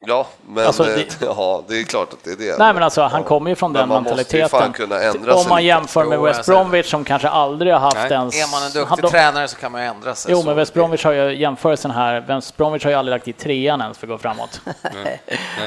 [0.07, 2.59] Ja, men Alltså, det- ja, det är klart att det är det.
[2.59, 3.27] Nej men alltså han Ja.
[3.29, 4.49] kommer ju från Men den man måste ju mentaliteten.
[4.61, 7.97] fan kunna ändra Om man jämför med West alltså- Bromwich som kanske aldrig har haft
[7.97, 8.13] Nej.
[8.13, 8.35] ens...
[8.43, 10.33] Är man en duktig han- de- tränare så kan man ju ändra sig.
[10.33, 12.21] Jo, men West Bromwich har ju jämförelsen här.
[12.21, 14.61] West Bromwich har ju aldrig lagt i trean ens för att gå framåt.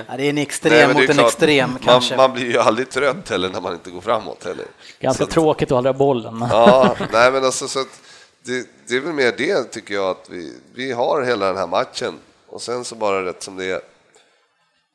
[0.08, 2.16] Ja, det är en Nej, extrem det är mot en klart, extrem man, kanske.
[2.18, 4.66] man blir ju aldrig trött heller när man inte går framåt heller.
[5.00, 6.46] Ganska Så tråkigt att hålla bollen.
[6.52, 7.88] Ja, nej men alltså så att
[8.46, 11.68] det, det är väl mer det tycker jag att vi, vi har hela den här
[11.68, 12.14] matchen
[12.50, 13.80] och sen så bara rätt som det är.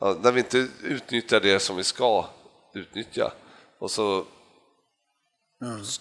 [0.06, 2.24] Ja, när vi inte utnyttjar det som vi ska
[2.74, 3.32] utnyttja
[3.80, 4.24] och så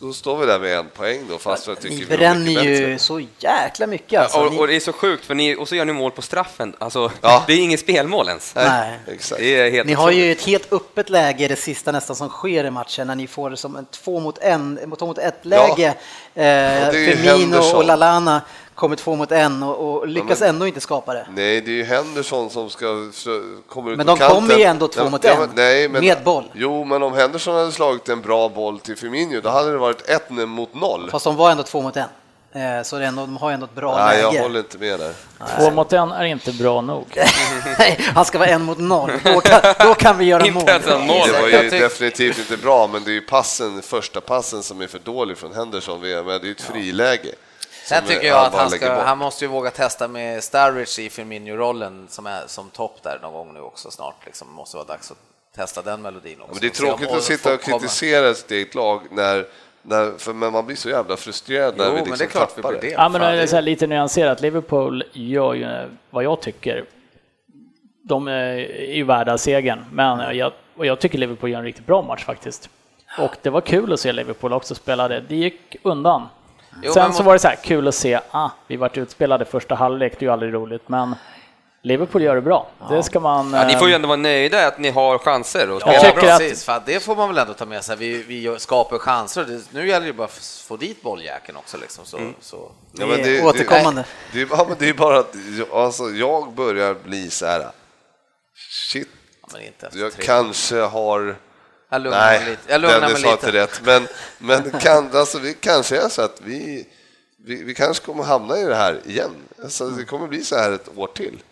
[0.01, 2.65] då står vi där med en poäng då fast jag tycker Ni vi bränner mycket
[2.65, 2.99] ju bättre.
[2.99, 4.37] så jäkla mycket alltså.
[4.39, 6.21] och, Ni- och det är så sjukt, för ni, och så gör ni mål på
[6.21, 6.75] straffen.
[6.79, 7.43] Alltså, Ja.
[7.47, 8.55] Det är inget spelmål ens.
[8.55, 8.99] Nej.
[9.07, 9.41] Exakt.
[9.41, 10.39] Det är helt Ni har ju otroligt.
[10.39, 13.57] ett helt öppet läge det sista nästan som sker i matchen när ni får det
[13.57, 15.87] som en två mot en, två mot ett läge.
[16.33, 18.41] Eh, är ju Firmino och Lalana
[18.76, 21.28] kommer två mot en och, och lyckas men- ändå inte skapa det.
[21.36, 22.86] Nej, det är ju Henderson som ska
[23.69, 26.23] kommer ut Men de kommer ju ändå två Ja, mot ja, en, nej, men, med
[26.23, 26.45] boll.
[26.53, 30.09] Jo, men om Henderson hade slagit en bra boll till Firmino, då hade det varit
[30.09, 31.09] ett mot noll.
[31.11, 32.09] Fast de var ändå två mot en.
[32.55, 34.43] Eh, så ändå, de har ändå ett bra Nej, jag läge.
[34.43, 35.13] håller inte med där.
[35.59, 37.05] Två mot en är inte bra nog.
[37.80, 39.11] Nej, han ska vara en mot noll.
[39.23, 40.65] Då kan, då kan vi göra Inte mål.
[41.28, 44.82] Det var Jag ju definitivt inte bra, men det är ju passen, första passen som
[44.82, 45.99] är för dålig från Henderson.
[45.99, 47.32] Men det är ju ett friläge.
[47.86, 51.09] Sen som tycker jag att han, ska, han måste ju våga testa med Starrich i
[51.09, 54.25] Firmino-rollen som, är, som topp där någon gång nu också snart.
[54.25, 54.51] Liksom.
[54.53, 55.17] måste vara dags att
[55.55, 56.53] testa den melodin också.
[56.53, 59.45] Men det är tråkigt att sitta och kritisera sitt eget lag när,
[59.81, 62.29] när för, men man blir så jävla frustrerad när Jo, vi men liksom det är
[62.29, 62.95] klart vi tappar blir det.
[62.95, 64.41] Ja, men det är det- så här lite nyanserat.
[64.41, 66.86] Liverpool gör ju vad jag tycker.
[68.03, 68.53] De är
[68.93, 72.69] ju värda segern, men jag, och jag tycker Liverpool gör en riktigt bra match faktiskt.
[73.19, 75.19] Och det var kul att se Liverpool också spela det.
[75.21, 76.27] Det gick undan.
[76.84, 79.45] Jo, Sen men så var det så här kul att se, ah, vi vart utspelade
[79.45, 81.15] första halvlek, det är ju aldrig roligt, men
[81.82, 82.67] Liverpool gör det bra.
[82.89, 83.53] Det ska man...
[83.53, 86.15] Ja, ni får ju eh, ändå vara nöjda att ni har chanser och Ja, att-
[86.15, 86.63] precis.
[86.65, 87.95] Fan, det får man väl ändå ta med sig.
[87.95, 89.43] Vi, vi skapar chanser.
[89.45, 91.78] Det, nu gäller det bara att få dit bolljäkeln också.
[91.78, 92.71] Liksom, så, så.
[92.91, 94.05] Ja, men Det är återkommande.
[94.34, 97.67] Det, är- ja, men det är bara att jag- alltså, jag börjar bli så här.
[98.91, 99.07] Shit,
[99.41, 100.23] Ja, men inte efter jag tre.
[100.26, 101.36] kanske har...
[101.95, 102.61] Jag lugnar mig Nej, lite.
[102.67, 103.81] Jag lugnar mig Dennis sa rätt.
[103.83, 106.87] Men, men kan, alltså, vi kanske är så att vi,
[107.45, 109.31] vi, vi kanske kommer hamna i det här igen.
[109.63, 111.43] Alltså, det kommer bli så här ett år till.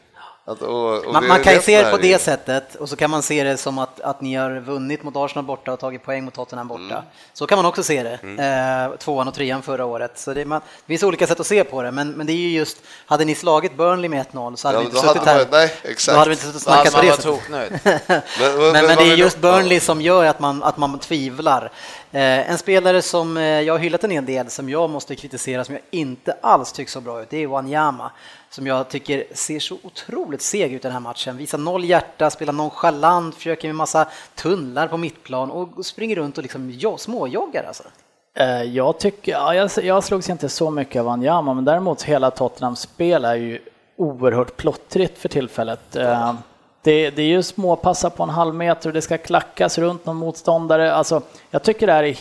[0.45, 3.09] Att, och, och Man, man kan ju se det på det sättet och så kan
[3.09, 6.23] man se det som att, att ni har vunnit mot Arsenal borta och tagit poäng
[6.25, 6.83] mot Tottenham borta.
[6.83, 7.03] Mm.
[7.33, 8.13] Så kan man också se det,
[8.43, 10.11] eh, tvåan och trean förra året.
[10.19, 12.37] Så det, man, det finns olika sätt att se på det, men, men det är
[12.37, 15.31] ju just, hade ni slagit Burnley med 1-0 så hade Ja, vi inte suttit hade
[15.31, 15.47] här.
[15.51, 16.15] nej, exakt.
[16.15, 17.39] Då hade vi inte suttit och snackat på det sättet.
[18.39, 21.71] Men, Men, men det är just Burnley som gör att man, att man tvivlar.
[22.14, 25.64] Eh, en spelare som eh, jag har hyllat en hel del, som jag måste kritisera,
[25.64, 28.11] som jag inte alls tycker så bra ut, det är Wanyama.
[28.49, 31.38] Som jag tycker ser så otroligt seg ut i den här matchen.
[31.38, 36.43] Visar noll hjärta, spelar nonchalant, försöker med massa tunnlar på mittplan och springer runt och
[36.43, 37.84] liksom småjoggar alltså.
[38.36, 42.32] Eh, jag tycker, ja, jag, jag slogs inte så mycket av Wanyama, men däremot hela
[42.32, 43.59] Tottenhams spel är ju
[43.97, 45.82] oerhört plottrigt för tillfället.
[45.91, 46.38] Ja.
[46.84, 50.15] Det, det är ju småpassar på en halv meter och det ska klackas runt någon
[50.15, 50.93] motståndare.
[50.93, 52.17] Alltså, jag tycker det här är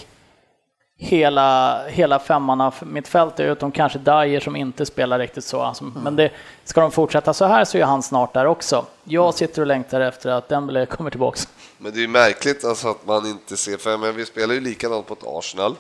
[0.97, 5.61] hela, hela femmarna mittfältet, utom kanske Dyer som inte spelar riktigt så.
[5.61, 6.31] Alltså, Men det,
[6.65, 8.87] ska de fortsätta så här så är han snart där också.
[9.05, 11.49] Jag sitter och längtar efter att Dembele kommer tillbaks.
[11.79, 14.61] Men det är ju märkligt alltså att man inte ser, för men vi spelar ju
[14.61, 15.77] likadant på ett Arsenal.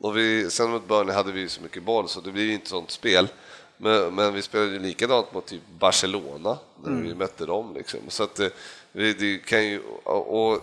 [0.00, 2.54] Och vi, sen mot Burnley hade vi ju så mycket boll så det blir ju
[2.54, 3.28] inte sånt spel.
[3.76, 6.58] Men, men vi spelade ju likadant mot typ Barcelona
[6.90, 7.08] när Mm.
[7.08, 7.72] vi mötte dem.
[7.74, 8.00] Liksom.
[8.08, 8.50] Så att det,
[8.92, 10.58] vi- det kan ju, och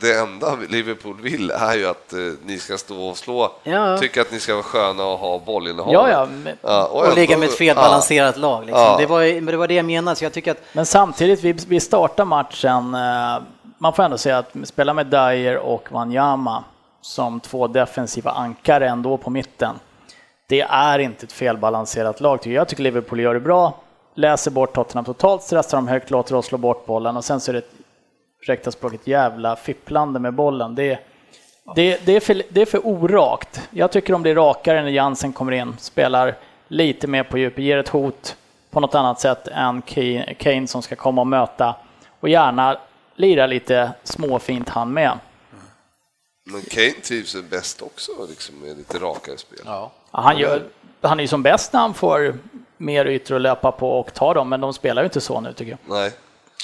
[0.00, 3.98] det enda Liverpool vill är ju att eh, ni ska stå och slå, Ja.
[3.98, 5.92] tycka att ni ska vara sköna och ha bollinnehav.
[5.92, 6.28] Ja, ja,
[6.62, 8.64] Ja, Och ligga med ett felbalanserat lag.
[8.66, 8.82] Liksom.
[8.82, 8.96] Ja.
[8.98, 11.80] Det, var, det var det jag menade, så jag tycker att Men samtidigt, vi, vi
[11.80, 13.42] startar matchen, eh,
[13.78, 16.64] man får ändå säga att spela med Dyer och Wanyama
[17.00, 19.74] som två defensiva ankare ändå på mitten.
[20.46, 22.46] Det är inte ett felbalanserat lag.
[22.46, 23.80] Jag tycker Liverpool gör det bra,
[24.14, 27.50] läser bort Tottenham totalt, stressar dem högt, låter oss slå bort bollen och sen så
[27.50, 27.70] är det, ett,
[28.40, 30.74] ursäkta språket, jävla fipplande med bollen.
[30.74, 30.98] Det,
[31.74, 33.68] det, det, är för, det är för orakt.
[33.70, 36.34] Jag tycker de blir rakare när Jansen kommer in, spelar
[36.68, 38.36] lite mer på djupet, ger ett hot
[38.70, 41.74] på något annat sätt än Kane Kane som ska komma och möta
[42.20, 42.78] och gärna
[43.16, 45.18] lira lite småfint han med.
[46.44, 49.60] Men Kane trivs bäst också liksom, med lite rakare spel.
[49.64, 50.62] Ja, Han, gör,
[51.00, 52.38] han är ju som bäst när han får
[52.82, 55.52] mer ytor att löpa på och ta dem, men de spelar ju inte så nu
[55.52, 55.96] tycker jag.
[55.96, 56.12] Nej.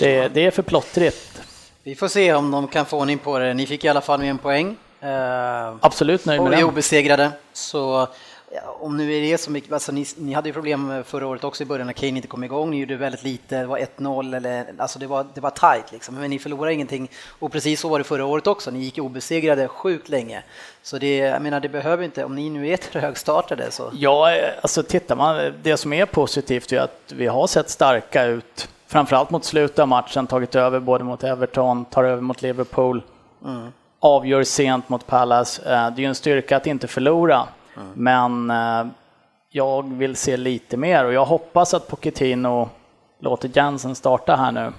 [0.00, 1.40] Det, det är för plottrigt.
[1.82, 3.54] vi får se om de kan få ordning på det.
[3.54, 4.76] Ni fick i alla fall med en poäng.
[5.00, 6.68] Eh, Absolut nöjd med och är den.
[6.68, 7.30] obesegrade.
[7.52, 8.08] Så
[8.50, 11.44] Ja, om nu är det så mycket, alltså ni, ni hade ju problem förra året
[11.44, 14.36] också i början när Kane inte kom igång, ni gjorde väldigt lite, det var 1-0
[14.36, 17.10] eller, alltså det var, det var tajt liksom, men ni förlorade ingenting.
[17.38, 20.42] Och precis så var det förra året också, ni gick obesegrade sjukt länge.
[20.82, 23.90] Så det, jag menar, det behöver inte, om ni nu är trögstartade så.
[23.92, 28.68] Ja, alltså tittar man, det som är positivt är att vi har sett starka ut,
[28.86, 33.02] framförallt mot slutet av matchen, tagit över både mot Everton, tar över mot Liverpool,
[33.44, 33.72] mm.
[34.00, 35.62] avgör sent mot Palace.
[35.62, 37.48] Eh, det är ju en styrka att inte förlora.
[37.94, 38.86] Men eh,
[39.50, 42.68] jag vill se lite mer och jag hoppas att Pochettino
[43.20, 44.72] låter Jansen starta här nu.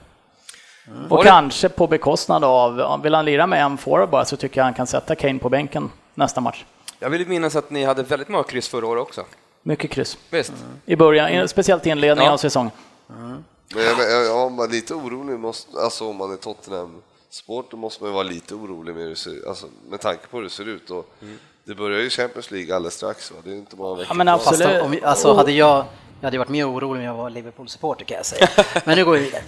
[0.88, 1.12] Mm.
[1.12, 4.66] Och kanske på bekostnad av, vill han lira med en forward bara så tycker jag
[4.66, 6.66] han kan sätta Kane på bänken nästa match.
[7.00, 9.26] Jag vill minnas att ni hade väldigt många kryss förra året också.
[9.64, 10.18] Mycket kryss.
[10.30, 10.50] Visst.
[10.50, 10.82] Mm.
[10.86, 12.34] I början, speciellt i inledningen ja.
[12.34, 12.72] av säsongen.
[13.10, 13.44] Mm.
[13.76, 17.78] Men jag, jag, man är lite orolig, måste, alltså om man är Tottenham sport, då
[17.78, 19.10] måste man vara lite orolig med,
[19.48, 20.90] alltså, med tanke på hur det ser ut.
[20.90, 21.38] Och mm.
[21.70, 23.38] Det börjar ju Champions League alldeles strax, va?
[23.44, 24.82] det är inte många veckor ja, men absolut.
[24.82, 25.86] Om, alltså, hade jag,
[26.20, 28.48] jag hade varit mer orolig om jag var Liverpool-supporter kan jag säga.
[28.86, 29.42] Men nu går vi vidare.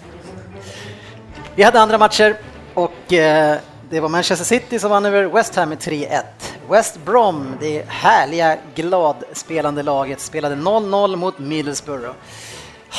[1.55, 2.37] Vi hade andra matcher
[2.73, 3.57] och eh,
[3.89, 6.23] det var Manchester City som vann över West Ham med 3-1.
[6.69, 12.15] West Brom, det härliga gladspelande laget, spelade 0-0 mot Middlesbrough.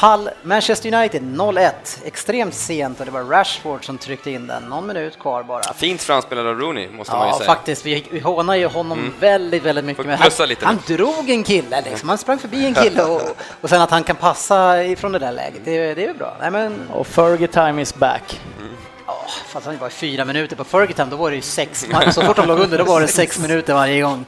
[0.00, 1.72] Hull, Manchester United 0-1,
[2.04, 5.62] extremt sent och det var Rashford som tryckte in den, någon minut kvar bara.
[5.74, 7.46] Fint framspelad av Rooney, måste ja, man ju säga.
[7.46, 7.86] Ja, faktiskt.
[7.86, 9.14] Vi, vi hånar ju honom mm.
[9.20, 10.06] väldigt, väldigt mycket.
[10.06, 10.30] Men han,
[10.60, 12.08] han drog en kille, liksom.
[12.08, 13.22] han sprang förbi en kille och,
[13.60, 16.36] och sen att han kan passa ifrån det där läget, det, det är bra.
[16.40, 16.90] Nej, men...
[16.90, 18.40] Och Fergie time is back.
[18.60, 18.72] Mm.
[19.06, 22.22] Ja, fast han var fyra minuter på Fergie time, då var det ju sex, så
[22.22, 24.24] fort de låg under då var det sex minuter varje gång.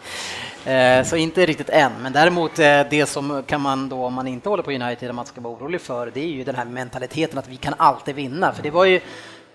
[0.66, 4.26] Eh, så inte riktigt än, men däremot eh, det som kan man då, om man
[4.26, 7.38] inte håller på United, man ska vara orolig för, det är ju den här mentaliteten
[7.38, 8.52] att vi kan alltid vinna.
[8.52, 9.00] För det var ju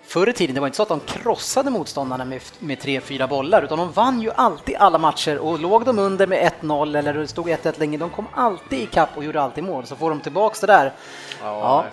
[0.03, 3.27] förr i tiden, det var inte så att de krossade motståndarna med, med tre, fyra
[3.27, 7.13] bollar, utan de vann ju alltid alla matcher och låg de under med 1-0 eller
[7.13, 9.85] det stod 1-1 länge, de kom alltid ikapp och gjorde alltid mål.
[9.85, 10.93] Så får de tillbaks det där.
[11.41, 11.85] Ja, ja.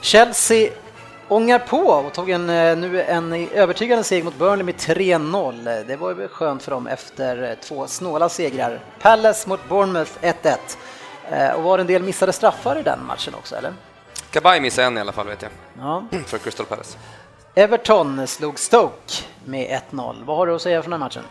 [0.00, 0.70] Chelsea
[1.28, 5.84] ångar på och tog en, eh, nu en övertygande seger mot Burnley med 3-0.
[5.86, 8.80] Det var ju skönt för dem efter eh, två snåla segrar.
[9.00, 10.56] Palace mot Bournemouth 1-1.
[11.30, 13.72] Eh, och var det en del missade straffar i den matchen också, eller?
[14.30, 15.50] Kabaj missade en i alla fall, vet jag.
[15.78, 16.04] Ja.
[16.26, 16.98] För Crystal Palace.
[17.54, 19.14] Everton slog Stoke
[19.44, 20.24] med 1-0.
[20.24, 21.22] Vad har du att säga från den matchen?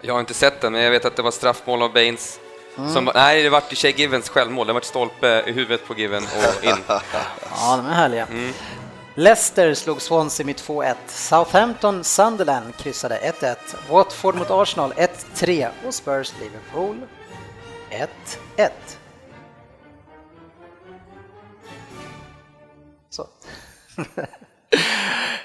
[0.00, 2.40] Jag har inte sett den, men jag vet att det var straffmål av Baines.
[2.78, 2.92] Mm.
[2.92, 4.66] Som, nej, det vart Shay Givens självmål.
[4.66, 6.76] Det vart stolpe i huvudet på Given och in.
[6.88, 8.26] ja, de är härliga.
[8.26, 8.52] Mm.
[9.18, 10.94] Leicester slog Swansea med 2-1.
[11.06, 13.56] Southampton Sunderland kryssade 1-1.
[13.90, 17.00] Watford mot Arsenal 1-3 och Spurs Liverpool
[18.56, 18.70] 1-1.
[23.10, 23.26] Så.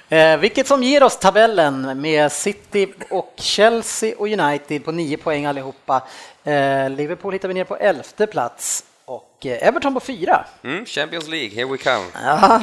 [0.16, 5.46] eh, vilket som ger oss tabellen med City och Chelsea och United på 9 poäng
[5.46, 6.04] allihopa.
[6.44, 10.46] Eh, Liverpool hittar vi ner på elfte plats och eh, Everton på fyra.
[10.64, 12.06] Mm, Champions League, here we come.
[12.14, 12.62] Ja.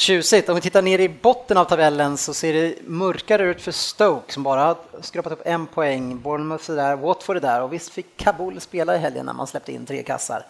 [0.00, 0.48] Tjusigt.
[0.48, 4.32] Om vi tittar ner i botten av tabellen så ser det mörkare ut för Stoke
[4.32, 6.20] som bara har skrapat upp en poäng.
[6.20, 9.46] Bournemouth är där, Watford är där och visst fick Kabul spela i helgen när man
[9.46, 10.46] släppte in tre kassar.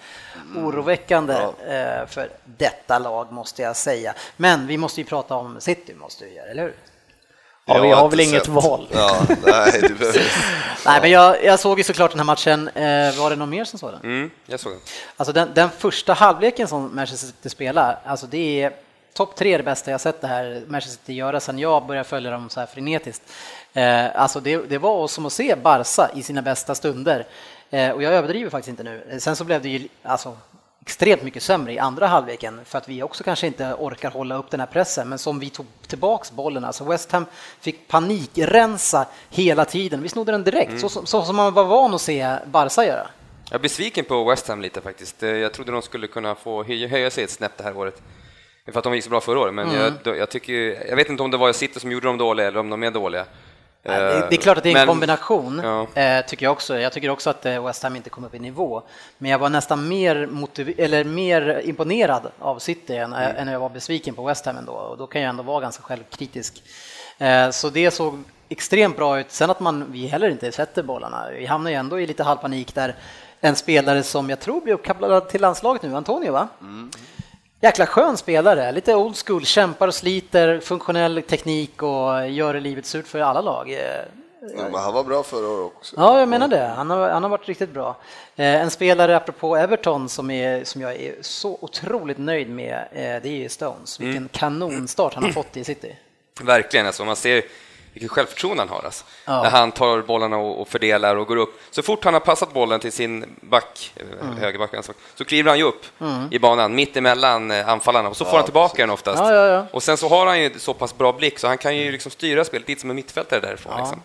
[0.50, 0.66] Mm.
[0.66, 1.72] Oroväckande ja.
[1.74, 4.14] Eh, för detta lag måste jag säga.
[4.36, 6.74] Men vi måste ju prata om City, måste vi göra, eller hur?
[7.66, 8.54] Ja, vi har väl inget sett.
[8.54, 8.88] val.
[8.92, 9.82] Ja, nej,
[10.86, 12.68] nej, men jag, jag, såg ju såklart den här matchen.
[12.68, 14.00] Eh, var det någon mer som såg den?
[14.00, 14.80] Mm, jag såg den.
[15.16, 18.72] Alltså den, den första halvleken som Manchester City spelar, alltså det är
[19.12, 22.08] topp tre är det bästa jag sett det här Manchester City göra sedan jag började
[22.08, 23.22] följa dem så här frenetiskt.
[23.72, 27.26] Eh, alltså det, det var som att se Barca i sina bästa stunder.
[27.70, 29.18] Eh, och jag överdriver faktiskt inte nu.
[29.18, 30.36] Sen så blev det ju alltså,
[30.82, 34.50] extremt mycket sämre i andra halvleken för att vi också kanske inte orkar hålla upp
[34.50, 35.08] den här pressen.
[35.08, 37.26] Men som vi tog tillbaks bollen, alltså West Ham
[37.60, 40.02] fick panikrensa hela tiden.
[40.02, 40.80] Vi snodde den direkt, mm.
[40.80, 43.06] så, så, så, som man var van att se Barca göra.
[43.50, 45.22] Jag är besviken på West Ham lite faktiskt.
[45.22, 48.02] Eh, jag trodde de skulle kunna få höja sig ett snäpp det här året.
[48.72, 49.94] För att de gick så bra förra året, men mm.
[50.04, 50.52] jag, jag, tycker,
[50.88, 52.82] jag vet inte om det var jag City som gjorde dem dåliga eller om de
[52.82, 53.24] är dåliga.
[53.82, 56.00] det, är klart att det är en men, kombination, ja.
[56.02, 56.78] Eh, tycker jag också.
[56.78, 58.82] Jag tycker också att eh, West Ham inte kom upp i nivå.
[59.18, 60.28] Men jag var nästan mer,
[60.78, 63.36] eller mer imponerad av City än, mm.
[63.36, 64.72] än jag var besviken på West Ham ändå.
[64.72, 66.62] Och då kan jag ändå vara ganska självkritisk.
[67.18, 69.30] Eh, så det såg extremt bra ut.
[69.30, 71.30] Sen att man, vi heller inte sätter bollarna.
[71.38, 72.94] Vi hamnar ju ändå i lite halvpanik där.
[73.40, 76.48] En spelare som jag tror blir uppkopplad till landslaget nu, Antonio va?
[76.60, 76.90] Mm.
[77.62, 83.06] Jäkla skön spelare, lite old school, kämpar och sliter, funktionell teknik och gör livet surt
[83.06, 83.70] för alla lag.
[84.56, 85.96] Ja, men han var bra förra året också.
[85.98, 86.72] Ja, jag menar det.
[86.76, 87.96] Han har, han har varit riktigt bra.
[88.36, 93.22] Eh, en spelare, apropå Everton, som, är, som jag är så otroligt nöjd med, eh,
[93.22, 94.00] det är Stones.
[94.00, 94.28] Vilken mm.
[94.32, 95.96] kanonstart han har fått i City.
[96.42, 97.42] Verkligen, alltså, man ser
[97.92, 98.82] vilket självförtroende han har.
[98.84, 99.04] Alltså.
[99.24, 99.42] Ja.
[99.42, 101.60] När han tar bollarna och, och fördelar och går upp.
[101.70, 104.36] Så fort han har passat bollen till sin back, mm.
[104.36, 104.70] högerback,
[105.14, 105.84] så kliver han ju upp
[106.30, 109.22] i banan mitt emellan eh, anfallarna och så får han tillbaka den oftast.
[109.22, 109.66] Ja, ja, ja.
[109.72, 112.10] Och sen så har han ju så pass bra blick så han kan ju liksom
[112.10, 113.72] styra spelet lite som en mittfältare därifrån.
[113.76, 113.80] Ja.
[113.80, 114.02] Liksom.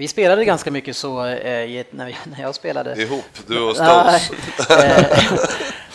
[0.00, 3.02] Vi spelade ganska mycket så eh, när, jag spelade.
[3.02, 4.30] Ihop, du och Stones.
[4.70, 5.04] eh,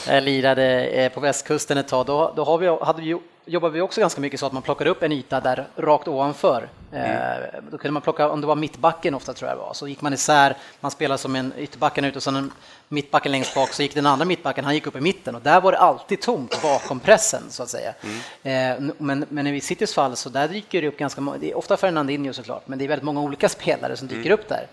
[0.14, 2.06] jag lirade eh, på västkusten ett tag.
[2.06, 4.90] Då, då har vi, hade vi, jobbade vi också ganska mycket så att man plockade
[4.90, 6.70] upp en yta där rakt ovanför.
[6.92, 7.02] Eh,
[7.72, 10.02] Då kunde man plocka, om det var mittbacken ofta tror jag det var, så gick
[10.02, 12.52] man isär, man spelade som en ytterbacken ut och sen en
[12.88, 15.62] mittbacken längst bak, så gick den andra mittbacken, han gick upp i mitten och där
[15.62, 17.94] var det alltid tomt bakom pressen så att säga.
[18.44, 21.58] Eh, Men, men i Citys fall så där dyker det upp ganska många, det är
[21.58, 24.68] ofta Fernandinho såklart, men det är väldigt många olika spelare som dyker upp där.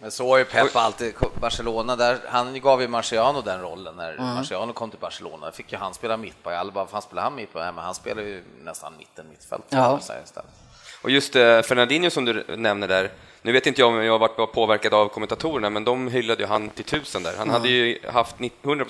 [0.00, 4.12] Men så har ju Pep alltid, Barcelona, där, han gav ju Marciano den rollen när
[4.12, 4.24] Mm.
[4.34, 5.52] Marciano kom till Barcelona.
[5.52, 7.62] fick ju han spela mittback, alla bara, fan spelar han mittback?
[7.62, 9.64] Nej, men han spelar ju nästan mitten, mittfält.
[9.68, 10.00] Ja.
[11.02, 13.10] Och just eh, Fernandinho som du nämner där,
[13.42, 16.48] nu vet inte jag om jag har varit påverkad av kommentatorerna, men de hyllade ju
[16.48, 17.34] han till tusen där.
[17.38, 18.84] Han hade ju haft 100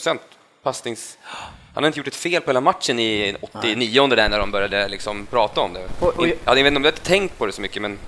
[0.62, 1.18] passnings...
[1.74, 4.88] Han hade inte gjort ett fel på hela matchen i 89 där när de började
[4.88, 5.88] liksom prata om det.
[6.00, 7.82] Och- och- In- ja, jag vet inte om jag hade tänkt på det så mycket,
[7.82, 7.98] men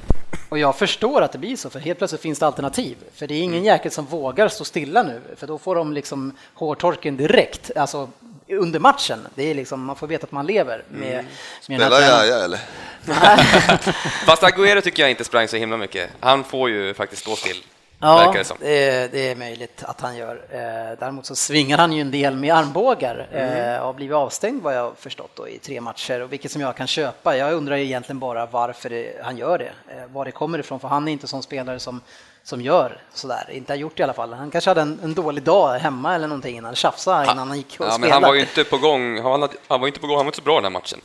[0.53, 2.97] Och jag förstår att det blir så, för helt plötsligt finns det alternativ.
[3.15, 6.37] För det är ingen jäkel som vågar stå stilla nu, för då får de liksom
[6.55, 8.09] hårtorken direkt, alltså
[8.49, 9.27] under matchen.
[9.35, 11.25] Det är liksom, man får veta att man lever med,
[11.69, 12.01] med den här Spelar.
[12.01, 12.61] Jaja eller?
[14.27, 16.11] Fast Agüero tycker jag inte sprang så himla mycket.
[16.21, 17.63] Han får ju faktiskt stå still,
[18.03, 20.35] Ja, det det är, möjligt att han gör.
[20.51, 23.75] Eh, Däremot så svingar han ju en del med armbågar Mm.
[23.75, 26.61] eh, och har blivit avstängd vad jag förstått då, i tre matcher, och vilket som
[26.61, 27.37] jag kan köpa.
[27.37, 30.89] Jag undrar egentligen bara varför det, han gör det, eh, var det kommer ifrån, för
[30.89, 32.01] han är inte sån spelare som,
[32.43, 34.33] som gör sådär, inte har gjort det i alla fall.
[34.33, 37.77] Han kanske hade en, en dålig dag hemma eller någonting innan, tjafsade innan han gick
[37.81, 38.13] och Ja, men spelade.
[38.15, 40.29] han var ju inte på gång, han, hade, han var inte på gång, han var
[40.31, 41.01] inte så bra den här matchen.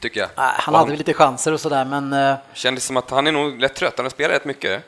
[0.00, 0.28] Tycker jag.
[0.36, 3.60] Han Och hade väl lite chanser och sådär, men Kändes som att han är nog
[3.60, 4.82] lätt trött, han har spelat rätt mycket.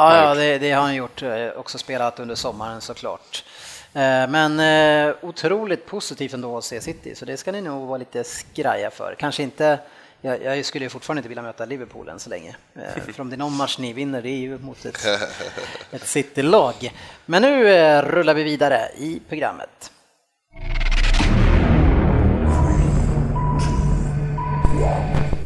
[0.00, 3.44] Ja, ja det, det har han gjort, eh, också spelat under sommaren såklart.
[3.92, 7.98] Eh, Men eh, otroligt positivt ändå att se City, så det ska ni nog vara
[7.98, 9.14] lite skraja för.
[9.18, 9.78] Kanske inte,
[10.20, 12.56] jag, jag skulle ju fortfarande inte vilja möta Liverpool än så länge.
[12.74, 15.06] Eh, För om det är någon match ni vinner, det är ju mot ett,
[15.90, 16.92] ett City-lag.
[17.26, 19.90] Men nu eh, rullar vi vidare i programmet.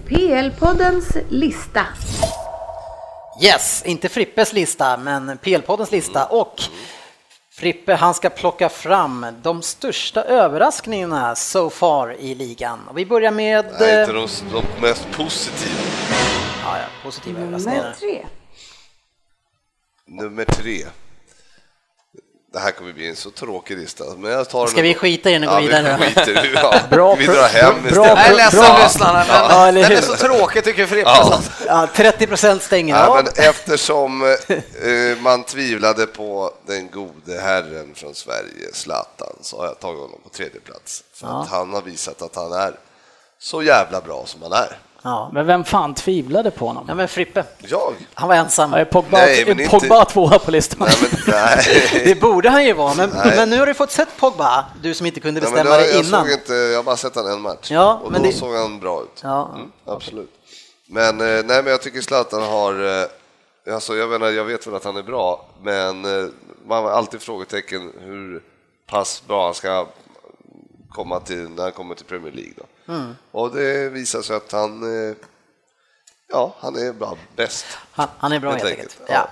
[0.08, 1.86] PL-poddens lista.
[3.40, 6.26] Yes, inte Frippes lista, men PL-poddens lista.
[6.26, 6.60] Och
[7.50, 12.88] Frippe, han ska plocka fram de största överraskningarna so far i ligan.
[12.88, 13.66] Och vi börjar med...
[13.80, 15.80] Nej, eh, inte de, de mest positiva.
[16.64, 17.94] ja, ja, positiva Nummer överraskningar.
[18.00, 18.26] tre.
[20.06, 20.84] Nummer tre.
[22.54, 24.04] Det här kommer bli en så tråkig lista.
[24.16, 25.96] Men jag tar Ska vi skita i den och gå ja, vidare?
[26.00, 26.50] Vi skiter.
[26.54, 26.80] Ja.
[26.90, 28.06] Bra vi drar hem bra- istället.
[28.08, 31.10] Jag är ledsen lyssnarna, men Ja, den är så tråkig tycker Frippe.
[31.10, 31.40] Ja.
[31.66, 33.14] Ja, 30 procent stänger Ja, av.
[33.16, 39.80] men eftersom eh, man tvivlade på den gode herren från Sverige, Zlatan, så har jag
[39.80, 41.04] tagit honom på tredje plats.
[41.14, 42.74] För att han har visat att han är
[43.38, 44.78] så jävla bra som han är.
[45.06, 45.30] Ja.
[45.32, 46.84] Men vem fan tvivlade på honom?
[46.88, 47.92] ja, men Frippe, Jag?
[48.14, 48.72] han var ensam.
[48.72, 50.78] Ja, Är Pogba, Nej, men inte- Pogba tvåa på listan?
[50.80, 51.90] Nej, men, nej.
[52.04, 53.32] Det borde han ju vara, men, Nej.
[53.36, 55.82] men nu har du fått sett Pogba, du som inte kunde Nej, men bestämma det,
[55.82, 56.24] dig jag, innan.
[56.24, 58.54] såg inte, jag har bara sett han en match Ja, och men då det- såg
[58.54, 59.20] han bra ut.
[59.22, 59.50] Ja.
[59.54, 60.30] Mm, absolut.
[60.86, 63.00] Men, eh, nej, men jag tycker Zlatan har...
[63.02, 63.08] eh,
[63.74, 66.26] Alltså, jag, menar, jag vet väl att han är bra, men eh,
[66.66, 68.42] man har alltid frågetecken hur
[68.86, 69.86] pass bra han ska
[70.90, 72.52] komma till när han kommer till Premier League.
[72.56, 72.62] Då.
[72.88, 73.14] Mm.
[73.30, 75.16] Och det visar sig att han, eh,
[76.28, 77.66] ja, han är bra, bäst.
[77.92, 79.00] Han, han är bra helt, Helt enkelt.
[79.08, 79.28] Ja.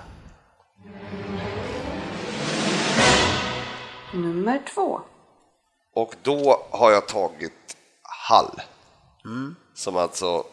[4.14, 5.00] Nummer två.
[5.94, 7.76] Och då har jag tagit
[8.28, 8.60] Hall,
[9.74, 10.44] som alltså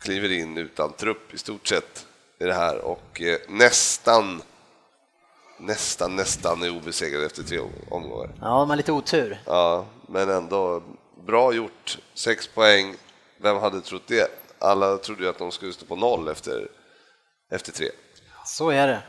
[0.00, 2.06] kliver in utan trupp i stort sett
[2.40, 4.42] i det här och eh, nästan,
[5.58, 8.30] nästan, nästan är obesegrad efter tre om- omgångar.
[8.40, 9.40] ja, har lite otur.
[9.46, 10.82] Ja, men ändå
[11.28, 12.94] bra gjort, sex poäng.
[13.36, 14.30] Vem hade trott det?
[14.58, 16.68] Alla trodde ju att de skulle stå på noll efter,
[17.50, 17.88] efter tre.
[18.46, 19.00] Så är det.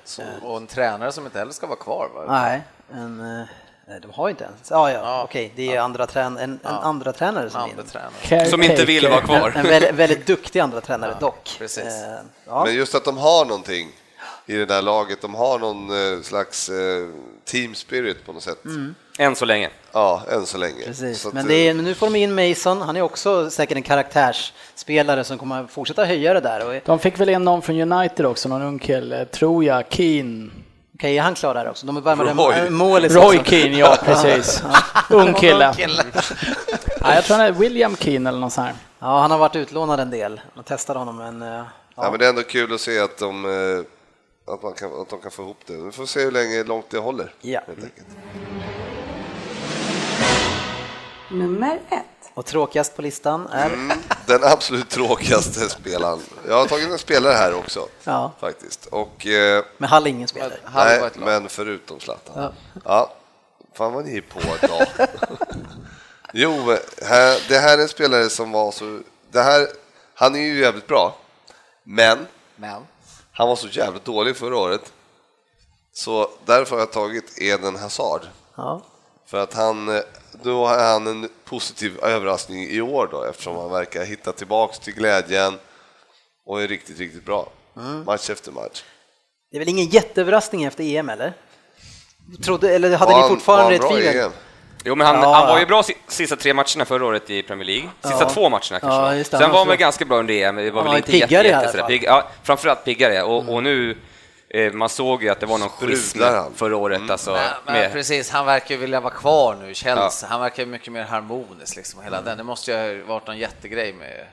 [0.44, 2.10] Och en tränare som inte heller ska vara kvar.
[2.16, 2.26] Va?
[2.28, 2.62] Nej,
[2.94, 3.46] en, eh,
[3.88, 4.70] nej, de har ju inte ens.
[4.72, 8.46] Ja, ja, okej, det är andra trän en, en andra tränare som Andra tränare.
[8.50, 9.54] Som inte vill vara En, kvar.
[9.56, 11.56] en väldigt, väldigt duktig andra tränare dock.
[11.58, 11.84] precis.
[11.84, 12.66] Eh, ja.
[12.66, 13.92] Men just att de har någonting
[14.46, 17.08] i det där laget, de har någon eh, slags eh,
[17.46, 18.64] team spirit på något sätt.
[19.18, 19.70] Än så länge.
[19.92, 20.84] Ja, än så länge.
[20.86, 23.84] Precis, Så men, det är, nu får de in Mason, han är också säkert en
[23.84, 26.62] karaktärsspelare som kommer att fortsätta höja det där.
[26.66, 30.50] Okej, De fick väl in någon från United också, någon ung kille, tror jag, Keane.
[31.00, 31.86] är han klar där också?
[31.86, 32.70] De är värmade Roy.
[32.70, 33.40] målis Roy.
[33.46, 34.64] Keane, ja precis.
[35.10, 35.16] Ja.
[35.16, 35.74] Ung kille.
[35.78, 35.98] Nej,
[37.02, 38.76] Ja, jag tror han är William Keane eller något sånt här.
[39.00, 40.42] Ja, han har varit utlånad en del.
[40.54, 41.42] Man testade honom, men...
[41.42, 41.64] eh,
[41.96, 42.10] Ja.
[42.12, 43.46] men det är ändå kul att se att de,
[44.50, 45.74] att man kan, att de kan få ihop det.
[45.74, 47.34] Vi får se hur länge, långt det håller.
[47.42, 47.62] Ja.
[47.68, 48.08] Helt enkelt.
[51.32, 52.32] Nummer ett.
[52.34, 53.66] Och tråkigast på listan är...
[53.66, 56.20] Mm, den absolut tråkigaste spelaren.
[56.48, 58.86] Jag har tagit en spelare här också, Ja, faktiskt.
[58.86, 60.58] Och, eh, med Hall ingen spelare.
[60.76, 62.54] Nej, men förutom Zlatan.
[62.86, 63.14] Ja.
[63.74, 64.88] Fan vad ni är på idag.
[66.34, 69.02] jo, här, det här är en spelare som var så...
[69.32, 69.68] Det här,
[70.14, 71.16] han är ju jävligt bra,
[71.84, 72.82] men Men
[73.40, 74.94] han var så jävligt dålig förra året.
[75.94, 78.22] Så därför har jag tagit Eden Hazard.
[78.56, 78.82] Ja.
[79.26, 80.02] För att han, eh,
[80.44, 84.94] då har han en positiv överraskning i år då eftersom han verkar hitta tillbaks till
[84.94, 85.54] glädjen
[86.46, 87.50] och är riktigt, riktigt bra.
[88.06, 88.84] Match efter match.
[89.52, 91.34] Det är väl ingen jätteöverraskning efter EM, eller?
[92.44, 94.18] Trodde, eller hade Var ni han- fortfarande var ett han bra i?
[94.20, 94.32] EM?
[94.84, 95.34] Jo, men han, Ja.
[95.34, 97.90] han var ju bra si- sista tre matcherna förra året i Premier League.
[98.02, 98.30] Sista Ja.
[98.30, 99.18] två matcherna kanske.
[99.18, 99.24] Ja.
[99.40, 101.66] Sen var han väl ganska bra under EM, det var Han väl inte piggare jätte,
[101.66, 101.78] jätte.
[101.78, 101.88] Mm.
[101.88, 102.04] pigg.
[102.04, 103.24] Ja, framförallt piggare.
[103.24, 103.98] Och, och nu,
[104.50, 106.20] eh, man såg ju att det var någon schism
[106.56, 107.10] förra året.
[107.10, 110.30] Alltså, Men, men precis, han verkar ju vilja vara kvar nu, Chelsea.
[110.30, 112.38] Han verkar ju mycket mer harmonisk, liksom, hela den.
[112.38, 114.26] Det måste ju ha varit någon jättegrej med...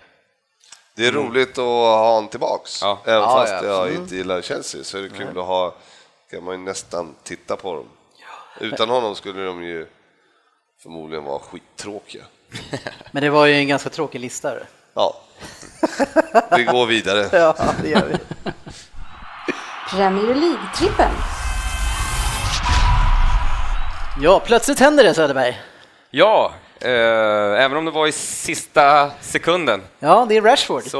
[0.96, 2.82] Det är roligt att ha honom tillbaks.
[2.82, 2.98] Ja.
[3.04, 5.74] Även Ja, fast ja, jag inte gillar Chelsea så är det kul att ha,
[6.30, 7.88] kan man ju nästan titta på dem.
[8.60, 9.86] Utan honom skulle de ju
[10.82, 12.22] förmodligen vara skittråkiga.
[13.10, 14.52] Men det var ju en ganska tråkig lista.
[14.94, 15.20] Ja,
[16.56, 17.28] vi går vidare.
[17.38, 18.16] Ja, det gör vi.
[19.90, 21.10] Premier League-trippen.
[24.20, 25.60] Ja, plötsligt händer det Söderberg.
[26.10, 26.90] ja, eh,
[27.64, 30.82] även om det var i sista sekunden Ja, det är Rashford.
[30.82, 30.96] så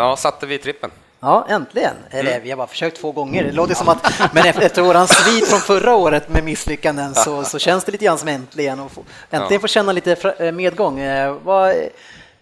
[0.00, 0.90] ja, satte vi trippen.
[1.20, 1.94] Ja, äntligen.
[2.10, 2.42] Eller Mm.
[2.42, 3.44] vi har bara försökt två gånger.
[3.44, 7.44] Det låter som att, men efter, efter våran svit från förra året med misslyckanden så,
[7.44, 9.00] så känns det lite grann som äntligen och få,
[9.30, 9.60] äntligen Ja.
[9.60, 10.98] få känna lite eh, medgång.
[11.00, 11.74] Eh, Vad,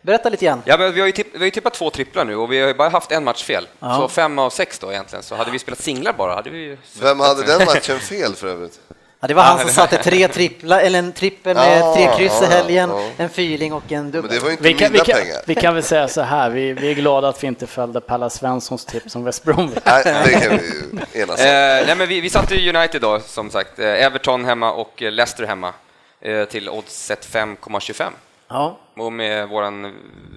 [0.02, 0.62] berätta lite grann.
[0.64, 2.60] Ja, men vi, har ju tipp, vi har ju tippat två tripplar nu och vi
[2.60, 3.68] har ju bara haft en match fel.
[3.80, 3.96] Ja.
[3.96, 5.22] Så fem av sex då egentligen.
[5.22, 6.76] Så hade vi spelat singlar bara hade vi ju...
[7.00, 8.80] Vem hade den matchen fel för övrigt?
[9.20, 12.42] Ja, det var han som satte tre tripplar, eller en trippel med Ja, tre kryss
[12.42, 13.08] i helgen, ja.
[13.16, 14.30] en fyrling och en Men dubbel.
[14.30, 15.36] det var inte Vi kan, vi, mina kan, pengar.
[15.46, 18.30] vi kan väl säga så här, vi, vi är glada att vi inte följde Palla
[18.30, 19.78] Svenssons tips om West Bromwich.
[19.84, 20.64] Nej, det kan vi
[21.14, 21.86] ju enas Eh, om.
[21.86, 23.78] nej, men vi, vi satte United då, som sagt.
[23.78, 25.72] Eh, Everton hemma och eh, Leicester hemma
[26.20, 28.04] eh, till oddset 5,25.
[28.48, 29.64] Ja, Och med vår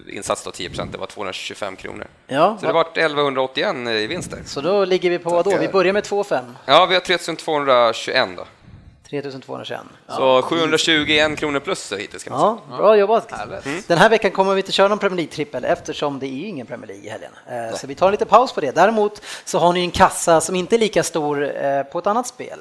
[0.10, 2.08] insats då 10 det var 225 kronor.
[2.28, 2.58] ja.
[2.60, 4.40] Så det vart 1181 i vinst där.
[4.46, 5.58] Så då ligger vi på vad då?
[5.58, 6.54] Vi börjar med 2,5.
[6.66, 8.46] Ja, vi har 3221 då.
[9.12, 9.82] 3221.
[10.08, 12.58] Så 721 kronor plus hittills kan man säga.
[12.72, 13.32] Ja, bra jobbat.
[13.66, 13.82] Mm.
[13.88, 16.68] Den här veckan kommer vi inte köra någon Premier League-trippel eftersom det är ju ingen
[16.68, 17.32] Premier League i helgen.
[17.72, 18.72] Eh, Så vi tar en liten paus på det.
[18.76, 22.28] Däremot så har ni en kassa som inte är lika stor eh, på ett annat
[22.28, 22.60] spel.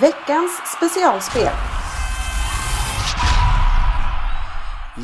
[0.00, 1.48] Veckans specialspel.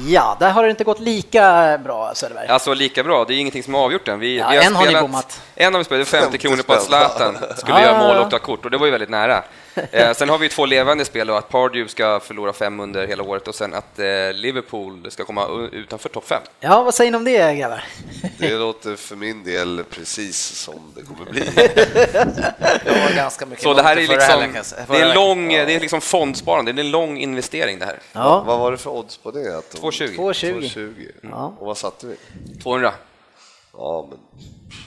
[0.07, 2.47] Ja, där har det inte gått lika bra Söderberg.
[2.49, 4.19] Alltså lika bra, det är ingenting som har avgjort den.
[4.19, 5.41] Vi, Ja, vi har en har ni spelat, bommat.
[5.55, 7.83] En har vi spelat, 50 kronor på att Zlatan skulle Ah.
[7.83, 9.45] göra mål och ta kort och det var ju väldigt nära.
[9.93, 13.07] Eh, sen har vi ju två levande spel då, att Pardew ska förlora fem under
[13.07, 16.43] hela året och sen att eh, Liverpool ska komma utanför topp fem.
[16.61, 17.85] Ja, vad säger ni om det grabbar?
[18.39, 21.43] Det låter för min del precis som det kommer bli.
[22.85, 24.01] Jag var ganska mycket Så det här är
[24.31, 24.87] helgen, liksom, säga.
[24.89, 27.99] det är lång, det är liksom fondsparande, det är en lång investering det här.
[28.13, 29.59] Ja, Vad var det för odds på det?
[29.59, 30.17] Att de- 2,20.
[30.17, 30.61] 2,20.
[30.61, 31.11] 2,20.
[31.23, 31.55] Ja.
[31.59, 32.17] Och vad satte vi?
[32.63, 32.93] 200.
[33.77, 34.19] Ja, men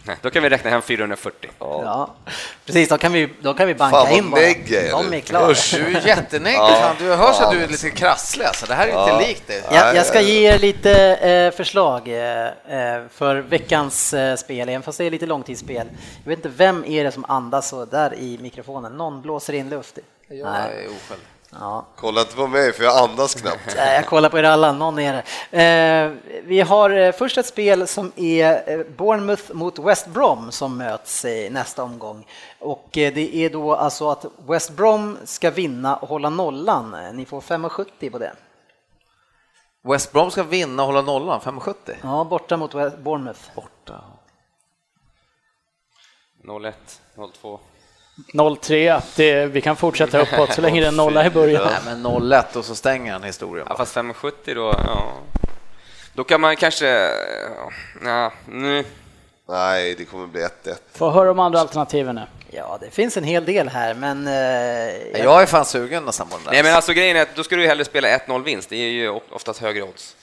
[0.07, 1.51] Nej, då kan vi räkna hem 440.
[1.59, 2.15] Ja,
[2.65, 2.89] precis.
[2.89, 4.41] Då kan vi, då kan vi banka Fan, in bara.
[4.41, 5.51] De är klara.
[5.51, 6.57] Usch, du är jättenägg.
[6.57, 8.45] Fan, Du hörs att du är lite krasslig.
[8.45, 8.65] Alltså.
[8.65, 9.63] Det här är inte likt dig.
[9.71, 14.83] Jag, jag ska ge er lite eh, förslag eh, eh, för veckans eh, spel, även
[14.83, 15.87] fast det är lite långtidsspel.
[16.23, 18.91] Jag vet inte vem är det som andas så där i mikrofonen.
[18.97, 19.97] Någon blåser in luft.
[20.27, 20.71] Jag Nej.
[20.71, 21.19] är osjälv.
[21.51, 21.85] Ja.
[21.95, 23.59] kolla inte på mig för jag andas knappt.
[23.75, 25.63] Nej, Jag kollar på er alla, någon är det.
[25.63, 26.11] Eh,
[26.43, 31.25] vi har eh, först ett spel som är eh, Bournemouth mot West Brom som möts
[31.25, 32.27] i nästa omgång.
[32.59, 36.95] Och det är då alltså att West Brom ska vinna och hålla nollan.
[37.13, 38.33] Ni får 5,70 på det.
[39.83, 41.73] West Brom ska vinna och hålla nollan, 5,70.
[42.03, 43.39] Ja, borta mot West- Bournemouth.
[43.55, 44.03] Borta.
[46.65, 47.01] 01,
[47.41, 47.59] 02.
[48.33, 51.63] 0-3, det, vi kan fortsätta uppåt så länge det är nolla i början.
[51.65, 53.67] Nej, men 0-1 och så stänger han historien.
[53.69, 55.13] Ja, fast 570 då, ja.
[56.13, 57.09] Då kan man kanske,
[58.05, 58.83] ja, nu.
[59.49, 60.47] Nej, det kommer bli 1-1.
[60.93, 62.21] Få höra de andra alternativen nu.
[62.51, 64.27] Ja, det finns en hel del här, men...
[64.27, 66.51] Eh, jag- Jag är fan sugen nästan på den där.
[66.51, 68.75] Nej men alltså grejen är att då ska du ju hellre spela 1-0 vinst, det
[68.75, 70.15] är ju oftast högre odds.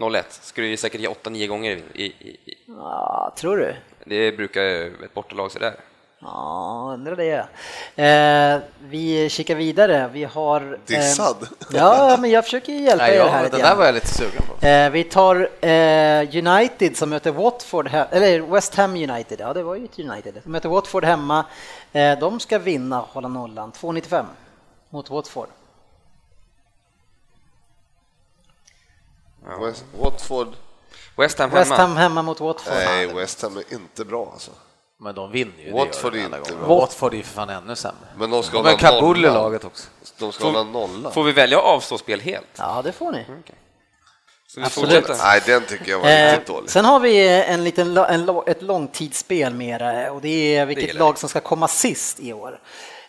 [0.00, 2.54] 0-1 ska du ju säkert ge 8-9 gånger i, i, i.
[2.66, 3.74] Ja, tror du?
[4.04, 4.62] Det brukar
[5.04, 5.74] ett bortalag sådär.
[6.20, 7.46] Ja, undrar det.
[8.04, 10.08] Eh, vi kikar vidare.
[10.12, 10.72] Vi har...
[10.72, 11.48] Eh, Dissad?
[11.72, 14.06] ja, men jag försöker hjälpa Nej, er ja, här det lite där var jag lite
[14.14, 14.66] sugen på.
[14.66, 19.62] Eh, vi tar eh, United som möter Watford, he- eller West Ham United, ja det
[19.62, 20.40] var ju ett United.
[20.44, 21.44] De möter Watford hemma.
[21.92, 24.24] Eh, de ska vinna, hålla nollan, 2,95
[24.90, 25.48] mot Watford.
[29.60, 30.48] West, Watford,
[31.16, 31.60] West Ham hemma.
[31.60, 32.74] West Ham hemma mot Watford.
[32.74, 34.50] nej West Ham är inte bra alltså.
[35.00, 35.64] Men de vinner ju.
[35.64, 36.66] det Watford gör de är alla inte bra.
[36.78, 37.98] Watford är ju för fan ännu sämre.
[38.16, 39.88] Men de ska De hålla Kabul i laget också.
[40.18, 41.12] De ska Får- hålla nollan.
[41.12, 42.46] Får vi välja att avstå spel helt?
[42.58, 43.24] Ja, det får ni.
[44.46, 45.08] Så vi Absolut.
[45.18, 46.70] Nej, den tycker jag var Eh, riktigt dålig.
[46.70, 51.18] sen har vi en liten, en, ett långtidsspel mera och det är vilket gillar lag
[51.18, 52.60] som ska komma sist i år.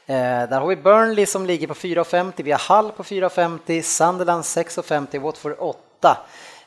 [0.05, 4.43] Eh, där har vi Burnley som ligger på 4,50, vi har Hull på 4,50, Sunderland
[4.43, 6.17] 6,50, Watford 8.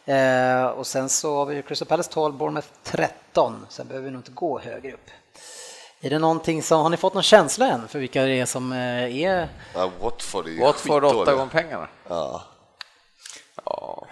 [0.04, 4.18] Eh, och sen så har vi Crystal Palace 12, Bournemouth 13, sen behöver vi nog
[4.18, 5.10] inte gå högre upp.
[6.00, 8.72] Är det någonting som, har ni fått någon känsla än för vilka det är som
[8.72, 11.88] eh, är Ja, Watford är ju Watford åtta gånger pengarna.
[12.08, 12.42] Ja.
[13.64, 14.06] Ja.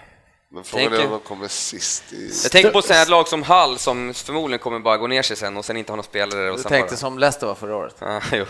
[0.53, 2.31] Men frågan är Tänker- om de kommer sist i...
[2.43, 5.57] Jag tänker på ett lag som Hall som förmodligen kommer bara gå ner sig sen
[5.57, 6.51] och sen inte ha några spelare.
[6.51, 6.99] Och Du tänkte bara...
[6.99, 7.95] som Leicester var förra året.
[7.99, 8.45] Ja, jo.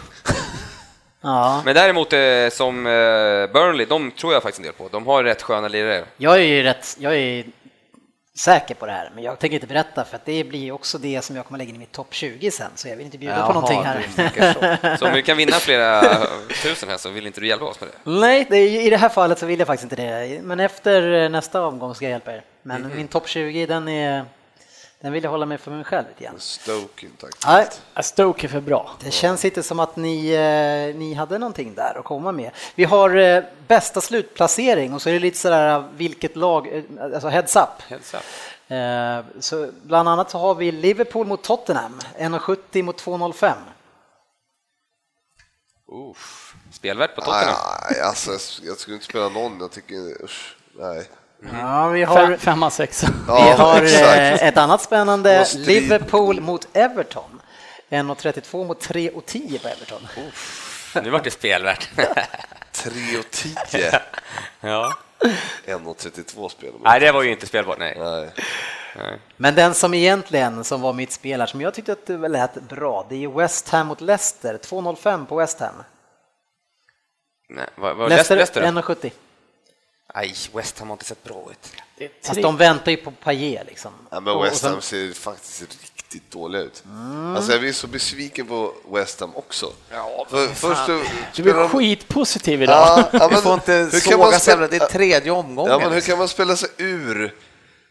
[1.23, 2.93] Ja, Men däremot eh, som eh,
[3.53, 4.89] Burnley, de tror jag faktiskt en del på.
[4.89, 6.05] De har rätt sköna lirare.
[6.17, 7.45] jag är ju rätt, jag är
[8.39, 11.23] säker på det här, men jag tänker inte berätta för att det blir också det
[11.25, 13.35] som jag kommer lägga in i mitt topp 20 sen, så jag vill inte bjuda
[13.35, 14.53] på Jaha, någonting här.
[14.93, 14.99] så.
[14.99, 16.01] Så om vi kan vinna flera
[16.63, 18.11] tusen här så vill inte du hjälpa oss med det?
[18.11, 21.23] Nej, det är, i det här fallet så vill jag faktiskt inte det, men efter
[21.23, 22.43] eh, nästa omgång ska jag hjälpa er.
[22.63, 22.97] Men Mhm.
[22.97, 24.25] min topp 20, den, är,
[25.03, 26.35] den vill jag hålla med för mig själv grann.
[26.41, 27.07] Stoke.
[27.47, 27.69] Nej,
[28.03, 28.91] Stoke är för bra.
[29.01, 32.51] det känns inte som att ni, eh, ni hade någonting där att komma med.
[32.75, 36.83] Vi har eh, bästa slutplacering och så är det lite sådär vilket lag, eh,
[37.15, 37.83] alltså heads up.
[37.89, 38.25] Helt sant.
[38.69, 43.55] Eh, Så bland annat så har vi Liverpool mot Tottenham, 1,70 mot 2,05.
[46.11, 46.55] Uff.
[46.73, 47.55] Spelvärt på Tottenham.
[47.91, 48.31] Nej, alltså,
[48.63, 49.61] jag skulle inte spela någon.
[49.61, 51.09] Jag tycker, usch, nej.
[51.53, 53.07] Ja, vi har, Fem, femma, sexa.
[53.07, 54.43] vi Ja, har exakt.
[54.43, 55.67] eh, ett annat spännande, Vad.
[55.67, 57.41] Liverpool mot Everton.
[57.91, 60.09] 1,32 mot 3,10 på Everton.
[61.05, 61.89] Nu vart det spelvärt.
[62.73, 63.55] 3 och 10.
[64.61, 64.93] ja.
[65.67, 66.81] 1,32 spelar man.
[66.85, 67.79] Nej, det var ju inte spelbart.
[67.79, 67.97] Nej.
[67.99, 68.31] Nej.
[68.97, 69.19] nej.
[69.37, 73.07] Men den som egentligen som var mitt spelare som jag tyckte att det lät bra,
[73.09, 75.75] det är West Ham mot Leicester, 2,05 på West Ham.
[77.49, 77.67] nej.
[77.77, 78.61] Vad var Leicester Leicester?
[78.61, 78.95] Leicester då?
[79.09, 79.11] 1,70.
[80.15, 81.73] Nej, West Ham har inte sett bra ut.
[82.25, 83.93] Fast de väntar ju på Payet liksom.
[84.11, 86.85] Ja, men West Ham ser faktiskt riktigt dåliga ut.
[87.37, 89.73] Alltså, jag blir så besviken på West Ham också.
[90.29, 91.03] För, först Du
[91.43, 92.77] spelar är de- skitpositiv idag.
[92.77, 95.73] Ja, ja, Vi men får inte hur kan man såga spela- det är tredje omgången.
[95.73, 97.35] Ja, men hur kan man spela sig ur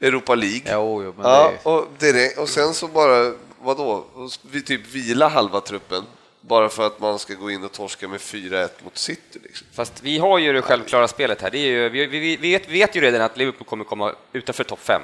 [0.01, 0.61] Europa League?
[0.65, 1.73] Jo, jo, men Ja, det är...
[1.73, 4.05] och, direkt, och sen så bara, vadå,
[4.51, 6.03] vi typ vila halva truppen
[6.41, 9.39] bara för att man ska gå in och torska med 4-1 mot City.
[9.43, 9.67] Liksom.
[9.73, 11.51] Fast vi har ju det självklara spelet här.
[11.51, 14.15] Det är ju, vi, vi, vi vet, vi vet ju redan att Liverpool kommer komma
[14.33, 15.01] utanför topp 5.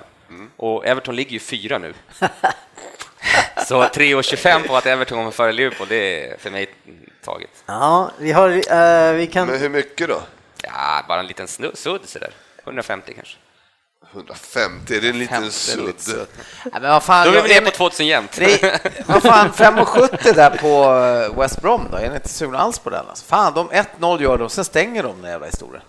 [0.58, 1.94] Och Everton ligger ju fyra nu.
[3.68, 6.68] Så 3,25 på att Everton kommer före Liverpool, det är för mig
[7.24, 7.50] taget.
[7.66, 9.48] Ja, vi har, eh, vi kan...
[9.48, 10.22] Men hur mycket då?
[10.64, 12.32] Ja, bara en liten snu- sudd sådär.
[12.64, 13.38] 150 kanske.
[14.16, 15.96] 150, är det en liten 50 sudd?
[16.64, 18.32] Nej, men vad fan, Då är vi nere är på ni- 2000 jämnt.
[18.36, 20.94] det- Vad fan, 5,70 där på
[21.34, 21.98] eh, West Brom då?
[21.98, 23.06] Är ni inte sugna alls på den?
[23.10, 23.26] Alltså?
[23.26, 25.84] Fan, de 1-0 gör de, sen stänger de den jävla historien.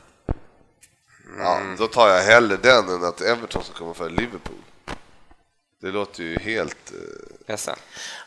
[1.38, 4.56] Ja, då tar jag hellre den än att Everton ska komma före Liverpool.
[5.82, 6.92] Det låter ju helt...
[6.92, 7.56] eh.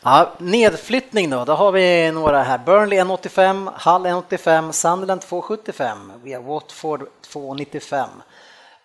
[0.02, 2.58] Ja, nedflyttning då, då har vi några här.
[2.58, 8.06] Burnley 1,85, Hull 1,85, Sunderland 2,75, vi har Watford 2,95,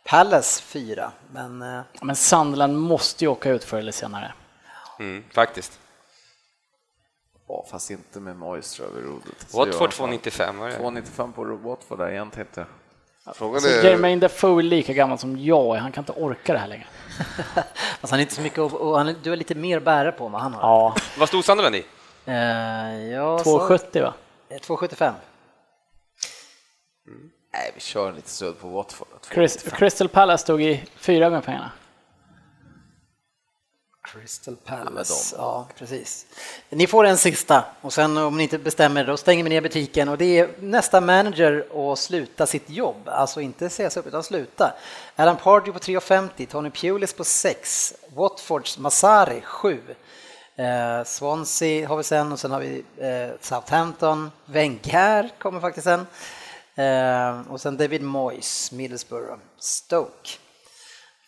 [0.09, 4.33] Palace 4, men eh, Men Sunderland måste ju åka ut förr eller senare.
[4.99, 5.79] Mm, faktiskt.
[7.47, 9.45] Ja, fast inte med Moisture över rodret.
[9.49, 10.75] Så Watford jag- 295 var det?
[10.75, 13.35] 295 på Watford där igen tänkte jag.
[13.35, 13.83] Frågan Alltså, är...
[13.83, 16.85] Jermaine Defoe är lika gammal som jag han kan inte orka det här längre.
[17.99, 20.31] fast han är inte så mycket, och, han, du är lite mer bära på än
[20.31, 20.61] vad han har.
[20.61, 21.85] Ja, Vad stod Sunderland i?
[22.25, 22.35] Eh,
[23.11, 24.13] jag sa- 2,70 va?
[24.49, 25.13] eh, 2,75.
[27.57, 29.07] Nej, vi kör lite sudd på Watford.
[29.33, 31.71] Chris, Crystal Palace stod i fyra gånger pengarna.
[34.03, 36.25] Crystal Palace, ja precis.
[36.69, 40.09] Ni får en sista och sen om ni inte bestämmer då stänger vi ner butiken
[40.09, 44.23] och det är nästa manager att sluta sitt jobb, alltså inte säga sig upp utan
[44.23, 44.73] sluta.
[45.15, 49.81] Alan Pardew på 3,50, Tony Pulis på 6, Watfords Masari 7,
[50.55, 56.07] eh, Swansea har vi sen och sen har vi eh, Southampton, Wenger kommer faktiskt sen
[56.75, 60.29] Ehm, och sen David Moyes, Middlesbrough, Stoke.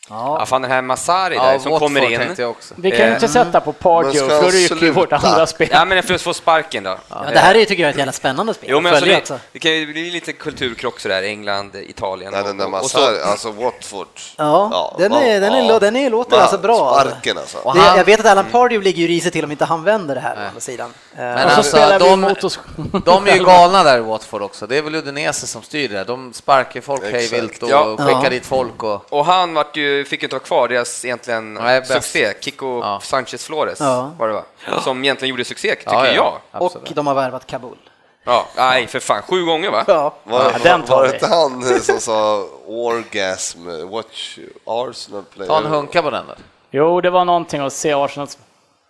[0.09, 2.35] Ja, fan den här Masari där Ja, som Watford kommer in.
[2.75, 5.67] Vi kan ju Eh, inte sätta på Pardew, för då ryker ju vårt andra spel.
[5.71, 6.97] Ja, men för att få sparken då.
[7.09, 8.69] Ja, det här är, tycker jag är ett jävla spännande spel.
[8.71, 12.31] Jo, men alltså, det, det kan ju bli lite kulturkrock sådär, England, Italien.
[12.33, 14.07] Nej, den där och, och så, Massar, alltså Watford.
[14.37, 15.79] Ja, den, ja, är, den, är, ja.
[15.79, 16.99] den är, låter alltså bra.
[17.01, 17.57] Sparken alltså.
[17.57, 19.83] Och Det, han- jag vet att Alan Pardew ligger ju risigt till om inte han
[19.83, 20.93] vänder det här å andra sidan.
[21.13, 22.59] Eh, Men Och så alltså, spelar vi de- mot oss
[23.05, 24.67] De är ju galna där i Watford också.
[24.67, 26.03] Det är väl Udinese som styr det.
[26.03, 27.97] De sparkar folk hej vilt och Ja.
[27.97, 28.29] skickar Ja.
[28.29, 28.83] dit folk.
[28.83, 29.05] Och...
[29.13, 32.99] och han vart ju, fick ju inte vara kvar, deras egentligen Nej, succé, Kiko Ja.
[33.03, 34.11] Sanchez Flores Ja.
[34.17, 34.43] var det va?
[34.83, 36.13] Som egentligen gjorde succé, tycker Ja, ja.
[36.13, 36.61] jag.
[36.61, 36.95] och Absolut.
[36.95, 37.77] de har värvat Kabul.
[38.23, 39.83] Ja, nej för fan, sju gånger va?
[39.87, 40.13] Ja.
[40.23, 41.09] Var, Ja, den var, tar var vi.
[41.09, 45.47] det inte han som sa orgasm, watch Arsenal play?
[45.47, 46.37] Ta en hunka på den där.
[46.71, 48.27] Jo, det var någonting att se Arsenal,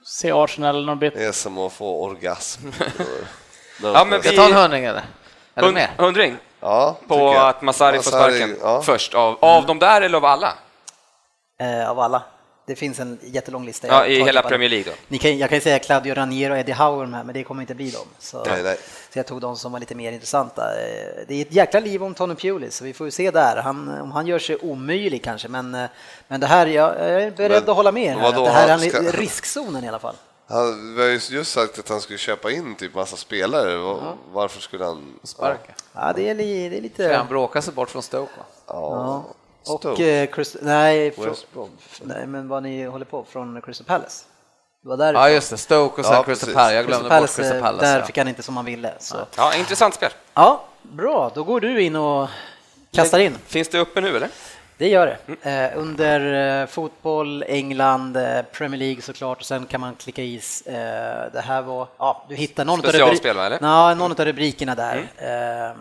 [0.05, 1.13] se Arsenal eller något bit.
[1.15, 2.61] Det är som att få orgasm.
[3.83, 5.03] Ja, men Ska vi- jag ta en hundring eller?
[5.55, 5.87] Eller Hund-?
[5.97, 8.81] Hundring ja, på att Masari får Masari, sparken ja.
[8.81, 9.13] först.
[9.13, 10.53] Av, av de där eller av alla?
[11.59, 12.23] Eh, av alla.
[12.65, 13.87] Det finns en jättelång lista.
[13.87, 14.49] Ja, i hela typ.
[14.49, 14.97] Premier League då?
[15.07, 17.61] Ni kan, jag kan ju säga Claudio Ranieri och Eddie Howe här, men det kommer
[17.61, 18.07] inte bli dem.
[18.19, 18.77] Så, Nej, nej.
[19.13, 20.61] så jag tog de som var lite mer intressanta.
[20.61, 23.61] Eh, Det är ett jäkla liv om Tony Pulis, så vi får ju se där.
[23.63, 25.85] Han, om han gör sig omöjlig kanske, men, eh,
[26.27, 28.89] men det här, jag, jag är beredd Men att hålla med här, det här är
[28.89, 30.15] ska- en riskzonen i alla fall.
[30.47, 33.75] Han vi har ju just sagt att han skulle köpa in typ massa spelare.
[33.77, 35.19] Va- Varför skulle han...
[35.23, 35.73] Sparka.
[35.93, 37.15] Ja, det är, li, det är Ska lite...
[37.17, 38.31] han bråka sig bort från Stoke?
[38.37, 38.43] va?
[38.67, 38.73] Ja.
[39.27, 40.21] Och Stoke.
[40.23, 41.69] eh, Chris, nej, från,
[42.01, 44.25] nej, men vad ni håller på från Crystal Palace.
[44.83, 45.57] Det var Ja, just det.
[45.57, 46.53] Stoke och sen Ja, Crystal.
[46.53, 46.73] Palace.
[46.73, 47.85] Jag Crystal glömde bort Palace, Crystal eh, Palace.
[47.85, 48.05] där ja.
[48.05, 48.93] fick han inte som han ville.
[48.99, 49.15] Så.
[49.37, 50.11] Ja, intressant spel.
[50.33, 51.31] Ja, bra.
[51.35, 52.29] Då går du in och
[52.93, 53.37] kastar in.
[53.45, 54.29] Finns det uppe nu eller?
[54.77, 55.51] Det gör det.
[55.51, 60.35] Eh, under eh, fotboll, England, eh, Premier League såklart och sen kan man klicka i
[60.65, 60.73] eh,
[61.33, 63.95] det här var, ja du hittar någon av, eller?
[63.95, 65.07] Någon av rubrikerna där.
[65.17, 65.75] Eh,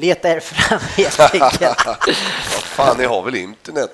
[0.00, 1.80] leta er fram helt enkelt.
[2.48, 3.90] Fan, ni har väl internet?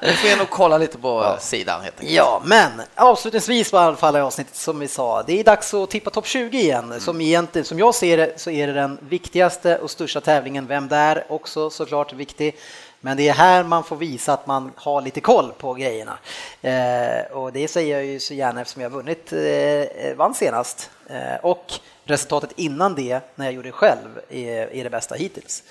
[0.00, 2.16] Vi får och kolla lite på sidan helt enkelt.
[2.16, 5.74] Ja, men avslutningsvis var i alla fall i avsnittet som vi sa, det är dags
[5.74, 6.94] att tippa topp 20 igen.
[7.00, 10.66] Som egentligen, som jag ser det, så är det den viktigaste och största tävlingen.
[10.66, 12.56] Vem där också såklart viktig.
[13.04, 16.18] Men det är här man får visa att man har lite koll på grejerna.
[16.62, 20.90] Eh, och det säger jag ju så gärna eftersom jag har vunnit, eh, vann senast.
[21.06, 21.72] Eh, och
[22.04, 25.62] resultatet innan det, när jag gjorde det själv, är, är det bästa hittills.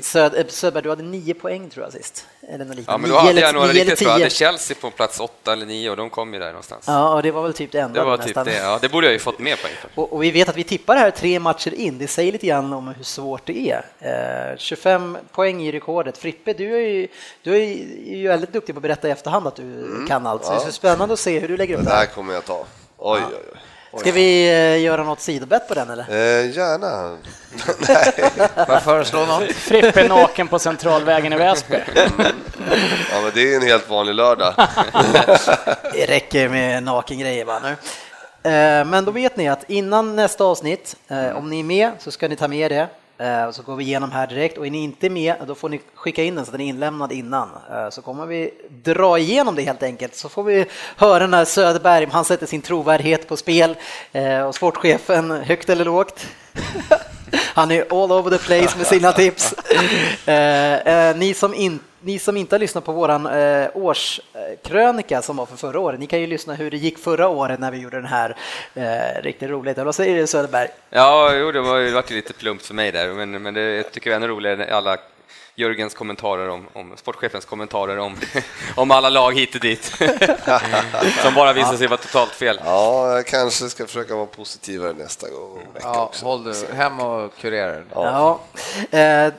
[0.00, 2.26] Söd, eh, Söderberg, du hade nio poäng tror jag sist.
[2.48, 4.08] Eller något Ja, men då hade jag eller- några riktigt bra.
[4.08, 4.24] Jag tio.
[4.24, 6.84] hade Chelsea på plats åtta eller nio och de kom ju där någonstans.
[6.86, 8.54] Ja, och det var väl typ det enda Det var typ det.
[8.56, 9.90] Ja, det borde jag ju fått mer poäng för.
[10.02, 11.98] Och, och vi vet att vi tippar här tre matcher in.
[11.98, 13.70] Det säger lite grann om hur svårt det
[14.00, 14.50] är.
[14.52, 16.18] Eh, 25 poäng i rekordet.
[16.18, 17.08] Frippe, du är ju,
[17.42, 17.66] du är
[18.16, 20.44] ju väldigt duktig på att berätta i efterhand att du kan allt.
[20.44, 22.34] Så det är så spännande att se hur du lägger upp Det det här kommer
[22.34, 22.64] jag ta.
[22.98, 23.58] Oj, oj, oj.
[24.00, 26.02] Ska vi eh, göra något sidobett på den eller?
[26.10, 27.16] Eh, gärna.
[28.66, 29.52] Får jag föreslå något?
[29.52, 31.76] Frippe naken på Centralvägen i Väsby.
[33.12, 34.54] Ja, men det är en helt vanlig lördag.
[35.92, 37.70] Det räcker med nakengrejer bara nu.
[38.50, 42.10] Eh, Men då vet ni att innan nästa avsnitt, eh, om ni är med så
[42.10, 42.88] ska ni ta med det.
[43.48, 45.80] Och Så går vi igenom här direkt och är ni inte med då får ni
[45.94, 47.48] skicka in den så den är inlämnad innan.
[47.70, 50.66] Eh, så kommer vi dra igenom det helt enkelt så får vi
[50.96, 53.76] höra när Söderberg, han sätter sin trovärdighet på spel
[54.12, 56.26] eh, och sportchefen högt eller lågt.
[57.32, 59.54] Han är all over the place med sina tips.
[61.16, 65.56] Ni, som inte ni som inte har lyssnat på våran eh, årskrönika som var för
[65.56, 68.06] förra året, ni kan ju lyssna hur det gick förra året när vi gjorde den
[68.06, 68.36] här.
[68.74, 69.76] Eh, riktigt roligt.
[69.76, 70.68] Eller vad säger du Söderberg?
[70.90, 73.92] Ja, jo, det var ju det lite plumpt för mig där, men, men det jag
[73.92, 74.96] tycker jag är ännu roligare än alla
[75.58, 78.16] Jörgens kommentarer om, om sportchefens kommentarer om,
[78.74, 79.84] om alla lag hit och dit.
[81.22, 82.60] Som bara visade sig vara totalt fel.
[82.64, 85.58] Ja, jag kanske ska försöka vara positivare nästa gång.
[85.74, 86.24] Vecka Ja, också.
[86.24, 87.84] håll du hem och kurera den.
[87.94, 88.40] Ja.
[88.90, 89.30] Eh, eh,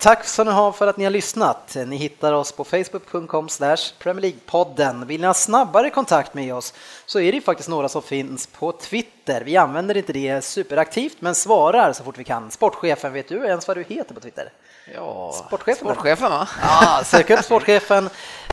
[0.00, 1.76] tack så ni ha för att ni har lyssnat.
[1.86, 5.06] Ni hittar oss på facebook.com slash Premier League-podden.
[5.06, 6.74] Vill ni ha snabbare kontakt med oss
[7.06, 9.40] så är det ju faktiskt några som finns på Twitter.
[9.40, 12.50] Vi använder inte det superaktivt men svarar så fort vi kan.
[12.50, 14.52] Sportchefen, vet du ens vad du heter på Twitter?
[14.94, 16.48] Ja, Sportchefen, sportchefen va?
[16.62, 18.08] Ja, sök upp sportchefen.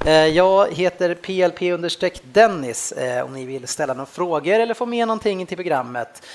[0.06, 5.46] Eh, Jag heter PLP-Dennis eh, om ni vill ställa några frågor eller få med någonting
[5.46, 6.26] till programmet.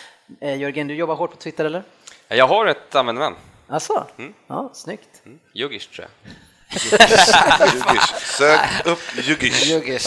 [0.41, 1.83] Eh, Jörgen, du jobbar hårt på Twitter eller?
[2.29, 3.37] Jag har ett användarnamn,
[3.69, 4.07] Alltså?
[4.47, 5.23] Ja, snyggt.
[5.53, 6.33] Juggish tror jag.
[6.71, 8.15] Juggish.
[8.39, 9.67] Sök upp Juggish.
[9.67, 10.07] Juggish.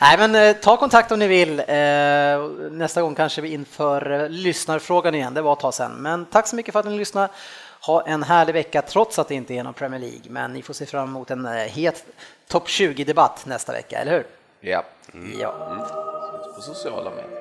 [0.00, 1.58] Nej, men eh, ta kontakt om ni vill.
[1.58, 1.66] Eh,
[2.70, 5.34] nästa gång kanske vi inför eh, lyssnarfrågan igen.
[5.34, 5.92] Det var ett tag sedan.
[5.92, 7.28] Men tack så mycket för att ni lyssnade.
[7.86, 10.22] Ha en härlig vecka trots att det inte är någon Premier League.
[10.28, 12.04] Men ni får se fram emot en het
[12.48, 14.26] topp 20-debatt nästa vecka, eller hur?
[14.60, 14.84] Ja.
[15.40, 15.54] Ja.
[16.56, 17.39] På sociala medier.